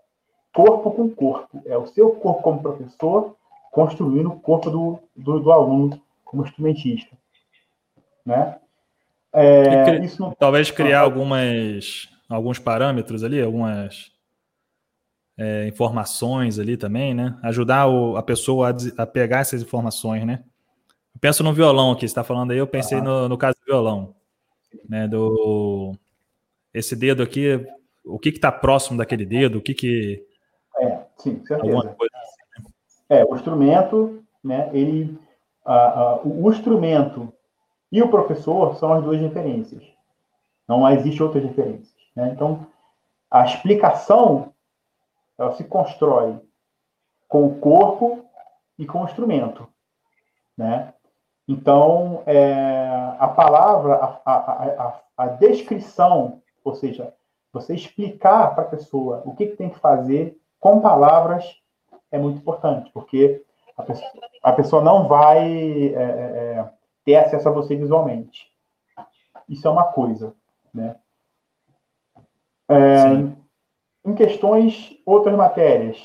corpo 0.54 0.90
com 0.90 1.10
corpo. 1.10 1.62
É 1.66 1.76
o 1.76 1.86
seu 1.86 2.12
corpo 2.12 2.42
como 2.42 2.62
professor 2.62 3.36
construindo 3.70 4.30
o 4.30 4.40
corpo 4.40 4.70
do, 4.70 4.98
do, 5.14 5.40
do 5.40 5.52
aluno 5.52 6.00
como 6.24 6.44
instrumentista. 6.44 7.16
Né? 8.24 8.58
É, 9.34 9.84
cri... 9.84 10.18
não... 10.18 10.32
Talvez 10.32 10.70
criar 10.70 11.00
algumas, 11.00 12.08
alguns 12.28 12.58
parâmetros 12.58 13.22
ali, 13.22 13.40
algumas 13.40 14.10
é, 15.36 15.66
informações 15.68 16.58
ali 16.58 16.76
também, 16.76 17.14
né? 17.14 17.38
Ajudar 17.42 17.86
o, 17.86 18.16
a 18.16 18.22
pessoa 18.22 18.70
a, 18.70 19.02
a, 19.02 19.06
pegar 19.06 19.40
essas 19.40 19.62
informações, 19.62 20.26
né? 20.26 20.42
Eu 21.14 21.20
penso 21.20 21.42
no 21.42 21.52
violão 21.52 21.92
aqui, 21.92 22.00
você 22.00 22.06
está 22.06 22.24
falando 22.24 22.50
aí, 22.50 22.58
eu 22.58 22.66
pensei 22.66 23.00
no, 23.00 23.28
no, 23.28 23.38
caso 23.38 23.56
do 23.60 23.64
violão, 23.64 24.14
né? 24.88 25.06
Do 25.06 25.94
esse 26.74 26.94
dedo 26.96 27.22
aqui, 27.22 27.64
o 28.04 28.18
que 28.18 28.30
está 28.30 28.50
próximo 28.52 28.98
daquele 28.98 29.24
dedo, 29.24 29.58
o 29.58 29.62
que 29.62 29.74
que 29.74 30.26
é, 30.80 31.00
sim, 31.18 31.42
certeza. 31.46 31.78
Assim, 31.78 31.88
né? 31.88 31.96
É, 33.08 33.24
o 33.24 33.34
instrumento, 33.34 34.24
né? 34.42 34.70
Ele 34.72 35.18
o 36.24 36.50
instrumento 36.50 37.32
e 37.90 38.02
o 38.02 38.08
professor 38.08 38.76
são 38.76 38.92
as 38.92 39.02
duas 39.02 39.20
referências. 39.20 39.82
Não 40.66 40.88
existe 40.88 41.22
outras 41.22 41.42
referências. 41.42 41.94
Né? 42.14 42.30
Então, 42.34 42.66
a 43.30 43.44
explicação 43.44 44.52
ela 45.38 45.54
se 45.54 45.64
constrói 45.64 46.38
com 47.28 47.46
o 47.46 47.58
corpo 47.58 48.24
e 48.78 48.86
com 48.86 49.02
o 49.02 49.04
instrumento. 49.04 49.68
Né? 50.56 50.92
Então, 51.46 52.22
é, 52.26 53.14
a 53.18 53.28
palavra, 53.28 53.94
a, 53.94 54.20
a, 54.24 54.86
a, 54.86 55.00
a, 55.16 55.26
descrição, 55.28 56.42
ou 56.64 56.74
seja, 56.74 57.14
você 57.52 57.74
explicar 57.74 58.54
para 58.54 58.64
a 58.64 58.68
pessoa 58.68 59.22
o 59.24 59.34
que, 59.34 59.46
que 59.46 59.56
tem 59.56 59.70
que 59.70 59.78
fazer 59.78 60.38
com 60.60 60.80
palavras 60.80 61.56
é 62.10 62.18
muito 62.18 62.38
importante, 62.38 62.90
porque 62.92 63.42
a 63.76 63.82
pessoa, 63.82 64.52
pessoa 64.52 64.82
não 64.82 65.06
vai 65.06 65.48
é, 65.48 66.02
é, 66.02 66.58
é, 66.58 66.70
ter 67.08 67.16
acesso 67.16 67.48
a 67.48 67.52
você 67.52 67.74
visualmente. 67.74 68.52
Isso 69.48 69.66
é 69.66 69.70
uma 69.70 69.92
coisa, 69.92 70.36
né? 70.74 71.00
É, 72.68 73.06
em 74.04 74.14
questões, 74.14 75.00
outras 75.06 75.34
matérias. 75.34 75.98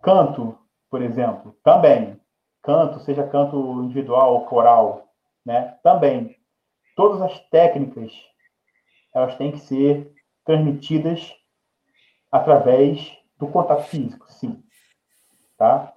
Canto, 0.00 0.56
por 0.88 1.02
exemplo, 1.02 1.56
também. 1.64 2.20
Canto, 2.62 3.00
seja 3.00 3.26
canto 3.26 3.82
individual 3.82 4.34
ou 4.34 4.46
coral, 4.46 5.08
né? 5.44 5.76
Também. 5.82 6.38
Todas 6.94 7.20
as 7.20 7.40
técnicas, 7.48 8.12
elas 9.12 9.34
têm 9.34 9.50
que 9.50 9.58
ser 9.58 10.14
transmitidas 10.44 11.34
através 12.30 13.18
do 13.36 13.48
contato 13.48 13.82
físico, 13.88 14.30
sim 14.30 14.62
tá? 15.60 15.92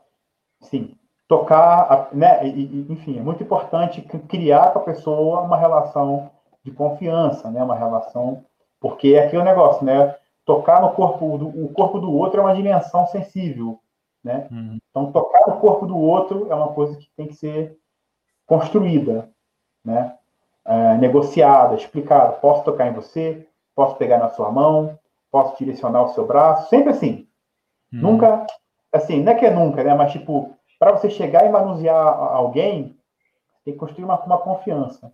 Sim, 0.59 0.99
tocar, 1.33 2.09
né? 2.13 2.47
enfim, 2.47 3.17
é 3.17 3.21
muito 3.23 3.41
importante 3.41 4.03
criar 4.27 4.71
com 4.71 4.79
a 4.79 4.83
pessoa 4.83 5.41
uma 5.41 5.57
relação 5.57 6.29
de 6.63 6.69
confiança, 6.69 7.49
né? 7.49 7.63
Uma 7.63 7.75
relação, 7.75 8.45
porque 8.79 9.15
é 9.15 9.25
aquele 9.25 9.43
negócio, 9.43 9.83
né? 9.83 10.15
Tocar 10.45 10.79
no 10.79 10.91
corpo 10.91 11.39
do, 11.39 11.47
o 11.47 11.73
corpo 11.73 11.99
do 11.99 12.13
outro 12.13 12.39
é 12.39 12.43
uma 12.43 12.53
dimensão 12.53 13.07
sensível, 13.07 13.79
né? 14.23 14.47
Uhum. 14.51 14.77
Então, 14.91 15.11
tocar 15.11 15.47
no 15.47 15.59
corpo 15.59 15.87
do 15.87 15.97
outro 15.97 16.51
é 16.51 16.55
uma 16.55 16.71
coisa 16.71 16.95
que 16.97 17.09
tem 17.17 17.27
que 17.27 17.33
ser 17.33 17.79
construída, 18.45 19.27
né? 19.83 20.15
É, 20.65 20.97
negociada, 20.97 21.73
explicada. 21.75 22.33
Posso 22.33 22.63
tocar 22.63 22.87
em 22.87 22.93
você? 22.93 23.47
Posso 23.75 23.95
pegar 23.95 24.19
na 24.19 24.29
sua 24.29 24.51
mão? 24.51 24.99
Posso 25.31 25.57
direcionar 25.57 26.03
o 26.03 26.09
seu 26.09 26.27
braço? 26.27 26.69
Sempre 26.69 26.91
assim. 26.91 27.27
Uhum. 27.91 28.01
Nunca 28.01 28.45
assim, 28.93 29.23
não 29.23 29.31
é 29.31 29.35
que 29.35 29.45
é 29.47 29.49
nunca, 29.49 29.83
né? 29.83 29.95
Mas, 29.95 30.11
tipo, 30.11 30.55
para 30.83 30.97
você 30.97 31.09
chegar 31.09 31.45
e 31.45 31.49
manusear 31.49 31.95
alguém, 31.95 32.97
tem 33.63 33.73
que 33.73 33.79
construir 33.79 34.03
uma, 34.03 34.19
uma 34.25 34.37
confiança. 34.37 35.13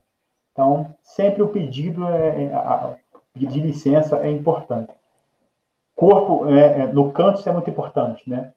Então, 0.52 0.96
sempre 1.04 1.44
o 1.44 1.50
pedido 1.50 2.08
é, 2.08 2.46
é 2.46 2.54
a, 2.56 2.96
de 3.36 3.60
licença 3.60 4.18
é 4.18 4.32
importante. 4.32 4.92
Corpo, 5.96 6.50
é, 6.50 6.80
é, 6.82 6.88
no 6.88 7.12
canto, 7.12 7.40
isso 7.40 7.48
é 7.48 7.52
muito 7.52 7.70
importante, 7.70 8.28
né? 8.28 8.52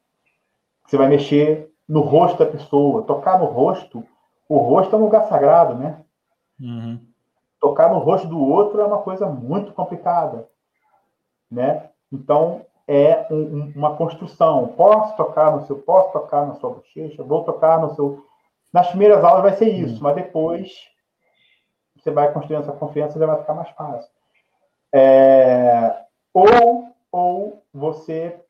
Você 0.86 0.96
vai 0.96 1.06
mexer 1.06 1.70
no 1.86 2.00
rosto 2.00 2.38
da 2.38 2.50
pessoa, 2.50 3.02
tocar 3.02 3.38
no 3.38 3.44
rosto. 3.44 4.02
O 4.48 4.56
rosto 4.56 4.96
é 4.96 4.98
um 4.98 5.02
lugar 5.02 5.28
sagrado, 5.28 5.74
né? 5.74 6.02
Uhum. 6.58 6.98
Tocar 7.60 7.92
no 7.92 7.98
rosto 7.98 8.26
do 8.26 8.40
outro 8.40 8.80
é 8.80 8.86
uma 8.86 9.02
coisa 9.02 9.26
muito 9.26 9.70
complicada, 9.72 10.48
né? 11.50 11.90
Então, 12.10 12.64
é 12.86 13.26
um, 13.30 13.72
uma 13.74 13.96
construção. 13.96 14.68
Posso 14.76 15.16
tocar 15.16 15.52
no 15.52 15.66
seu, 15.66 15.78
posso 15.78 16.12
tocar 16.12 16.46
na 16.46 16.54
sua 16.54 16.70
bochecha, 16.70 17.22
vou 17.22 17.44
tocar 17.44 17.80
no 17.80 17.94
seu. 17.94 18.24
Nas 18.72 18.88
primeiras 18.88 19.22
aulas 19.22 19.42
vai 19.42 19.52
ser 19.54 19.68
isso, 19.68 19.96
hum. 19.96 20.02
mas 20.02 20.14
depois 20.14 20.72
você 21.96 22.10
vai 22.10 22.32
construindo 22.32 22.62
essa 22.62 22.72
confiança 22.72 23.16
e 23.16 23.20
já 23.20 23.26
vai 23.26 23.38
ficar 23.38 23.54
mais 23.54 23.68
fácil. 23.70 24.10
É... 24.92 26.02
Ou, 26.34 26.88
ou 27.10 27.62
você 27.72 28.40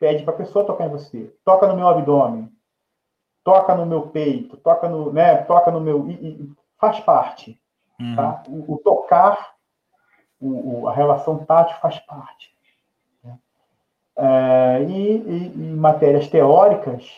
pede 0.00 0.24
para 0.24 0.34
a 0.34 0.36
pessoa 0.36 0.64
tocar 0.64 0.86
em 0.86 0.90
você. 0.90 1.34
Toca 1.44 1.66
no 1.66 1.76
meu 1.76 1.86
abdômen, 1.88 2.50
toca 3.44 3.74
no 3.74 3.84
meu 3.84 4.08
peito, 4.08 4.56
toca 4.56 4.88
no, 4.88 5.12
né, 5.12 5.36
toca 5.44 5.70
no 5.70 5.80
meu. 5.80 6.08
E, 6.08 6.12
e 6.12 6.52
faz 6.78 7.00
parte. 7.00 7.60
Uhum. 8.00 8.16
Tá? 8.16 8.42
O, 8.48 8.74
o 8.74 8.78
tocar, 8.78 9.54
o, 10.40 10.80
o, 10.82 10.88
a 10.88 10.92
relação 10.92 11.44
tátil 11.44 11.76
faz 11.76 11.98
parte. 12.00 12.51
É, 14.16 14.82
e, 14.82 15.16
e, 15.16 15.52
e, 15.54 15.74
matérias 15.74 16.28
teóricas, 16.28 17.10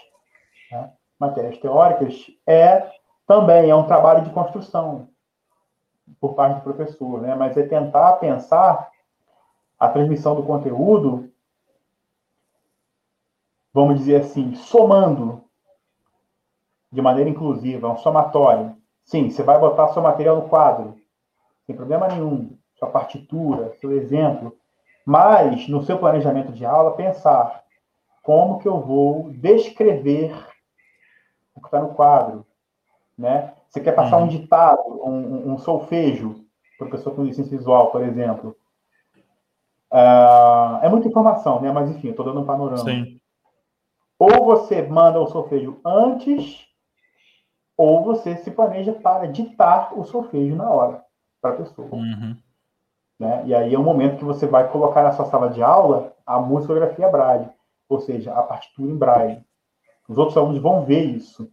né? 0.70 0.92
matérias 1.18 1.58
teóricas 1.58 2.30
é 2.46 2.88
também 3.26 3.68
é 3.70 3.74
um 3.74 3.86
trabalho 3.86 4.22
de 4.22 4.30
construção. 4.30 5.08
por 6.20 6.34
parte 6.34 6.56
do 6.56 6.62
professor, 6.62 7.20
né? 7.22 7.34
Mas 7.34 7.56
é 7.56 7.66
tentar 7.66 8.14
pensar 8.14 8.90
a 9.78 9.88
transmissão 9.88 10.34
do 10.34 10.42
conteúdo, 10.42 11.30
vamos 13.72 13.98
dizer 13.98 14.20
assim, 14.20 14.54
somando 14.54 15.42
de 16.92 17.02
maneira 17.02 17.28
inclusiva, 17.28 17.90
um 17.90 17.96
somatório. 17.96 18.76
Sim, 19.04 19.30
você 19.30 19.42
vai 19.42 19.58
botar 19.58 19.88
seu 19.88 20.02
material 20.02 20.36
no 20.36 20.48
quadro, 20.48 20.96
sem 21.66 21.74
problema 21.74 22.06
nenhum, 22.08 22.56
sua 22.76 22.88
partitura, 22.88 23.74
seu 23.80 23.92
exemplo, 23.92 24.56
mas 25.04 25.68
no 25.68 25.82
seu 25.82 25.98
planejamento 25.98 26.52
de 26.52 26.64
aula 26.64 26.96
pensar 26.96 27.62
como 28.22 28.58
que 28.58 28.66
eu 28.66 28.80
vou 28.80 29.30
descrever 29.30 30.34
o 31.54 31.60
que 31.60 31.66
está 31.66 31.80
no 31.80 31.94
quadro, 31.94 32.46
né? 33.16 33.52
Você 33.68 33.80
quer 33.80 33.92
passar 33.92 34.18
um 34.18 34.22
uhum. 34.22 34.28
ditado, 34.28 34.82
um, 35.04 35.52
um 35.52 35.58
solfejo, 35.58 36.44
professor 36.78 37.14
com 37.14 37.24
licença 37.24 37.50
visual, 37.50 37.90
por 37.90 38.02
exemplo. 38.02 38.56
Uh, 39.92 40.78
é 40.82 40.88
muita 40.88 41.08
informação, 41.08 41.60
né? 41.60 41.70
Mas 41.70 41.90
enfim, 41.90 42.08
eu 42.08 42.10
estou 42.12 42.24
dando 42.24 42.40
um 42.40 42.46
panorama. 42.46 42.78
Sim. 42.78 43.20
Ou 44.18 44.44
você 44.44 44.82
manda 44.82 45.20
o 45.20 45.26
solfejo 45.26 45.80
antes, 45.84 46.66
ou 47.76 48.02
você 48.02 48.36
se 48.36 48.50
planeja 48.50 48.92
para 48.92 49.26
ditar 49.26 49.96
o 49.98 50.04
solfejo 50.04 50.54
na 50.56 50.70
hora 50.70 51.04
para 51.40 51.50
a 51.54 51.56
pessoa. 51.56 51.88
Uhum. 51.92 52.36
Né? 53.18 53.44
E 53.46 53.54
aí 53.54 53.74
é 53.74 53.78
o 53.78 53.82
momento 53.82 54.18
que 54.18 54.24
você 54.24 54.46
vai 54.46 54.70
colocar 54.70 55.02
na 55.02 55.12
sua 55.12 55.26
sala 55.26 55.50
de 55.50 55.62
aula 55.62 56.14
a 56.26 56.38
musicografia 56.38 57.08
braille, 57.08 57.48
ou 57.88 58.00
seja, 58.00 58.32
a 58.32 58.42
partitura 58.42 58.90
em 58.90 58.96
braille. 58.96 59.44
Os 60.08 60.18
outros 60.18 60.36
alunos 60.36 60.60
vão 60.60 60.84
ver 60.84 61.04
isso. 61.04 61.50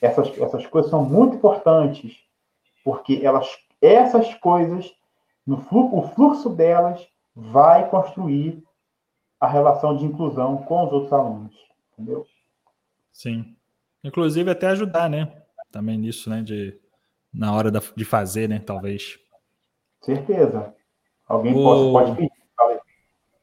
Essas, 0.00 0.36
essas 0.38 0.66
coisas 0.66 0.90
são 0.90 1.04
muito 1.04 1.36
importantes, 1.36 2.16
porque 2.84 3.20
elas, 3.22 3.48
essas 3.80 4.34
coisas, 4.34 4.92
no 5.46 5.58
fluxo, 5.58 5.96
o 5.96 6.08
fluxo 6.08 6.50
delas 6.50 7.06
vai 7.34 7.88
construir 7.88 8.62
a 9.40 9.46
relação 9.46 9.96
de 9.96 10.04
inclusão 10.04 10.58
com 10.58 10.84
os 10.86 10.92
outros 10.92 11.12
alunos, 11.12 11.54
entendeu? 11.92 12.26
Sim. 13.12 13.54
Inclusive 14.02 14.50
até 14.50 14.68
ajudar, 14.68 15.08
né? 15.08 15.42
Também 15.70 15.98
nisso, 15.98 16.28
né? 16.30 16.42
De, 16.42 16.78
na 17.32 17.54
hora 17.54 17.70
da, 17.70 17.80
de 17.94 18.04
fazer, 18.04 18.48
né? 18.48 18.58
Talvez. 18.58 19.18
Certeza. 20.00 20.74
Alguém 21.26 21.54
o... 21.54 21.62
pode, 21.62 21.92
pode 21.92 22.16
pedir. 22.16 22.32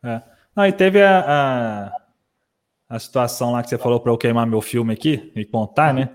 É. 0.03 0.21
Não, 0.55 0.65
e 0.65 0.71
teve 0.71 1.01
a, 1.01 1.91
a, 2.89 2.95
a, 2.95 2.99
situação 2.99 3.51
lá 3.51 3.61
que 3.63 3.69
você 3.69 3.77
falou 3.77 3.99
para 3.99 4.11
eu 4.11 4.17
queimar 4.17 4.47
meu 4.47 4.61
filme 4.61 4.93
aqui 4.93 5.31
e 5.35 5.45
contar, 5.45 5.93
né? 5.93 6.09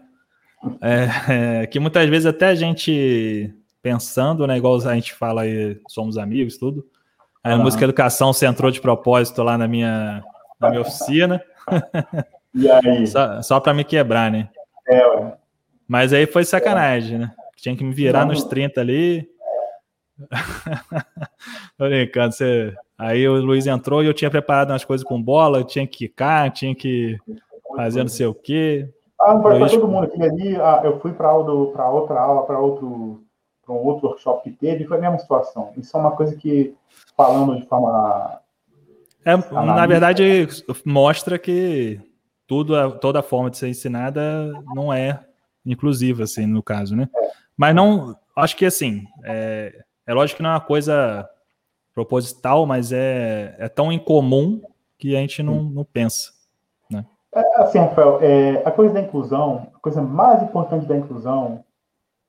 É, 0.81 1.63
é, 1.63 1.67
que 1.67 1.79
muitas 1.79 2.09
vezes 2.09 2.27
até 2.27 2.49
a 2.49 2.55
gente 2.55 3.55
pensando, 3.81 4.47
né? 4.47 4.57
Igual 4.57 4.77
a 4.77 4.95
gente 4.95 5.15
fala 5.15 5.43
aí, 5.43 5.81
somos 5.89 6.19
amigos, 6.19 6.59
tudo. 6.59 6.85
A 7.43 7.55
uhum. 7.55 7.63
música 7.63 7.85
educação 7.85 8.33
você 8.33 8.45
entrou 8.47 8.71
de 8.71 8.81
propósito 8.81 9.43
lá 9.43 9.57
na 9.57 9.69
minha, 9.69 10.23
na 10.61 10.71
minha 10.71 10.83
oficina. 10.83 11.43
E 12.57 12.71
aí? 12.71 13.07
Só, 13.07 13.43
só 13.43 13.61
para 13.61 13.75
me 13.75 13.85
quebrar, 13.85 14.31
né? 14.31 14.49
É, 14.89 15.07
ué. 15.07 15.37
Mas 15.87 16.13
aí 16.13 16.27
foi 16.27 16.43
sacanagem, 16.45 17.19
né? 17.19 17.31
Tinha 17.57 17.77
que 17.77 17.85
me 17.85 17.93
virar 17.93 18.21
Não. 18.21 18.33
nos 18.33 18.45
30 18.45 18.81
ali. 18.81 19.29
Tô 21.79 21.89
brincando, 21.89 22.33
você... 22.33 22.75
Aí 22.99 23.29
o 23.29 23.35
Luiz 23.35 23.67
entrou 23.67 24.03
e 24.03 24.07
eu 24.07 24.15
tinha 24.15 24.31
preparado 24.31 24.71
umas 24.71 24.85
coisas 24.85 25.07
com 25.07 25.23
bola, 25.23 25.63
tinha 25.63 25.87
que 25.87 26.09
quicar, 26.09 26.51
tinha 26.51 26.75
que 26.75 27.19
fazer 27.77 28.01
não 28.01 28.09
sei 28.09 28.27
o 28.27 28.35
quê. 28.35 28.89
Ah, 29.21 29.35
não 29.35 29.43
foi 29.43 29.59
para 29.59 29.69
todo 29.69 29.89
mundo. 29.89 30.05
Aquele 30.05 30.25
ali, 30.25 30.57
ah, 30.57 30.81
eu 30.83 30.99
fui 31.01 31.13
para 31.13 31.33
outra 31.35 31.83
aula, 31.83 32.47
para 32.47 32.59
outro 32.59 33.23
para 33.67 33.75
um 33.75 33.79
outro 33.79 34.07
workshop 34.07 34.49
que 34.49 34.57
teve, 34.57 34.85
foi 34.85 34.97
a 34.97 35.01
mesma 35.01 35.19
situação. 35.19 35.73
Isso 35.77 35.95
é 35.97 36.01
uma 36.01 36.13
coisa 36.13 36.37
que, 36.37 36.75
falando 37.17 37.57
de 37.57 37.67
forma. 37.67 38.41
É, 39.25 39.37
na 39.37 39.87
verdade, 39.87 40.47
mostra 40.85 41.37
que 41.37 42.01
tudo, 42.47 42.93
toda 43.01 43.25
forma 43.25 43.51
de 43.51 43.59
ser 43.59 43.69
ensinada 43.69 44.53
não 44.73 44.93
é 44.93 45.21
inclusiva, 45.65 46.23
assim, 46.23 46.47
no 46.47 46.63
caso, 46.63 46.95
né? 46.95 47.09
É. 47.15 47.31
Mas 47.57 47.75
não. 47.75 48.17
Acho 48.37 48.57
que, 48.57 48.65
assim, 48.65 49.05
é, 49.25 49.83
é 50.07 50.15
lógico 50.15 50.37
que 50.39 50.43
não 50.43 50.51
é 50.51 50.55
uma 50.55 50.61
coisa 50.61 51.29
proposital, 51.95 52.67
mas 52.67 52.93
é, 52.93 53.57
é 53.59 53.69
tão 53.69 53.91
incomum 53.91 54.63
que 54.99 55.17
a 55.17 55.21
gente 55.21 55.43
não, 55.43 55.63
não 55.63 55.85
pensa. 55.85 56.33
Né? 56.91 57.05
É, 57.35 57.63
assim, 57.63 57.79
Rafael, 57.79 58.19
é, 58.23 58.63
a 58.65 58.71
coisa 58.71 58.95
da 58.95 59.01
inclusão, 59.01 59.71
a 59.75 59.79
coisa 59.79 60.01
mais 60.03 60.43
importante 60.43 60.87
da 60.87 60.97
inclusão, 60.97 61.65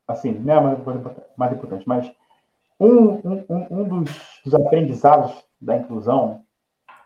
assim, 0.07 0.31
não 0.31 0.53
é 0.53 0.57
a 0.57 0.61
mais, 0.61 0.79
mais 1.35 1.53
importante, 1.53 1.87
mas 1.87 2.11
um, 2.79 3.43
um, 3.49 3.67
um 3.71 3.83
dos, 3.83 4.11
dos 4.43 4.53
aprendizados 4.53 5.33
da 5.59 5.75
inclusão, 5.75 6.43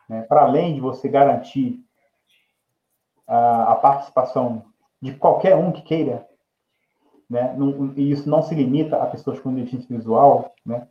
né, 0.07 0.21
para 0.23 0.43
além 0.43 0.75
de 0.75 0.81
você 0.81 1.07
garantir 1.07 1.79
a, 3.27 3.71
a, 3.71 3.75
participação 3.75 4.65
de 5.01 5.13
qualquer 5.13 5.55
um 5.55 5.71
que 5.71 5.81
queira 5.81 6.27
né? 7.31 7.55
Não, 7.57 7.93
e 7.95 8.11
isso 8.11 8.29
não 8.29 8.41
se 8.41 8.53
limita 8.53 9.01
a 9.01 9.05
pessoas 9.05 9.39
com 9.39 9.53
deficiência 9.53 9.95
visual, 9.95 10.51
né? 10.65 10.85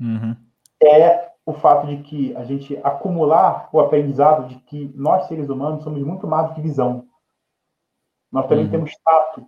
Uhum. 0.00 0.36
É 0.80 1.32
o 1.44 1.52
fato 1.52 1.88
de 1.88 1.96
que 2.04 2.34
a 2.36 2.44
gente 2.44 2.78
acumular 2.84 3.68
o 3.72 3.80
aprendizado 3.80 4.46
de 4.46 4.54
que 4.60 4.92
nós, 4.94 5.26
seres 5.26 5.48
humanos, 5.48 5.82
somos 5.82 6.00
muito 6.00 6.28
mais 6.28 6.46
do 6.46 6.54
que 6.54 6.60
visão. 6.60 7.06
Nós 8.30 8.46
também 8.46 8.66
uhum. 8.66 8.70
temos 8.70 8.92
tato. 9.04 9.44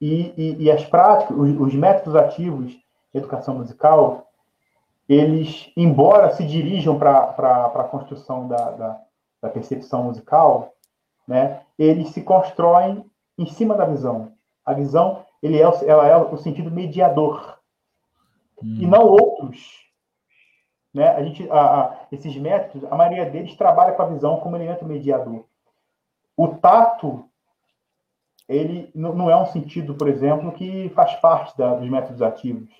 E, 0.00 0.34
e, 0.36 0.64
e, 0.64 0.70
as 0.72 0.84
práticas, 0.84 1.36
os, 1.36 1.48
os 1.60 1.72
métodos 1.72 2.16
ativos 2.16 2.72
de 2.72 2.82
educação 3.14 3.54
musical, 3.54 4.26
eles, 5.08 5.70
embora 5.76 6.32
se 6.32 6.44
dirijam 6.44 6.98
para 6.98 7.30
a 7.30 7.84
construção 7.84 8.48
da, 8.48 8.70
da, 8.72 9.00
da 9.40 9.48
percepção 9.48 10.02
musical, 10.02 10.72
né, 11.28 11.60
eles 11.78 12.08
se 12.08 12.22
constroem 12.22 13.08
em 13.38 13.46
cima 13.46 13.76
da 13.76 13.84
visão. 13.84 14.32
A 14.66 14.72
visão 14.72 15.24
ele 15.44 15.58
é, 15.58 15.62
ela 15.62 16.08
é 16.08 16.16
o 16.16 16.38
sentido 16.38 16.70
mediador. 16.70 17.58
Hum. 18.62 18.78
E 18.80 18.86
não 18.86 19.06
outros. 19.06 19.84
Né? 20.92 21.06
A 21.08 21.22
gente, 21.22 21.48
a, 21.50 21.80
a, 21.80 22.06
esses 22.10 22.34
métodos, 22.36 22.90
a 22.90 22.96
maioria 22.96 23.28
deles 23.28 23.54
trabalha 23.54 23.92
com 23.92 24.02
a 24.02 24.06
visão 24.06 24.40
como 24.40 24.56
elemento 24.56 24.86
mediador. 24.86 25.44
O 26.34 26.48
tato, 26.48 27.28
ele 28.48 28.90
não 28.94 29.30
é 29.30 29.36
um 29.36 29.46
sentido, 29.46 29.94
por 29.94 30.08
exemplo, 30.08 30.50
que 30.52 30.88
faz 30.90 31.14
parte 31.16 31.56
da, 31.58 31.74
dos 31.74 31.90
métodos 31.90 32.22
ativos. 32.22 32.72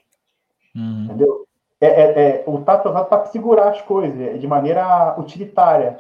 Hum. 0.75 1.05
Entendeu? 1.05 1.47
É, 1.79 1.87
é, 1.87 2.29
é, 2.29 2.45
o 2.47 2.63
tato 2.63 2.89
é 2.89 2.91
usado 2.93 3.09
para 3.09 3.27
segurar 3.27 3.69
as 3.69 3.83
coisas, 3.83 4.19
é 4.19 4.39
de 4.39 4.47
maneira 4.47 5.21
utilitária, 5.21 5.99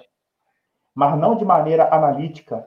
mas 0.94 1.18
não 1.18 1.36
de 1.36 1.44
maneira 1.44 1.94
analítica. 1.94 2.66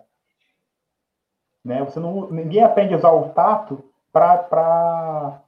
Né? 1.68 1.84
Você 1.84 2.00
não, 2.00 2.32
ninguém 2.32 2.64
aprende 2.64 2.94
a 2.94 2.98
usar 2.98 3.12
o 3.12 3.28
tato 3.30 3.84
para, 4.14 5.42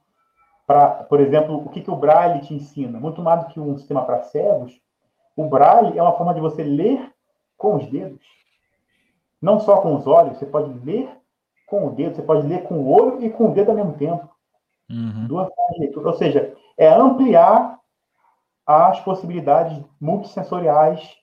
por 1.08 1.18
exemplo, 1.18 1.56
o 1.56 1.70
que, 1.70 1.80
que 1.80 1.90
o 1.90 1.96
Braille 1.96 2.42
te 2.42 2.52
ensina? 2.52 3.00
Muito 3.00 3.22
mais 3.22 3.40
do 3.40 3.46
que 3.46 3.58
um 3.58 3.78
sistema 3.78 4.04
para 4.04 4.20
cegos, 4.24 4.78
o 5.34 5.48
Braille 5.48 5.98
é 5.98 6.02
uma 6.02 6.12
forma 6.12 6.34
de 6.34 6.40
você 6.40 6.62
ler 6.62 7.10
com 7.56 7.76
os 7.76 7.86
dedos. 7.86 8.20
Não 9.40 9.58
só 9.60 9.80
com 9.80 9.94
os 9.94 10.06
olhos, 10.06 10.36
você 10.36 10.44
pode 10.44 10.70
ler 10.84 11.08
com 11.66 11.86
o 11.86 11.90
dedo, 11.90 12.16
você 12.16 12.22
pode 12.22 12.46
ler 12.46 12.64
com 12.64 12.74
o 12.74 12.92
olho 12.92 13.24
e 13.24 13.30
com 13.30 13.48
o 13.48 13.54
dedo 13.54 13.70
ao 13.70 13.76
mesmo 13.76 13.94
tempo. 13.94 14.28
Uhum. 14.90 15.26
Duas 15.26 15.48
formas 15.48 15.74
de 15.74 15.80
leitura. 15.80 16.08
Ou 16.08 16.14
seja, 16.14 16.54
é 16.76 16.86
ampliar 16.86 17.78
as 18.66 19.00
possibilidades 19.00 19.82
multissensoriais 19.98 21.16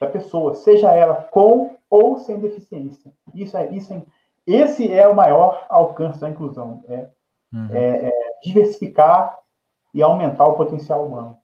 da 0.00 0.08
pessoa, 0.08 0.54
seja 0.54 0.90
ela 0.90 1.14
com 1.30 1.76
ou 1.88 2.18
sem 2.18 2.40
deficiência. 2.40 3.12
Isso 3.32 3.56
é, 3.56 3.70
isso 3.70 3.94
é 3.94 4.02
esse 4.46 4.90
é 4.92 5.06
o 5.08 5.14
maior 5.14 5.66
alcance 5.68 6.20
da 6.20 6.28
inclusão, 6.28 6.84
é, 6.88 7.08
uhum. 7.52 7.68
é, 7.72 8.08
é 8.08 8.12
diversificar 8.42 9.38
e 9.92 10.02
aumentar 10.02 10.46
o 10.46 10.56
potencial 10.56 11.06
humano. 11.06 11.38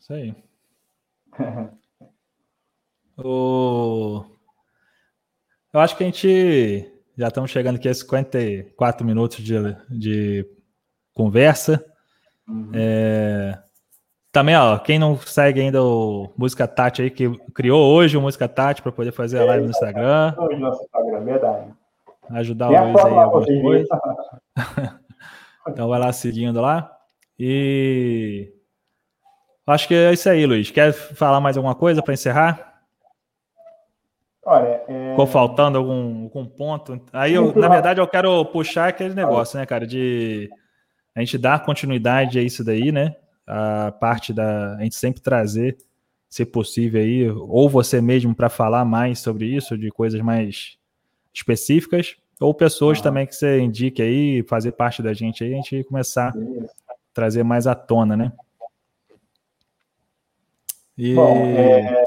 Isso 0.00 0.12
aí. 0.12 0.34
o... 3.16 4.24
Eu 5.72 5.80
acho 5.80 5.96
que 5.96 6.04
a 6.04 6.06
gente 6.06 6.92
já 7.16 7.28
estamos 7.28 7.50
chegando 7.50 7.76
aqui 7.76 7.88
a 7.88 7.94
54 7.94 9.06
minutos 9.06 9.38
de, 9.38 9.54
de 9.88 10.46
conversa. 11.12 11.84
Uhum. 12.46 12.70
É... 12.74 13.62
Também, 14.34 14.56
ó, 14.56 14.76
quem 14.80 14.98
não 14.98 15.16
segue 15.16 15.60
ainda 15.60 15.80
o 15.80 16.28
Música 16.36 16.66
Tati 16.66 17.02
aí, 17.02 17.08
que 17.08 17.30
criou 17.54 17.80
hoje 17.80 18.16
o 18.16 18.20
Música 18.20 18.48
Tati 18.48 18.82
para 18.82 18.90
poder 18.90 19.12
fazer 19.12 19.38
a 19.38 19.44
live 19.44 19.62
no 19.62 19.70
Instagram. 19.70 20.34
Hoje 20.36 20.58
no 20.58 20.70
Instagram, 20.70 21.24
verdade. 21.24 21.72
Ajudar 22.30 22.68
o 22.68 22.84
Luiz 22.84 23.04
aí 23.04 23.14
algumas 23.14 23.46
coisas. 23.46 23.88
então 25.68 25.88
vai 25.88 26.00
lá 26.00 26.12
seguindo 26.12 26.60
lá. 26.60 26.90
E 27.38 28.52
acho 29.68 29.86
que 29.86 29.94
é 29.94 30.12
isso 30.12 30.28
aí, 30.28 30.44
Luiz. 30.46 30.68
Quer 30.68 30.92
falar 30.92 31.38
mais 31.38 31.56
alguma 31.56 31.76
coisa 31.76 32.02
para 32.02 32.14
encerrar? 32.14 32.82
Olha, 34.44 34.82
é... 34.88 35.10
ficou 35.10 35.28
faltando 35.28 35.78
algum, 35.78 36.24
algum 36.24 36.44
ponto. 36.44 37.00
Aí, 37.12 37.34
eu, 37.34 37.54
na 37.54 37.68
verdade, 37.68 38.00
eu 38.00 38.08
quero 38.08 38.44
puxar 38.46 38.88
aquele 38.88 39.14
negócio, 39.14 39.56
né, 39.60 39.64
cara, 39.64 39.86
de 39.86 40.50
a 41.14 41.20
gente 41.20 41.38
dá 41.38 41.56
continuidade 41.56 42.36
a 42.36 42.42
isso 42.42 42.64
daí, 42.64 42.90
né? 42.90 43.14
A 43.46 43.92
parte 43.92 44.32
da. 44.32 44.76
A 44.76 44.82
gente 44.82 44.94
sempre 44.94 45.20
trazer, 45.20 45.76
se 46.28 46.44
possível, 46.44 47.00
aí, 47.00 47.30
ou 47.30 47.68
você 47.68 48.00
mesmo 48.00 48.34
para 48.34 48.48
falar 48.48 48.84
mais 48.84 49.18
sobre 49.18 49.46
isso, 49.46 49.76
de 49.76 49.90
coisas 49.90 50.20
mais 50.20 50.78
específicas, 51.32 52.16
ou 52.40 52.54
pessoas 52.54 53.00
também 53.00 53.26
que 53.26 53.34
você 53.34 53.60
indique 53.60 54.02
aí, 54.02 54.42
fazer 54.44 54.72
parte 54.72 55.02
da 55.02 55.12
gente 55.12 55.44
aí, 55.44 55.52
a 55.52 55.56
gente 55.56 55.84
começar 55.84 56.30
a 56.88 56.94
trazer 57.12 57.42
mais 57.42 57.66
à 57.66 57.74
tona, 57.74 58.16
né? 58.16 58.32
E... 60.96 61.14
Bom, 61.14 61.36
é... 61.36 62.04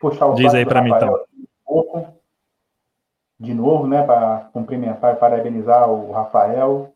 puxar 0.00 0.26
o 0.26 0.34
Diz 0.34 0.54
aí 0.54 0.64
para 0.64 0.82
mim, 0.82 0.90
então. 0.94 1.26
De 3.38 3.54
novo, 3.54 3.86
né, 3.86 4.02
para 4.02 4.50
cumprimentar 4.52 5.14
e 5.14 5.18
parabenizar 5.18 5.88
o 5.88 6.12
Rafael, 6.12 6.92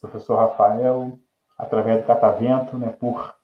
professor 0.00 0.36
Rafael, 0.36 1.16
através 1.58 2.00
do 2.00 2.06
Catavento, 2.06 2.76
né, 2.76 2.94
por, 2.98 3.34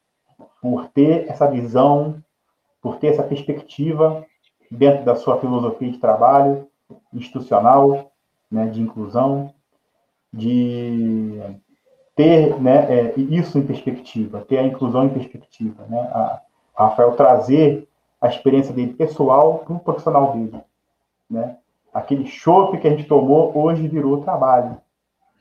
por 0.61 0.89
ter 0.89 1.29
essa 1.29 1.47
visão, 1.51 2.23
por 2.81 2.97
ter 2.97 3.09
essa 3.09 3.23
perspectiva 3.23 4.25
dentro 4.71 5.05
da 5.05 5.15
sua 5.15 5.39
filosofia 5.39 5.91
de 5.91 5.99
trabalho 5.99 6.69
institucional, 7.13 8.11
né, 8.51 8.67
de 8.67 8.81
inclusão, 8.81 9.55
de 10.33 11.41
ter 12.15 12.61
né, 12.61 13.11
é, 13.11 13.15
isso 13.21 13.59
em 13.59 13.67
perspectiva, 13.67 14.45
ter 14.47 14.59
a 14.59 14.67
inclusão 14.67 15.05
em 15.05 15.11
perspectiva. 15.11 15.85
Né, 15.89 16.01
a, 16.13 16.41
a 16.77 16.89
Rafael 16.89 17.13
trazer 17.17 17.89
a 18.21 18.29
experiência 18.29 18.73
dele 18.73 18.95
pessoal 18.95 19.59
para 19.59 19.75
o 19.75 19.81
profissional 19.81 20.33
dele. 20.33 20.61
Né? 21.29 21.57
Aquele 21.93 22.27
chope 22.27 22.79
que 22.79 22.87
a 22.87 22.91
gente 22.91 23.05
tomou 23.05 23.57
hoje 23.57 23.89
virou 23.89 24.23
trabalho. 24.23 24.79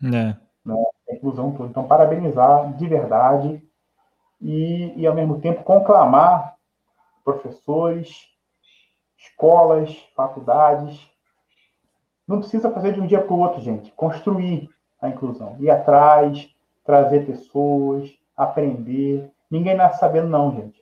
É. 0.03 0.35
Né? 0.65 0.85
Inclusão 1.11 1.51
toda. 1.51 1.69
Então, 1.69 1.87
parabenizar 1.87 2.73
de 2.73 2.87
verdade 2.87 3.61
e, 4.41 4.93
e, 4.95 5.07
ao 5.07 5.13
mesmo 5.13 5.39
tempo, 5.39 5.63
conclamar 5.63 6.55
professores, 7.23 8.27
escolas, 9.17 9.95
faculdades. 10.15 11.07
Não 12.27 12.39
precisa 12.39 12.71
fazer 12.71 12.93
de 12.93 13.01
um 13.01 13.07
dia 13.07 13.21
para 13.21 13.33
o 13.33 13.39
outro, 13.39 13.61
gente. 13.61 13.91
Construir 13.91 14.69
a 15.01 15.09
inclusão. 15.09 15.55
Ir 15.59 15.69
atrás, 15.69 16.49
trazer 16.83 17.25
pessoas, 17.25 18.09
aprender. 18.35 19.31
Ninguém 19.49 19.75
nasce 19.75 19.99
sabendo, 19.99 20.29
não, 20.29 20.51
gente. 20.51 20.81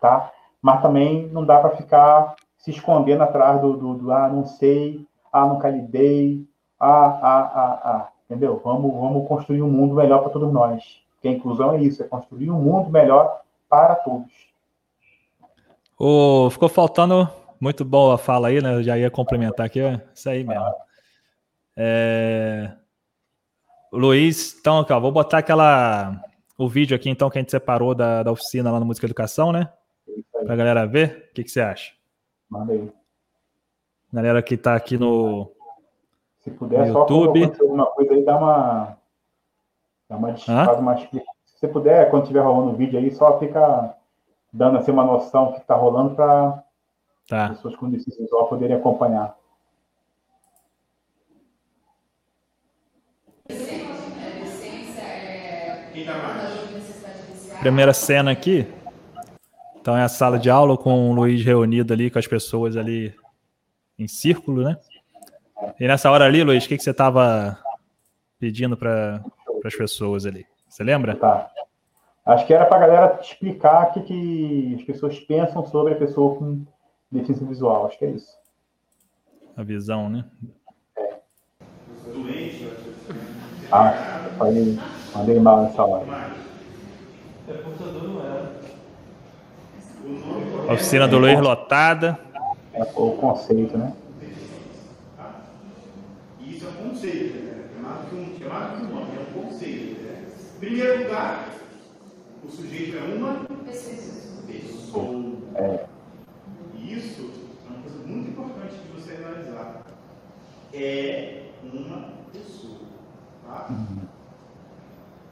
Tá? 0.00 0.30
Mas 0.60 0.82
também 0.82 1.28
não 1.28 1.44
dá 1.44 1.60
para 1.60 1.76
ficar 1.76 2.34
se 2.58 2.70
escondendo 2.70 3.22
atrás 3.22 3.60
do, 3.60 3.76
do, 3.76 3.94
do, 3.94 4.12
ah, 4.12 4.28
não 4.28 4.46
sei, 4.46 5.06
ah, 5.30 5.46
nunca 5.46 5.68
lidei, 5.68 6.48
ah, 6.80 7.18
ah, 7.22 7.52
ah, 7.54 7.80
ah. 7.84 8.08
Entendeu? 8.24 8.60
Vamos, 8.64 8.92
vamos 8.92 9.28
construir 9.28 9.62
um 9.62 9.70
mundo 9.70 9.94
melhor 9.94 10.20
para 10.22 10.32
todos 10.32 10.52
nós. 10.52 10.82
Porque 11.14 11.28
a 11.28 11.32
inclusão 11.32 11.74
é 11.74 11.82
isso, 11.82 12.02
é 12.02 12.06
construir 12.06 12.50
um 12.50 12.60
mundo 12.60 12.90
melhor 12.90 13.42
para 13.68 13.94
todos. 13.96 14.32
Oh, 15.98 16.48
ficou 16.50 16.68
faltando 16.68 17.28
muito 17.60 17.84
boa 17.84 18.16
a 18.16 18.18
fala 18.18 18.48
aí, 18.48 18.60
né? 18.60 18.74
Eu 18.74 18.82
já 18.82 18.98
ia 18.98 19.10
complementar 19.10 19.66
aqui, 19.66 19.80
isso 20.14 20.28
aí 20.28 20.44
mesmo. 20.44 20.74
É... 21.76 22.72
Luiz, 23.92 24.56
então, 24.58 24.84
vou 25.00 25.12
botar 25.12 25.38
aquela 25.38 26.20
o 26.56 26.68
vídeo 26.68 26.96
aqui 26.96 27.10
então 27.10 27.28
que 27.30 27.38
a 27.38 27.40
gente 27.40 27.50
separou 27.50 27.94
da, 27.94 28.22
da 28.22 28.32
oficina 28.32 28.70
lá 28.70 28.78
no 28.78 28.86
Música 28.86 29.06
Educação, 29.06 29.52
né? 29.52 29.68
Pra 30.44 30.56
galera 30.56 30.86
ver. 30.86 31.28
O 31.30 31.34
que, 31.34 31.44
que 31.44 31.50
você 31.50 31.60
acha? 31.60 31.92
Manda 32.48 32.72
aí. 32.72 32.92
Galera 34.12 34.42
que 34.42 34.56
tá 34.56 34.76
aqui 34.76 34.96
no, 34.96 35.50
se 36.44 36.50
puder, 36.50 36.86
no 36.86 36.92
só 36.92 37.00
YouTube. 37.00 37.52
alguma 37.58 37.86
coisa 37.86 38.12
aí, 38.12 38.22
dá 38.22 38.36
uma. 38.36 38.96
Dá 40.08 40.16
uma, 40.16 40.36
faz 40.36 40.78
uma 40.78 40.96
Se 40.98 41.08
você 41.56 41.66
puder, 41.66 42.10
quando 42.10 42.24
estiver 42.24 42.42
rolando 42.42 42.72
o 42.72 42.76
vídeo 42.76 42.98
aí, 42.98 43.10
só 43.10 43.38
fica 43.38 43.96
dando 44.52 44.76
assim 44.76 44.92
uma 44.92 45.04
noção 45.04 45.46
do 45.46 45.52
que 45.54 45.60
está 45.60 45.74
rolando 45.74 46.14
para 46.14 46.62
tá. 47.26 47.48
pessoas 47.48 47.74
com 47.76 47.88
deficiência 47.88 48.22
visual 48.22 48.46
poderem 48.46 48.76
acompanhar. 48.76 49.34
Primeira 57.60 57.94
cena 57.94 58.30
aqui. 58.30 58.70
Então 59.80 59.96
é 59.96 60.02
a 60.02 60.08
sala 60.08 60.38
de 60.38 60.50
aula 60.50 60.76
com 60.76 61.10
o 61.10 61.14
Luiz 61.14 61.42
reunido 61.42 61.94
ali 61.94 62.10
com 62.10 62.18
as 62.18 62.26
pessoas 62.26 62.76
ali 62.76 63.14
em 63.98 64.06
círculo, 64.06 64.62
né? 64.62 64.78
E 65.78 65.86
nessa 65.86 66.10
hora 66.10 66.24
ali, 66.24 66.42
Luiz, 66.42 66.64
o 66.64 66.68
que, 66.68 66.76
que 66.76 66.82
você 66.82 66.90
estava 66.90 67.58
pedindo 68.38 68.76
para 68.76 69.22
as 69.64 69.74
pessoas 69.74 70.26
ali? 70.26 70.46
Você 70.68 70.82
lembra? 70.82 71.16
Tá. 71.16 71.50
Acho 72.26 72.46
que 72.46 72.54
era 72.54 72.64
para 72.64 72.76
a 72.76 72.80
galera 72.86 73.18
explicar 73.20 73.88
o 73.88 73.92
que, 73.92 74.00
que 74.00 74.76
as 74.78 74.82
pessoas 74.82 75.20
pensam 75.20 75.66
sobre 75.66 75.92
a 75.92 75.96
pessoa 75.96 76.36
com 76.36 76.64
deficiência 77.12 77.46
visual. 77.46 77.86
Acho 77.86 77.98
que 77.98 78.04
é 78.06 78.10
isso. 78.10 78.32
A 79.56 79.62
visão, 79.62 80.08
né? 80.08 80.24
É. 80.96 81.14
Ah, 83.70 84.30
falei, 84.38 84.78
mandei 85.14 85.38
mal 85.38 85.62
nessa 85.62 85.84
hora. 85.84 86.34
Oficina 90.70 91.06
do 91.06 91.18
Luiz 91.18 91.38
lotada. 91.40 92.18
É 92.72 92.82
o 92.96 93.12
conceito, 93.12 93.76
né? 93.76 93.92
Isso 96.40 96.66
é 96.66 96.86
um 96.86 96.93
conceito, 97.04 97.44
né? 97.44 97.68
é, 97.76 97.80
mais 97.80 98.08
que 98.08 98.14
um, 98.14 98.24
que 98.34 98.44
um 98.44 98.94
nome, 98.94 99.16
é 99.16 99.20
um 99.20 99.42
conceito. 99.42 100.00
Né? 100.02 100.26
Em 100.56 100.58
primeiro 100.58 101.02
lugar, 101.02 101.50
o 102.42 102.50
sujeito 102.50 102.96
é 102.96 103.00
uma 103.14 103.44
pessoa. 104.46 105.34
É. 105.56 105.86
Isso 106.78 107.30
é 107.66 107.70
uma 107.70 107.82
coisa 107.82 108.06
muito 108.06 108.30
importante 108.30 108.74
de 108.76 108.88
você 108.92 109.22
analisar. 109.22 109.84
É 110.72 111.50
uma 111.62 112.14
pessoa. 112.32 112.80
Tá? 113.46 113.66
Uhum. 113.70 113.98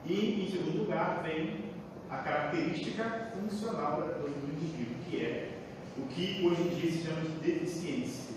E, 0.04 0.44
em 0.44 0.50
segundo 0.50 0.78
lugar, 0.78 1.22
vem 1.22 1.72
a 2.10 2.18
característica 2.18 3.30
funcional 3.34 4.02
do 4.02 4.28
indivíduo, 4.28 4.96
que 5.08 5.24
é 5.24 5.58
o 5.96 6.02
que 6.08 6.46
hoje 6.46 6.62
em 6.62 6.68
dia 6.68 6.90
se 6.90 7.06
chama 7.06 7.20
de 7.22 7.52
deficiência. 7.52 8.34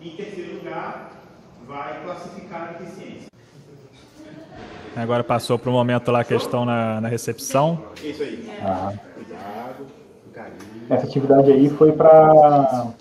Em 0.00 0.16
terceiro 0.16 0.56
lugar, 0.56 1.11
vai 1.66 2.02
classificar 2.02 2.68
a 2.68 2.72
deficiência. 2.72 3.28
Agora 4.94 5.24
passou 5.24 5.58
para 5.58 5.70
o 5.70 5.72
momento 5.72 6.10
lá 6.10 6.22
que 6.22 6.34
estão 6.34 6.64
na, 6.64 7.00
na 7.00 7.08
recepção. 7.08 7.82
Isso 8.02 8.22
aí. 8.22 8.46
Ah. 8.62 8.92
Cuidado, 9.14 9.86
carinho. 10.32 10.86
Essa 10.90 11.06
atividade 11.06 11.50
aí 11.50 11.70
foi 11.70 11.92
para 11.92 12.92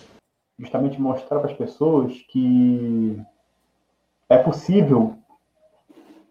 justamente 0.57 1.01
mostrar 1.01 1.39
para 1.39 1.51
as 1.51 1.57
pessoas 1.57 2.13
que 2.29 3.19
é 4.29 4.37
possível 4.37 5.17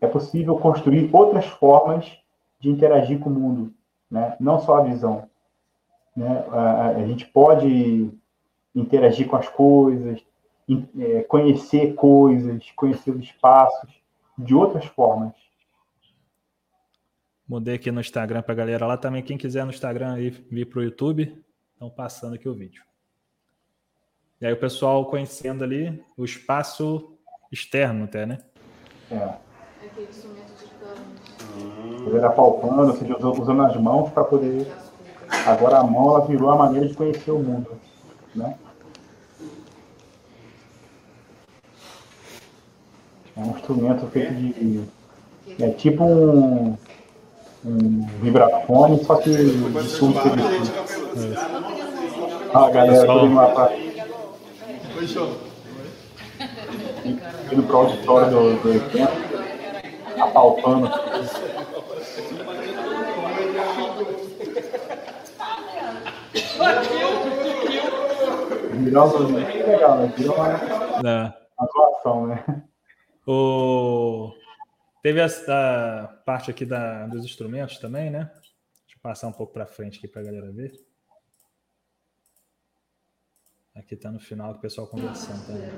é 0.00 0.06
possível 0.06 0.56
construir 0.56 1.10
outras 1.12 1.44
formas 1.44 2.10
de 2.58 2.70
interagir 2.70 3.18
com 3.18 3.28
o 3.28 3.32
mundo 3.32 3.74
né? 4.10 4.36
não 4.40 4.58
só 4.58 4.78
a 4.78 4.82
visão. 4.82 5.28
Né? 6.16 6.44
A, 6.50 6.88
a 6.88 7.06
gente 7.06 7.26
pode 7.26 8.10
interagir 8.74 9.28
com 9.28 9.36
as 9.36 9.48
coisas, 9.48 10.20
é, 10.98 11.22
conhecer 11.22 11.94
coisas, 11.94 12.70
conhecer 12.72 13.10
os 13.10 13.24
espaços 13.24 13.90
de 14.38 14.54
outras 14.54 14.84
formas. 14.86 15.32
Mudei 17.48 17.74
aqui 17.74 17.90
no 17.90 18.00
Instagram 18.00 18.42
para 18.42 18.52
a 18.52 18.56
galera 18.56 18.86
lá 18.86 18.96
também. 18.96 19.22
Quem 19.22 19.36
quiser 19.36 19.64
no 19.64 19.70
Instagram 19.70 20.14
aí 20.14 20.30
vir 20.30 20.66
para 20.66 20.78
o 20.78 20.82
YouTube, 20.82 21.44
estão 21.72 21.90
passando 21.90 22.34
aqui 22.34 22.48
o 22.48 22.54
vídeo. 22.54 22.84
E 24.40 24.46
aí 24.46 24.52
o 24.52 24.60
pessoal 24.60 25.04
conhecendo 25.06 25.64
ali 25.64 26.02
o 26.16 26.24
espaço 26.24 27.12
externo 27.50 28.04
até, 28.04 28.24
né? 28.24 28.38
É. 29.10 29.34
Ele 32.06 32.16
era 32.16 32.30
palpando, 32.30 32.92
ou 32.92 32.96
seja, 32.96 33.16
usando 33.18 33.62
as 33.62 33.76
mãos 33.76 34.10
para 34.10 34.24
poder. 34.24 34.66
Agora 35.46 35.78
a 35.78 35.84
mão 35.84 36.10
ela 36.10 36.26
virou 36.26 36.50
a 36.50 36.56
maneira 36.56 36.86
de 36.86 36.94
conhecer 36.94 37.30
o 37.30 37.38
mundo. 37.38 37.78
Né? 38.34 38.56
É 43.36 43.40
um 43.40 43.50
instrumento 43.50 44.06
feito 44.08 44.34
de. 44.34 44.84
É 45.58 45.68
tipo 45.70 46.04
um, 46.04 46.76
um 47.64 48.06
vibrafone, 48.22 49.04
só 49.04 49.16
que 49.16 49.30
de 49.30 49.98
tudo 49.98 50.14
que 50.20 50.28
Ah, 52.54 52.70
galera, 52.70 53.06
tô 53.06 53.26
indo 53.26 53.34
lá 53.34 53.48
para. 53.48 53.76
Indo 57.52 57.62
para 57.64 57.76
o 57.76 57.78
auditório 57.78 58.30
do, 58.30 58.62
do 58.62 58.74
evento, 58.74 59.12
apalpando. 60.18 60.90
Virou 68.72 69.28
legal, 69.28 69.98
né? 69.98 70.12
Virou 70.16 70.36
uma, 70.36 70.48
é. 70.48 71.32
uma 71.58 71.66
atuação, 71.66 72.26
né? 72.26 72.62
O... 73.32 74.34
Teve 75.04 75.20
essa 75.20 76.20
parte 76.26 76.50
aqui 76.50 76.66
da, 76.66 77.06
dos 77.06 77.24
instrumentos 77.24 77.78
também, 77.78 78.10
né? 78.10 78.24
Deixa 78.24 78.96
eu 78.96 79.00
passar 79.00 79.28
um 79.28 79.32
pouco 79.32 79.52
para 79.52 79.66
frente 79.66 79.98
aqui 79.98 80.08
para 80.08 80.22
a 80.22 80.24
galera 80.24 80.50
ver. 80.50 80.72
Aqui 83.76 83.94
está 83.94 84.10
no 84.10 84.18
final 84.18 84.50
o 84.50 84.58
pessoal 84.58 84.88
conversando 84.88 85.46
também 85.46 85.70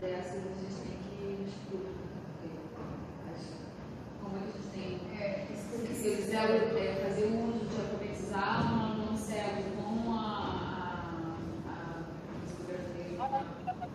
eu 6.05 6.69
quiser 6.69 7.03
fazer 7.03 7.27
uso 7.27 7.67
de 7.67 7.77
alfabetizar 7.77 8.97
não 8.97 9.15
cego 9.15 9.63
com 9.77 10.11
a, 10.11 11.37
a, 11.69 12.03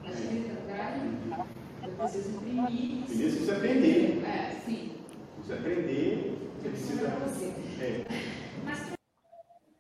a 0.06 0.10
escrita 0.12 0.58
eu 1.98 2.04
preciso 2.04 2.30
imprimir. 2.38 3.06
Primeiro 3.06 3.40
você 3.40 3.52
aprender. 3.52 4.24
É, 4.24 4.52
sim. 4.66 4.92
Você 5.44 5.54
aprender, 5.54 6.38
você 6.62 6.70
precisa. 6.70 7.08
É. 7.82 8.06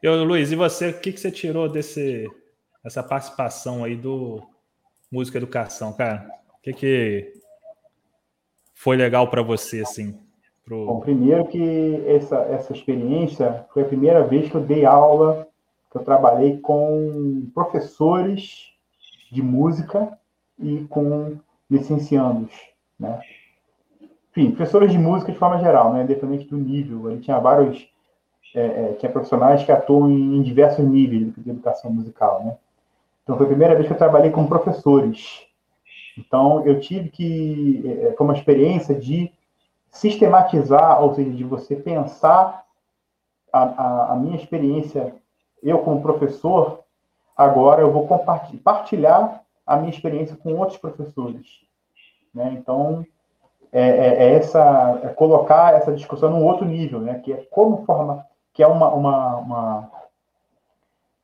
Eu, 0.01 0.23
Luiz, 0.23 0.51
e 0.51 0.55
você, 0.55 0.89
o 0.89 0.99
que, 0.99 1.11
que 1.11 1.19
você 1.19 1.31
tirou 1.31 1.69
desse, 1.69 2.27
dessa 2.83 3.03
participação 3.03 3.83
aí 3.83 3.95
do 3.95 4.41
Música 5.11 5.37
Educação, 5.37 5.93
cara? 5.93 6.29
O 6.57 6.61
que, 6.61 6.73
que 6.73 7.33
foi 8.73 8.95
legal 8.95 9.29
para 9.29 9.41
você, 9.41 9.81
assim? 9.81 10.19
Pro... 10.65 10.85
Bom, 10.85 10.99
primeiro 10.99 11.45
que 11.47 12.03
essa, 12.07 12.37
essa 12.51 12.73
experiência 12.73 13.65
foi 13.73 13.83
a 13.83 13.87
primeira 13.87 14.23
vez 14.23 14.49
que 14.49 14.55
eu 14.55 14.61
dei 14.61 14.85
aula, 14.85 15.47
que 15.91 15.97
eu 15.97 16.03
trabalhei 16.03 16.57
com 16.59 17.49
professores 17.53 18.71
de 19.31 19.41
música 19.41 20.17
e 20.59 20.85
com 20.89 21.39
licenciandos, 21.69 22.51
né? 22.99 23.19
Enfim, 24.31 24.51
professores 24.51 24.91
de 24.91 24.97
música 24.97 25.31
de 25.31 25.37
forma 25.37 25.59
geral, 25.59 25.93
né? 25.93 26.03
Independente 26.03 26.47
do 26.47 26.57
nível. 26.57 27.09
Ele 27.11 27.21
tinha 27.21 27.39
vários... 27.39 27.87
É, 28.55 28.65
é, 28.65 28.93
tinha 28.93 29.11
profissionais 29.11 29.63
que 29.63 29.71
atuam 29.71 30.09
em, 30.09 30.41
diversos 30.41 30.85
níveis 30.85 31.33
de 31.35 31.49
educação 31.49 31.91
musical, 31.91 32.43
né? 32.45 32.57
Então, 33.23 33.35
foi 33.35 33.45
a 33.45 33.49
primeira 33.49 33.75
vez 33.75 33.87
que 33.87 33.93
eu 33.93 33.97
trabalhei 33.97 34.31
com 34.31 34.47
professores. 34.47 35.43
Então, 36.17 36.65
eu 36.65 36.79
tive 36.79 37.09
que... 37.09 37.83
É, 37.85 38.13
foi 38.13 38.25
uma 38.25 38.35
experiência 38.35 38.95
de 38.95 39.31
sistematizar, 39.89 41.03
ou 41.03 41.13
seja, 41.13 41.31
de 41.31 41.43
você 41.43 41.75
pensar 41.75 42.63
a, 43.51 43.63
a, 43.63 44.13
a 44.13 44.15
minha 44.15 44.35
experiência, 44.35 45.15
eu 45.63 45.79
como 45.79 46.01
professor, 46.01 46.83
agora 47.35 47.81
eu 47.81 47.91
vou 47.91 48.07
compartilhar 48.07 49.41
a 49.67 49.75
minha 49.75 49.89
experiência 49.89 50.37
com 50.37 50.55
outros 50.55 50.77
professores. 50.77 51.45
Né? 52.33 52.55
Então, 52.57 53.05
é, 53.71 53.81
é, 53.81 54.23
é 54.23 54.33
essa, 54.35 55.01
é 55.03 55.09
colocar 55.09 55.73
essa 55.73 55.91
discussão 55.91 56.31
num 56.31 56.45
outro 56.45 56.65
nível, 56.65 57.01
né? 57.01 57.19
que 57.19 57.33
é 57.33 57.45
como 57.51 57.85
forma, 57.85 58.25
que 58.53 58.63
é 58.63 58.67
uma, 58.67 58.89
uma, 58.93 59.35
uma, 59.35 59.91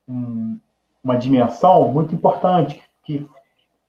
um, 0.10 0.60
uma 1.02 1.18
dimensão 1.18 1.88
muito 1.88 2.14
importante, 2.14 2.84
que, 3.04 3.28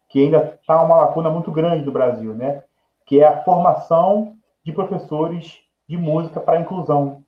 que 0.09 0.23
ainda 0.23 0.57
está 0.61 0.81
uma 0.83 0.99
lacuna 0.99 1.29
muito 1.31 1.51
grande 1.51 1.85
do 1.85 1.93
Brasil, 1.93 2.33
né? 2.33 2.63
que 3.05 3.21
é 3.21 3.27
a 3.27 3.43
formação 3.43 4.37
de 4.63 4.73
professores 4.73 5.59
de 5.89 5.97
música 5.97 6.41
para 6.41 6.59
a 6.59 6.61
inclusão. 6.61 7.25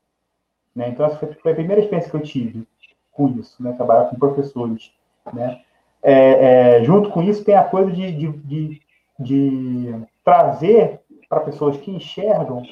Né? 0.74 0.88
Então, 0.90 1.04
essa 1.04 1.16
foi 1.16 1.52
a 1.52 1.54
primeira 1.54 1.80
experiência 1.80 2.10
que 2.10 2.16
eu 2.16 2.22
tive 2.22 2.68
com 3.10 3.28
isso, 3.28 3.60
né? 3.60 3.72
trabalhar 3.72 4.04
com 4.04 4.16
professores. 4.16 4.92
Né? 5.32 5.60
É, 6.02 6.78
é, 6.78 6.84
junto 6.84 7.10
com 7.10 7.22
isso, 7.22 7.44
tem 7.44 7.54
a 7.54 7.64
coisa 7.64 7.90
de, 7.90 8.12
de, 8.12 8.32
de, 8.32 8.82
de 9.18 9.94
trazer 10.24 11.00
para 11.28 11.40
pessoas 11.40 11.76
que 11.76 11.90
enxergam 11.90 12.62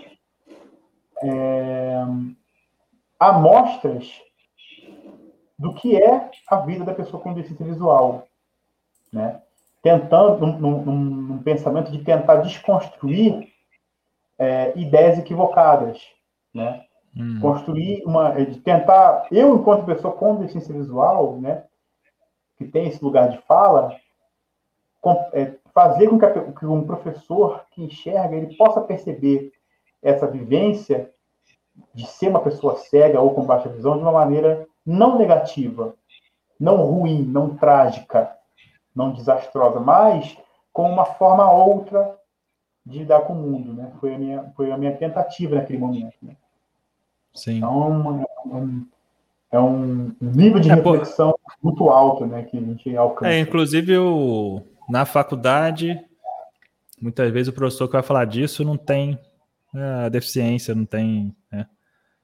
é, 1.23 2.05
amostras 3.19 4.11
do 5.59 5.75
que 5.75 5.97
é 5.97 6.31
a 6.49 6.57
vida 6.61 6.85
da 6.85 6.95
pessoa 6.95 7.23
com 7.23 7.33
deficiência 7.33 7.65
visual. 7.65 8.29
Né? 9.13 9.41
Tentando, 9.83 10.47
num, 10.47 10.83
num, 10.83 11.05
num 11.05 11.39
pensamento 11.39 11.91
de 11.91 12.05
tentar 12.05 12.37
desconstruir 12.37 13.49
é, 14.39 14.73
ideias 14.77 15.19
equivocadas, 15.19 16.01
né? 16.53 16.85
Hum. 17.17 17.39
Construir 17.41 18.03
uma, 18.05 18.33
de 18.33 18.59
tentar, 18.59 19.29
eu 19.31 19.55
enquanto 19.55 19.87
pessoa 19.87 20.15
com 20.15 20.37
deficiência 20.37 20.75
visual, 20.75 21.39
né, 21.41 21.63
que 22.57 22.65
tem 22.65 22.89
esse 22.89 23.03
lugar 23.03 23.29
de 23.29 23.39
fala, 23.43 23.97
com, 25.01 25.13
é, 25.33 25.55
fazer 25.73 26.09
com 26.09 26.19
que, 26.19 26.25
a, 26.25 26.53
que, 26.53 26.67
um 26.67 26.87
professor 26.87 27.65
que 27.71 27.83
enxerga 27.83 28.37
ele 28.37 28.57
possa 28.57 28.81
perceber 28.81 29.53
essa 30.03 30.27
vivência 30.27 31.11
de 31.93 32.07
ser 32.07 32.29
uma 32.29 32.41
pessoa 32.41 32.77
cega 32.77 33.21
ou 33.21 33.35
com 33.35 33.45
baixa 33.45 33.69
visão 33.69 33.97
de 33.97 34.03
uma 34.03 34.13
maneira 34.13 34.67
não 34.87 35.19
negativa, 35.19 35.95
não 36.59 36.77
ruim, 36.77 37.23
não 37.23 37.57
trágica, 37.57 38.37
não 38.95 39.13
desastrosa, 39.13 39.81
mas 39.81 40.37
com 40.73 40.91
uma 40.91 41.05
forma 41.05 41.51
outra 41.51 42.19
de 42.85 42.99
lidar 42.99 43.23
com 43.23 43.33
o 43.33 43.37
mundo, 43.37 43.73
né? 43.73 43.93
Foi 43.99 44.15
a 44.15 44.19
minha, 44.19 44.53
foi 44.55 44.71
a 44.71 44.77
minha 44.77 44.95
tentativa 44.97 45.57
naquele 45.57 45.79
momento. 45.79 46.15
Né? 46.23 46.37
Sim. 47.33 47.57
Então, 47.57 48.25
é 48.45 48.57
um, 48.57 48.87
é 49.55 49.61
um 49.61 50.13
nível 50.21 50.59
de 50.59 50.69
é, 50.69 50.75
reflexão 50.75 51.31
pô... 51.31 51.39
muito 51.63 51.89
alto, 51.89 52.27
né? 52.27 52.43
Que 52.43 52.59
a 52.59 52.61
gente 52.61 52.97
alcança. 52.97 53.33
É, 53.33 53.39
inclusive, 53.39 53.93
eu, 53.93 54.67
na 54.89 55.05
faculdade, 55.07 56.01
muitas 57.01 57.31
vezes 57.31 57.49
o 57.49 57.53
professor 57.53 57.87
que 57.87 57.93
vai 57.93 58.03
falar 58.03 58.25
disso 58.25 58.65
não 58.65 58.77
tem 58.77 59.17
é, 59.73 60.11
deficiência, 60.11 60.75
não 60.75 60.85
tem. 60.85 61.35
Né? 61.53 61.67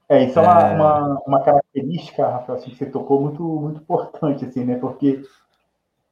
É, 0.09 0.25
isso 0.25 0.37
é, 0.37 0.41
uma, 0.41 0.61
é. 0.61 0.75
uma, 0.75 1.21
uma, 1.25 1.39
característica, 1.41 2.27
Rafael, 2.27 2.57
assim, 2.57 2.71
que 2.71 2.77
você 2.77 2.85
tocou 2.87 3.21
muito, 3.21 3.43
muito 3.43 3.77
importante, 3.79 4.43
assim, 4.43 4.65
né? 4.65 4.75
Porque 4.75 5.23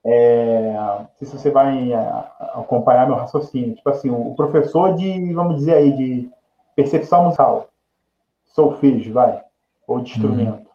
é, 0.06 0.74
se 1.18 1.26
você 1.26 1.52
vai 1.52 1.92
acompanhar 2.54 3.08
meu 3.08 3.18
raciocínio, 3.18 3.76
tipo 3.76 3.90
assim, 3.90 4.10
o 4.10 4.34
professor 4.36 4.96
de, 4.96 5.34
vamos 5.34 5.58
dizer 5.58 5.74
aí, 5.74 5.92
de 5.92 6.30
percepção 6.78 7.26
musical, 7.26 7.68
solfejo, 8.46 9.12
vai, 9.12 9.42
ou 9.86 10.00
de 10.00 10.12
instrumento, 10.12 10.60
uhum. 10.60 10.69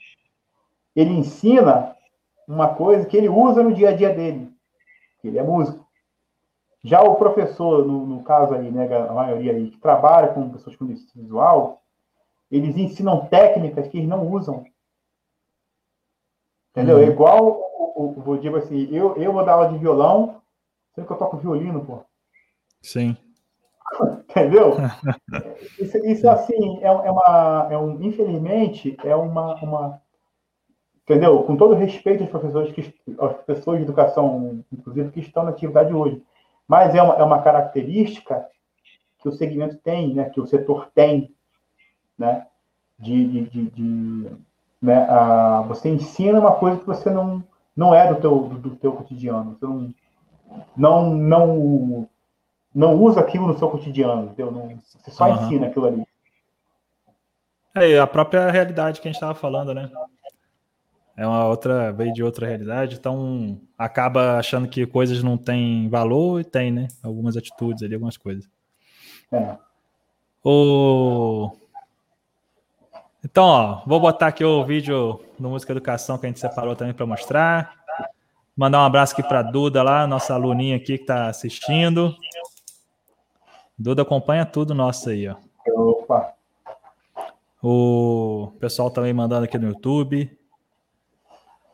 Ele 0.95 1.13
ensina 1.13 1.97
uma 2.47 2.75
coisa 2.75 3.07
que 3.07 3.17
ele 3.17 3.29
usa 3.29 3.63
no 3.63 3.73
dia 3.73 3.91
a 3.91 3.97
dia 3.97 4.13
dele, 4.13 4.53
ele 5.23 5.39
é 5.39 5.43
músico. 5.43 5.85
Já 6.83 7.03
o 7.03 7.17
professor, 7.17 7.87
no, 7.87 8.07
no 8.07 8.23
caso 8.23 8.55
aí, 8.55 8.71
né, 8.71 8.87
a 8.95 9.13
maioria 9.13 9.53
aí, 9.53 9.71
que 9.71 9.79
trabalha 9.79 10.29
com 10.29 10.51
pessoas 10.51 10.77
com 10.77 10.85
deficiência 10.85 11.23
visual, 11.23 11.83
eles 12.51 12.77
ensinam 12.77 13.27
técnicas 13.27 13.89
que 13.89 13.97
eles 13.97 14.09
não 14.09 14.31
usam. 14.31 14.65
Entendeu? 16.71 16.97
Uhum. 16.97 17.03
É 17.03 17.07
igual 17.07 17.61
o, 17.97 18.23
o, 18.27 18.37
digo 18.37 18.57
assim, 18.57 18.89
eu, 18.95 19.17
eu 19.17 19.33
vou 19.33 19.45
dar 19.45 19.55
aula 19.55 19.69
de 19.71 19.79
violão, 19.79 20.43
sendo 20.95 21.07
que 21.07 21.13
eu 21.13 21.17
toco 21.17 21.39
violino, 21.39 21.85
pô. 21.85 22.05
Sim. 22.83 23.17
Entendeu? 24.29 24.75
isso, 25.79 25.97
isso 25.99 26.29
assim, 26.29 26.81
é, 26.83 26.87
é, 26.87 26.91
uma. 26.91 27.69
É 27.71 27.79
um, 27.79 28.03
infelizmente, 28.03 28.97
é 29.05 29.15
uma, 29.15 29.55
uma. 29.63 30.03
Entendeu? 31.05 31.43
Com 31.43 31.57
todo 31.57 31.75
respeito 31.75 32.23
aos 32.23 32.31
professores, 32.31 32.73
que, 32.73 32.95
aos 33.19 33.35
professores 33.35 33.81
de 33.81 33.85
educação, 33.85 34.65
inclusive, 34.73 35.11
que 35.11 35.21
estão 35.21 35.45
na 35.45 35.51
atividade 35.51 35.93
hoje. 35.93 36.23
Mas 36.67 36.95
é 36.95 37.03
uma, 37.03 37.15
é 37.15 37.23
uma 37.23 37.43
característica 37.43 38.47
que 39.19 39.29
o 39.29 39.33
segmento 39.33 39.77
tem, 39.77 40.15
né? 40.15 40.31
que 40.31 40.41
o 40.41 40.47
setor 40.47 40.91
tem, 40.95 41.31
né? 42.19 42.47
de, 42.99 43.27
de, 43.27 43.45
de, 43.51 43.71
de 43.71 44.31
né? 44.81 45.07
Você 45.69 45.89
ensina 45.89 46.39
uma 46.39 46.57
coisa 46.57 46.79
que 46.79 46.87
você 46.87 47.11
não, 47.11 47.43
não 47.75 47.95
é 47.95 48.13
do 48.13 48.21
teu, 48.21 48.39
do, 48.41 48.59
do 48.59 48.77
teu 48.77 48.93
cotidiano. 48.93 49.57
Você 49.59 49.67
não, 49.67 49.95
não, 50.77 51.15
não, 51.15 52.09
não 52.75 52.95
usa 52.95 53.21
aquilo 53.21 53.47
no 53.47 53.59
seu 53.59 53.71
cotidiano, 53.71 54.27
entendeu? 54.27 54.53
Não, 54.53 54.79
você 54.85 55.11
só 55.11 55.27
uhum. 55.27 55.37
ensina 55.37 55.67
aquilo 55.69 55.87
ali. 55.87 56.07
É, 57.75 57.99
a 57.99 58.07
própria 58.07 58.51
realidade 58.51 59.01
que 59.01 59.09
a 59.09 59.11
gente 59.11 59.17
estava 59.17 59.35
falando, 59.35 59.75
né? 59.75 59.91
É 61.17 61.27
uma 61.27 61.47
outra, 61.47 61.93
veio 61.93 62.13
de 62.13 62.23
outra 62.25 62.47
realidade, 62.47 62.97
então 62.97 63.61
acaba 63.79 64.37
achando 64.39 64.67
que 64.67 64.85
coisas 64.85 65.23
não 65.23 65.37
têm 65.37 65.89
valor 65.89 66.41
e 66.41 66.45
tem, 66.45 66.73
né? 66.73 66.89
Algumas 67.03 67.37
atitudes 67.37 67.83
ali, 67.83 67.95
algumas 67.95 68.17
coisas. 68.17 68.49
É. 69.33 69.57
O... 70.43 71.53
Então, 73.25 73.45
ó, 73.45 73.83
vou 73.87 74.01
botar 74.01 74.27
aqui 74.27 74.45
o 74.45 74.65
vídeo 74.65 75.21
no 75.39 75.51
Música 75.51 75.73
Educação 75.73 76.19
que 76.19 76.27
a 76.27 76.29
gente 76.29 76.41
separou 76.41 76.75
também 76.75 76.93
para 76.93 77.07
mostrar. 77.07 77.77
Mandar 78.57 78.81
um 78.81 78.85
abraço 78.85 79.13
aqui 79.13 79.23
para 79.23 79.43
Duda 79.43 79.83
lá, 79.83 80.07
nossa 80.07 80.35
aluninha 80.35 80.77
aqui 80.77 80.99
que 80.99 81.05
está 81.05 81.29
assistindo. 81.29 82.15
Duda 83.79 84.03
acompanha 84.03 84.45
tudo 84.45 84.75
nosso 84.75 85.11
aí, 85.11 85.29
ó. 85.29 85.37
Opa. 85.69 86.35
O 87.63 88.53
pessoal 88.61 88.91
também 88.91 89.13
mandando 89.13 89.45
aqui 89.45 89.59
no 89.59 89.69
YouTube. 89.69 90.31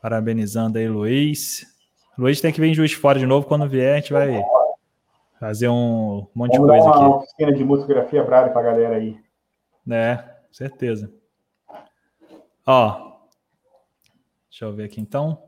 Parabenizando 0.01 0.78
aí, 0.78 0.88
Luiz. 0.88 1.66
Luiz 2.16 2.40
tem 2.40 2.53
que 2.53 2.61
vir 2.61 2.68
em 2.68 2.74
Juiz 2.74 2.92
Fora 2.92 3.18
de 3.18 3.26
novo. 3.26 3.46
Quando 3.46 3.68
vier, 3.68 3.94
a 3.94 3.96
gente 3.96 4.12
vai 4.12 4.42
fazer 5.38 5.68
um 5.68 6.26
monte 6.34 6.57
Vamos 6.57 6.72
de 6.72 6.80
coisa 6.80 6.84
uma 6.84 6.90
aqui. 6.90 7.05
Uma 7.05 7.16
oficina 7.16 7.53
de 7.53 7.64
musicografia 7.64 8.24
brava 8.24 8.51
para 8.51 8.61
a 8.61 8.64
galera 8.64 8.96
aí. 8.96 9.18
É, 9.90 10.24
certeza. 10.51 11.12
Ó, 12.66 13.16
deixa 14.48 14.64
eu 14.64 14.72
ver 14.72 14.84
aqui 14.84 15.01
então. 15.01 15.42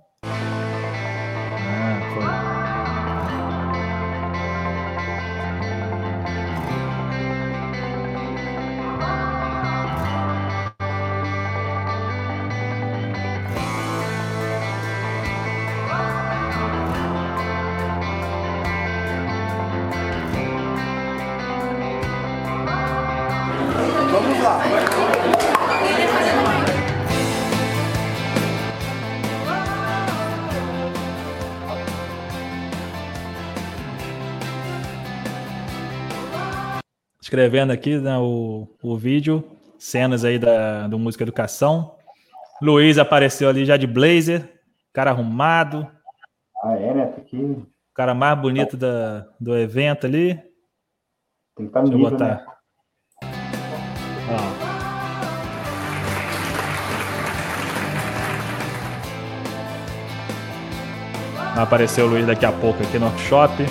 Escrevendo 37.33 37.71
aqui 37.71 37.99
né, 37.99 38.19
o, 38.19 38.69
o 38.83 38.95
vídeo, 38.95 39.43
cenas 39.79 40.23
aí 40.23 40.39
da, 40.39 40.87
do 40.87 40.99
Música 40.99 41.25
Educação. 41.25 41.97
Luiz 42.61 42.99
apareceu 42.99 43.49
ali 43.49 43.65
já 43.65 43.79
de 43.79 43.87
blazer, 43.87 44.53
cara 44.93 45.13
arrumado. 45.13 45.89
Ah, 46.63 46.75
é, 46.75 46.93
né? 46.93 47.07
Tá 47.07 47.23
aqui. 47.23 47.57
Cara 47.95 48.13
mais 48.13 48.39
bonito 48.39 48.77
da, 48.77 49.27
do 49.41 49.57
evento 49.57 50.07
ali. 50.07 50.35
Tem 51.57 51.65
que 51.65 51.71
estar 51.71 51.81
tá 51.81 51.87
no 51.87 51.91
Deixa 51.91 51.97
nível, 51.97 52.05
eu 52.05 52.19
botar. 52.19 52.35
Né? 52.35 52.47
Aparecer 61.57 62.03
o 62.03 62.07
Luiz 62.09 62.27
daqui 62.27 62.45
a 62.45 62.53
pouco 62.53 62.83
aqui 62.83 62.99
no 62.99 63.07
workshop. 63.07 63.65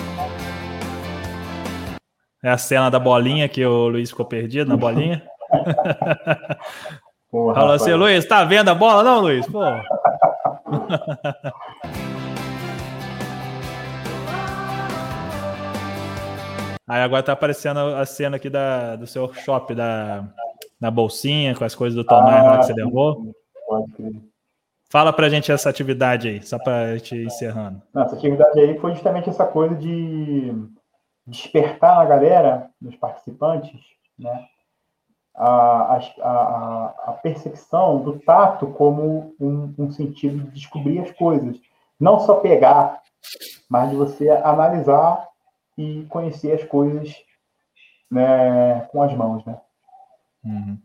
É 2.44 2.50
a 2.50 2.58
cena 2.58 2.90
da 2.90 2.98
bolinha 2.98 3.48
que 3.48 3.64
o 3.64 3.88
Luiz 3.88 4.10
ficou 4.10 4.26
perdido 4.26 4.68
na 4.70 4.76
bolinha. 4.76 5.22
Porra, 7.30 7.54
Falou 7.54 7.74
assim, 7.74 7.94
Luiz, 7.94 8.26
tá 8.26 8.44
vendo 8.44 8.70
a 8.70 8.76
bola? 8.76 9.04
Não, 9.04 9.22
Luiz? 9.22 9.46
Pô. 9.46 9.62
Aí 16.90 17.02
agora 17.04 17.22
tá 17.24 17.34
aparecendo 17.34 17.78
a 17.80 18.06
cena 18.06 18.38
aqui 18.38 18.50
da, 18.50 18.96
do 18.96 19.06
seu 19.06 19.32
shop, 19.34 19.76
da, 19.76 20.28
da 20.80 20.90
bolsinha, 20.90 21.56
com 21.56 21.64
as 21.64 21.76
coisas 21.76 21.96
do 21.96 22.04
Tomás 22.04 22.44
ah, 22.44 22.52
lá 22.52 22.58
que 22.58 22.66
você 22.66 22.74
levou. 22.74 23.32
Fala 24.90 25.14
pra 25.14 25.30
gente 25.30 25.52
essa 25.52 25.70
atividade 25.70 26.28
aí, 26.28 26.42
só 26.42 26.58
pra 26.58 26.98
gente 26.98 27.16
ir 27.16 27.28
encerrando. 27.28 27.82
essa 27.96 28.16
atividade 28.16 28.60
aí 28.60 28.78
foi 28.80 28.92
justamente 28.92 29.30
essa 29.30 29.46
coisa 29.46 29.76
de 29.76 30.54
despertar 31.26 31.98
na 31.98 32.06
galera, 32.06 32.70
nos 32.82 32.96
participantes, 32.96 33.80
né, 34.18 34.48
a, 35.36 35.98
a, 36.22 36.94
a, 37.08 37.20
percepção 37.24 38.04
do 38.04 38.20
tato 38.20 38.68
como 38.68 39.34
um, 39.40 39.74
um, 39.78 39.92
sentido 39.92 40.44
de 40.44 40.52
descobrir 40.52 41.00
as 41.00 41.12
coisas. 41.12 41.60
Não 42.00 42.20
só 42.20 42.36
pegar, 42.36 43.02
mas 43.70 43.90
de 43.90 43.96
você 43.96 44.30
analisar 44.30 45.28
e 45.78 46.06
conhecer 46.10 46.54
as 46.54 46.64
coisas 46.68 47.16
né, 48.10 48.82
com 48.92 49.02
as 49.02 49.14
mãos. 49.14 49.46
Né? 49.46 49.58
Uhum. 50.44 50.78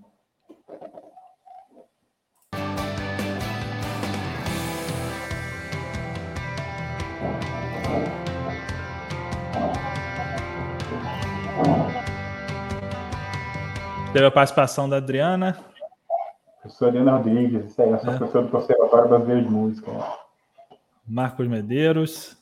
Teve 14.17 14.29
a 14.29 14.31
participação 14.31 14.89
da 14.89 14.97
Adriana. 14.97 15.63
Professora 16.63 16.89
Adriana 16.89 17.19
Rodrigues, 17.19 17.67
isso 17.67 17.83
aí, 17.83 17.91
eu 17.91 17.99
sou 17.99 18.15
é. 18.15 18.17
professor 18.17 18.45
do 18.45 18.49
Conservatório 18.49 19.09
Brasileiro 19.11 19.43
de 19.43 19.51
Música. 19.51 19.93
Marcos 21.07 21.47
Medeiros, 21.47 22.35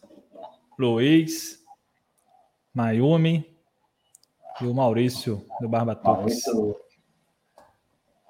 Luiz, 0.78 1.60
Mayumi 2.72 3.44
e 4.60 4.66
o 4.66 4.72
Maurício 4.72 5.44
do 5.60 5.68
Barbatux. 5.68 6.44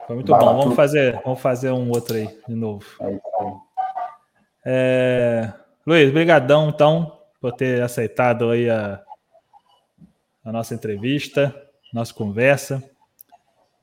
Foi 0.07 0.15
muito 0.15 0.35
bom. 0.35 0.57
Vamos 0.61 0.75
fazer, 0.75 1.21
vamos 1.23 1.41
fazer 1.41 1.71
um 1.71 1.91
outro 1.91 2.17
aí 2.17 2.41
de 2.49 2.55
novo. 2.55 2.87
É 3.03 3.13
isso 3.13 3.23
aí. 3.41 3.53
É... 4.65 5.53
Luiz, 5.87 6.11
brigadão 6.11 6.71
então 6.71 7.21
por 7.43 7.53
ter 7.53 7.83
aceitado 7.83 8.49
aí 8.49 8.71
a, 8.71 9.03
a 10.43 10.51
nossa 10.51 10.75
entrevista, 10.75 11.55
nossa 11.93 12.15
conversa. 12.15 12.83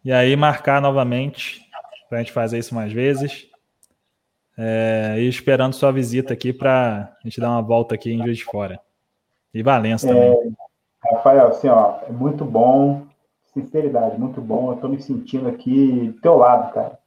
E 0.04 0.12
aí 0.12 0.36
marcar 0.36 0.82
novamente 0.82 1.62
para 2.10 2.20
a 2.20 2.22
gente 2.22 2.34
fazer 2.34 2.60
isso 2.60 2.74
mais 2.74 2.92
vezes. 2.92 3.48
É, 4.58 5.16
e 5.18 5.28
esperando 5.28 5.74
sua 5.74 5.92
visita 5.92 6.34
aqui 6.34 6.52
para 6.52 7.16
a 7.24 7.28
gente 7.28 7.40
dar 7.40 7.50
uma 7.50 7.62
volta 7.62 7.96
aqui 7.96 8.12
em 8.12 8.22
Juiz 8.24 8.38
de 8.38 8.44
Fora. 8.44 8.80
E 9.54 9.64
Valença 9.64 10.08
também. 10.08 10.32
É, 10.32 11.16
Rafael, 11.16 11.48
assim, 11.48 11.68
ó, 11.68 12.00
é 12.08 12.12
muito 12.12 12.46
bom, 12.46 13.08
sinceridade, 13.54 14.20
muito 14.20 14.42
bom. 14.42 14.72
Eu 14.72 14.78
tô 14.78 14.88
me 14.88 15.02
sentindo 15.02 15.48
aqui 15.48 16.12
do 16.14 16.22
teu 16.22 16.38
lado, 16.38 16.74
cara. 16.74 17.00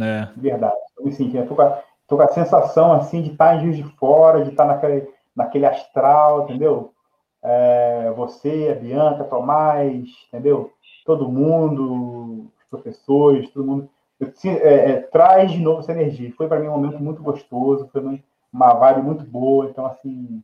É. 0.00 0.28
Verdade, 0.36 0.76
tô 0.96 1.04
me 1.04 1.12
sentindo. 1.12 1.46
tô 1.46 1.54
com, 1.54 1.62
a, 1.62 1.82
tô 2.08 2.16
com 2.16 2.22
a 2.22 2.28
sensação, 2.28 2.92
assim, 2.92 3.22
de 3.22 3.32
estar 3.32 3.50
tá 3.50 3.56
em 3.56 3.60
Juiz 3.62 3.76
de 3.76 3.84
Fora, 3.96 4.44
de 4.44 4.50
estar 4.50 4.66
tá 4.66 4.74
naquele, 4.74 5.08
naquele 5.34 5.66
astral, 5.66 6.44
entendeu? 6.44 6.92
É, 7.42 8.12
você, 8.16 8.74
a 8.76 8.80
Bianca, 8.80 9.24
Tomás, 9.24 10.08
entendeu? 10.28 10.72
Todo 11.04 11.30
mundo, 11.30 12.50
os 12.58 12.64
professores, 12.68 13.50
todo 13.50 13.66
mundo, 13.66 13.90
é, 14.44 14.90
é, 14.90 14.96
traz 15.00 15.50
de 15.50 15.58
novo 15.58 15.80
essa 15.80 15.92
energia. 15.92 16.32
Foi 16.36 16.46
para 16.46 16.60
mim 16.60 16.68
um 16.68 16.72
momento 16.72 17.02
muito 17.02 17.22
gostoso, 17.22 17.88
foi 17.90 18.22
uma 18.52 18.74
vibe 18.74 19.02
muito 19.02 19.24
boa. 19.24 19.66
Então, 19.66 19.86
assim, 19.86 20.42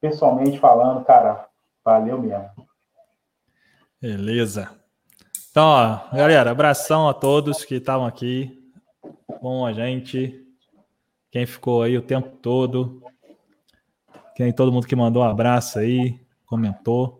pessoalmente 0.00 0.58
falando, 0.58 1.04
cara, 1.04 1.46
valeu 1.84 2.18
mesmo. 2.18 2.50
Beleza. 4.00 4.70
Então, 5.50 5.66
ó, 5.66 6.16
galera, 6.16 6.50
abração 6.50 7.08
a 7.08 7.12
todos 7.12 7.64
que 7.64 7.74
estavam 7.74 8.06
aqui 8.06 8.72
com 9.40 9.66
a 9.66 9.72
gente. 9.72 10.46
Quem 11.30 11.44
ficou 11.44 11.82
aí 11.82 11.98
o 11.98 12.02
tempo 12.02 12.36
todo. 12.36 13.02
Quem 14.34 14.52
todo 14.52 14.72
mundo 14.72 14.86
que 14.86 14.96
mandou 14.96 15.22
um 15.22 15.26
abraço 15.26 15.78
aí, 15.78 16.18
comentou. 16.46 17.19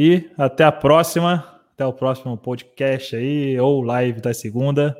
E 0.00 0.30
até 0.38 0.62
a 0.62 0.70
próxima, 0.70 1.60
até 1.74 1.84
o 1.84 1.92
próximo 1.92 2.36
podcast 2.38 3.16
aí, 3.16 3.58
ou 3.58 3.82
live 3.82 4.20
da 4.20 4.32
segunda. 4.32 4.96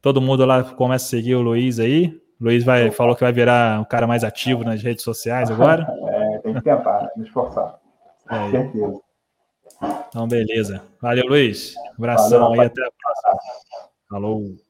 Todo 0.00 0.20
mundo 0.20 0.46
lá 0.46 0.62
começa 0.62 1.06
a 1.06 1.08
seguir 1.08 1.34
o 1.34 1.40
Luiz 1.40 1.80
aí. 1.80 2.16
O 2.40 2.44
Luiz 2.44 2.62
vai, 2.62 2.88
falou 2.92 3.16
que 3.16 3.22
vai 3.22 3.32
virar 3.32 3.80
um 3.80 3.84
cara 3.84 4.06
mais 4.06 4.22
ativo 4.22 4.62
nas 4.62 4.80
redes 4.80 5.02
sociais 5.02 5.50
agora. 5.50 5.84
É, 6.08 6.38
tem 6.38 6.54
que 6.54 6.60
tentar, 6.62 7.10
me 7.16 7.24
esforçar. 7.24 7.80
É. 8.30 8.50
certeza. 8.52 9.00
Então, 10.08 10.28
beleza. 10.28 10.84
Valeu, 11.02 11.26
Luiz. 11.26 11.74
Abração 11.98 12.38
Valeu, 12.38 12.60
aí, 12.60 12.66
até 12.68 12.80
a 12.80 12.92
próxima. 12.92 13.40
Falou. 14.08 14.67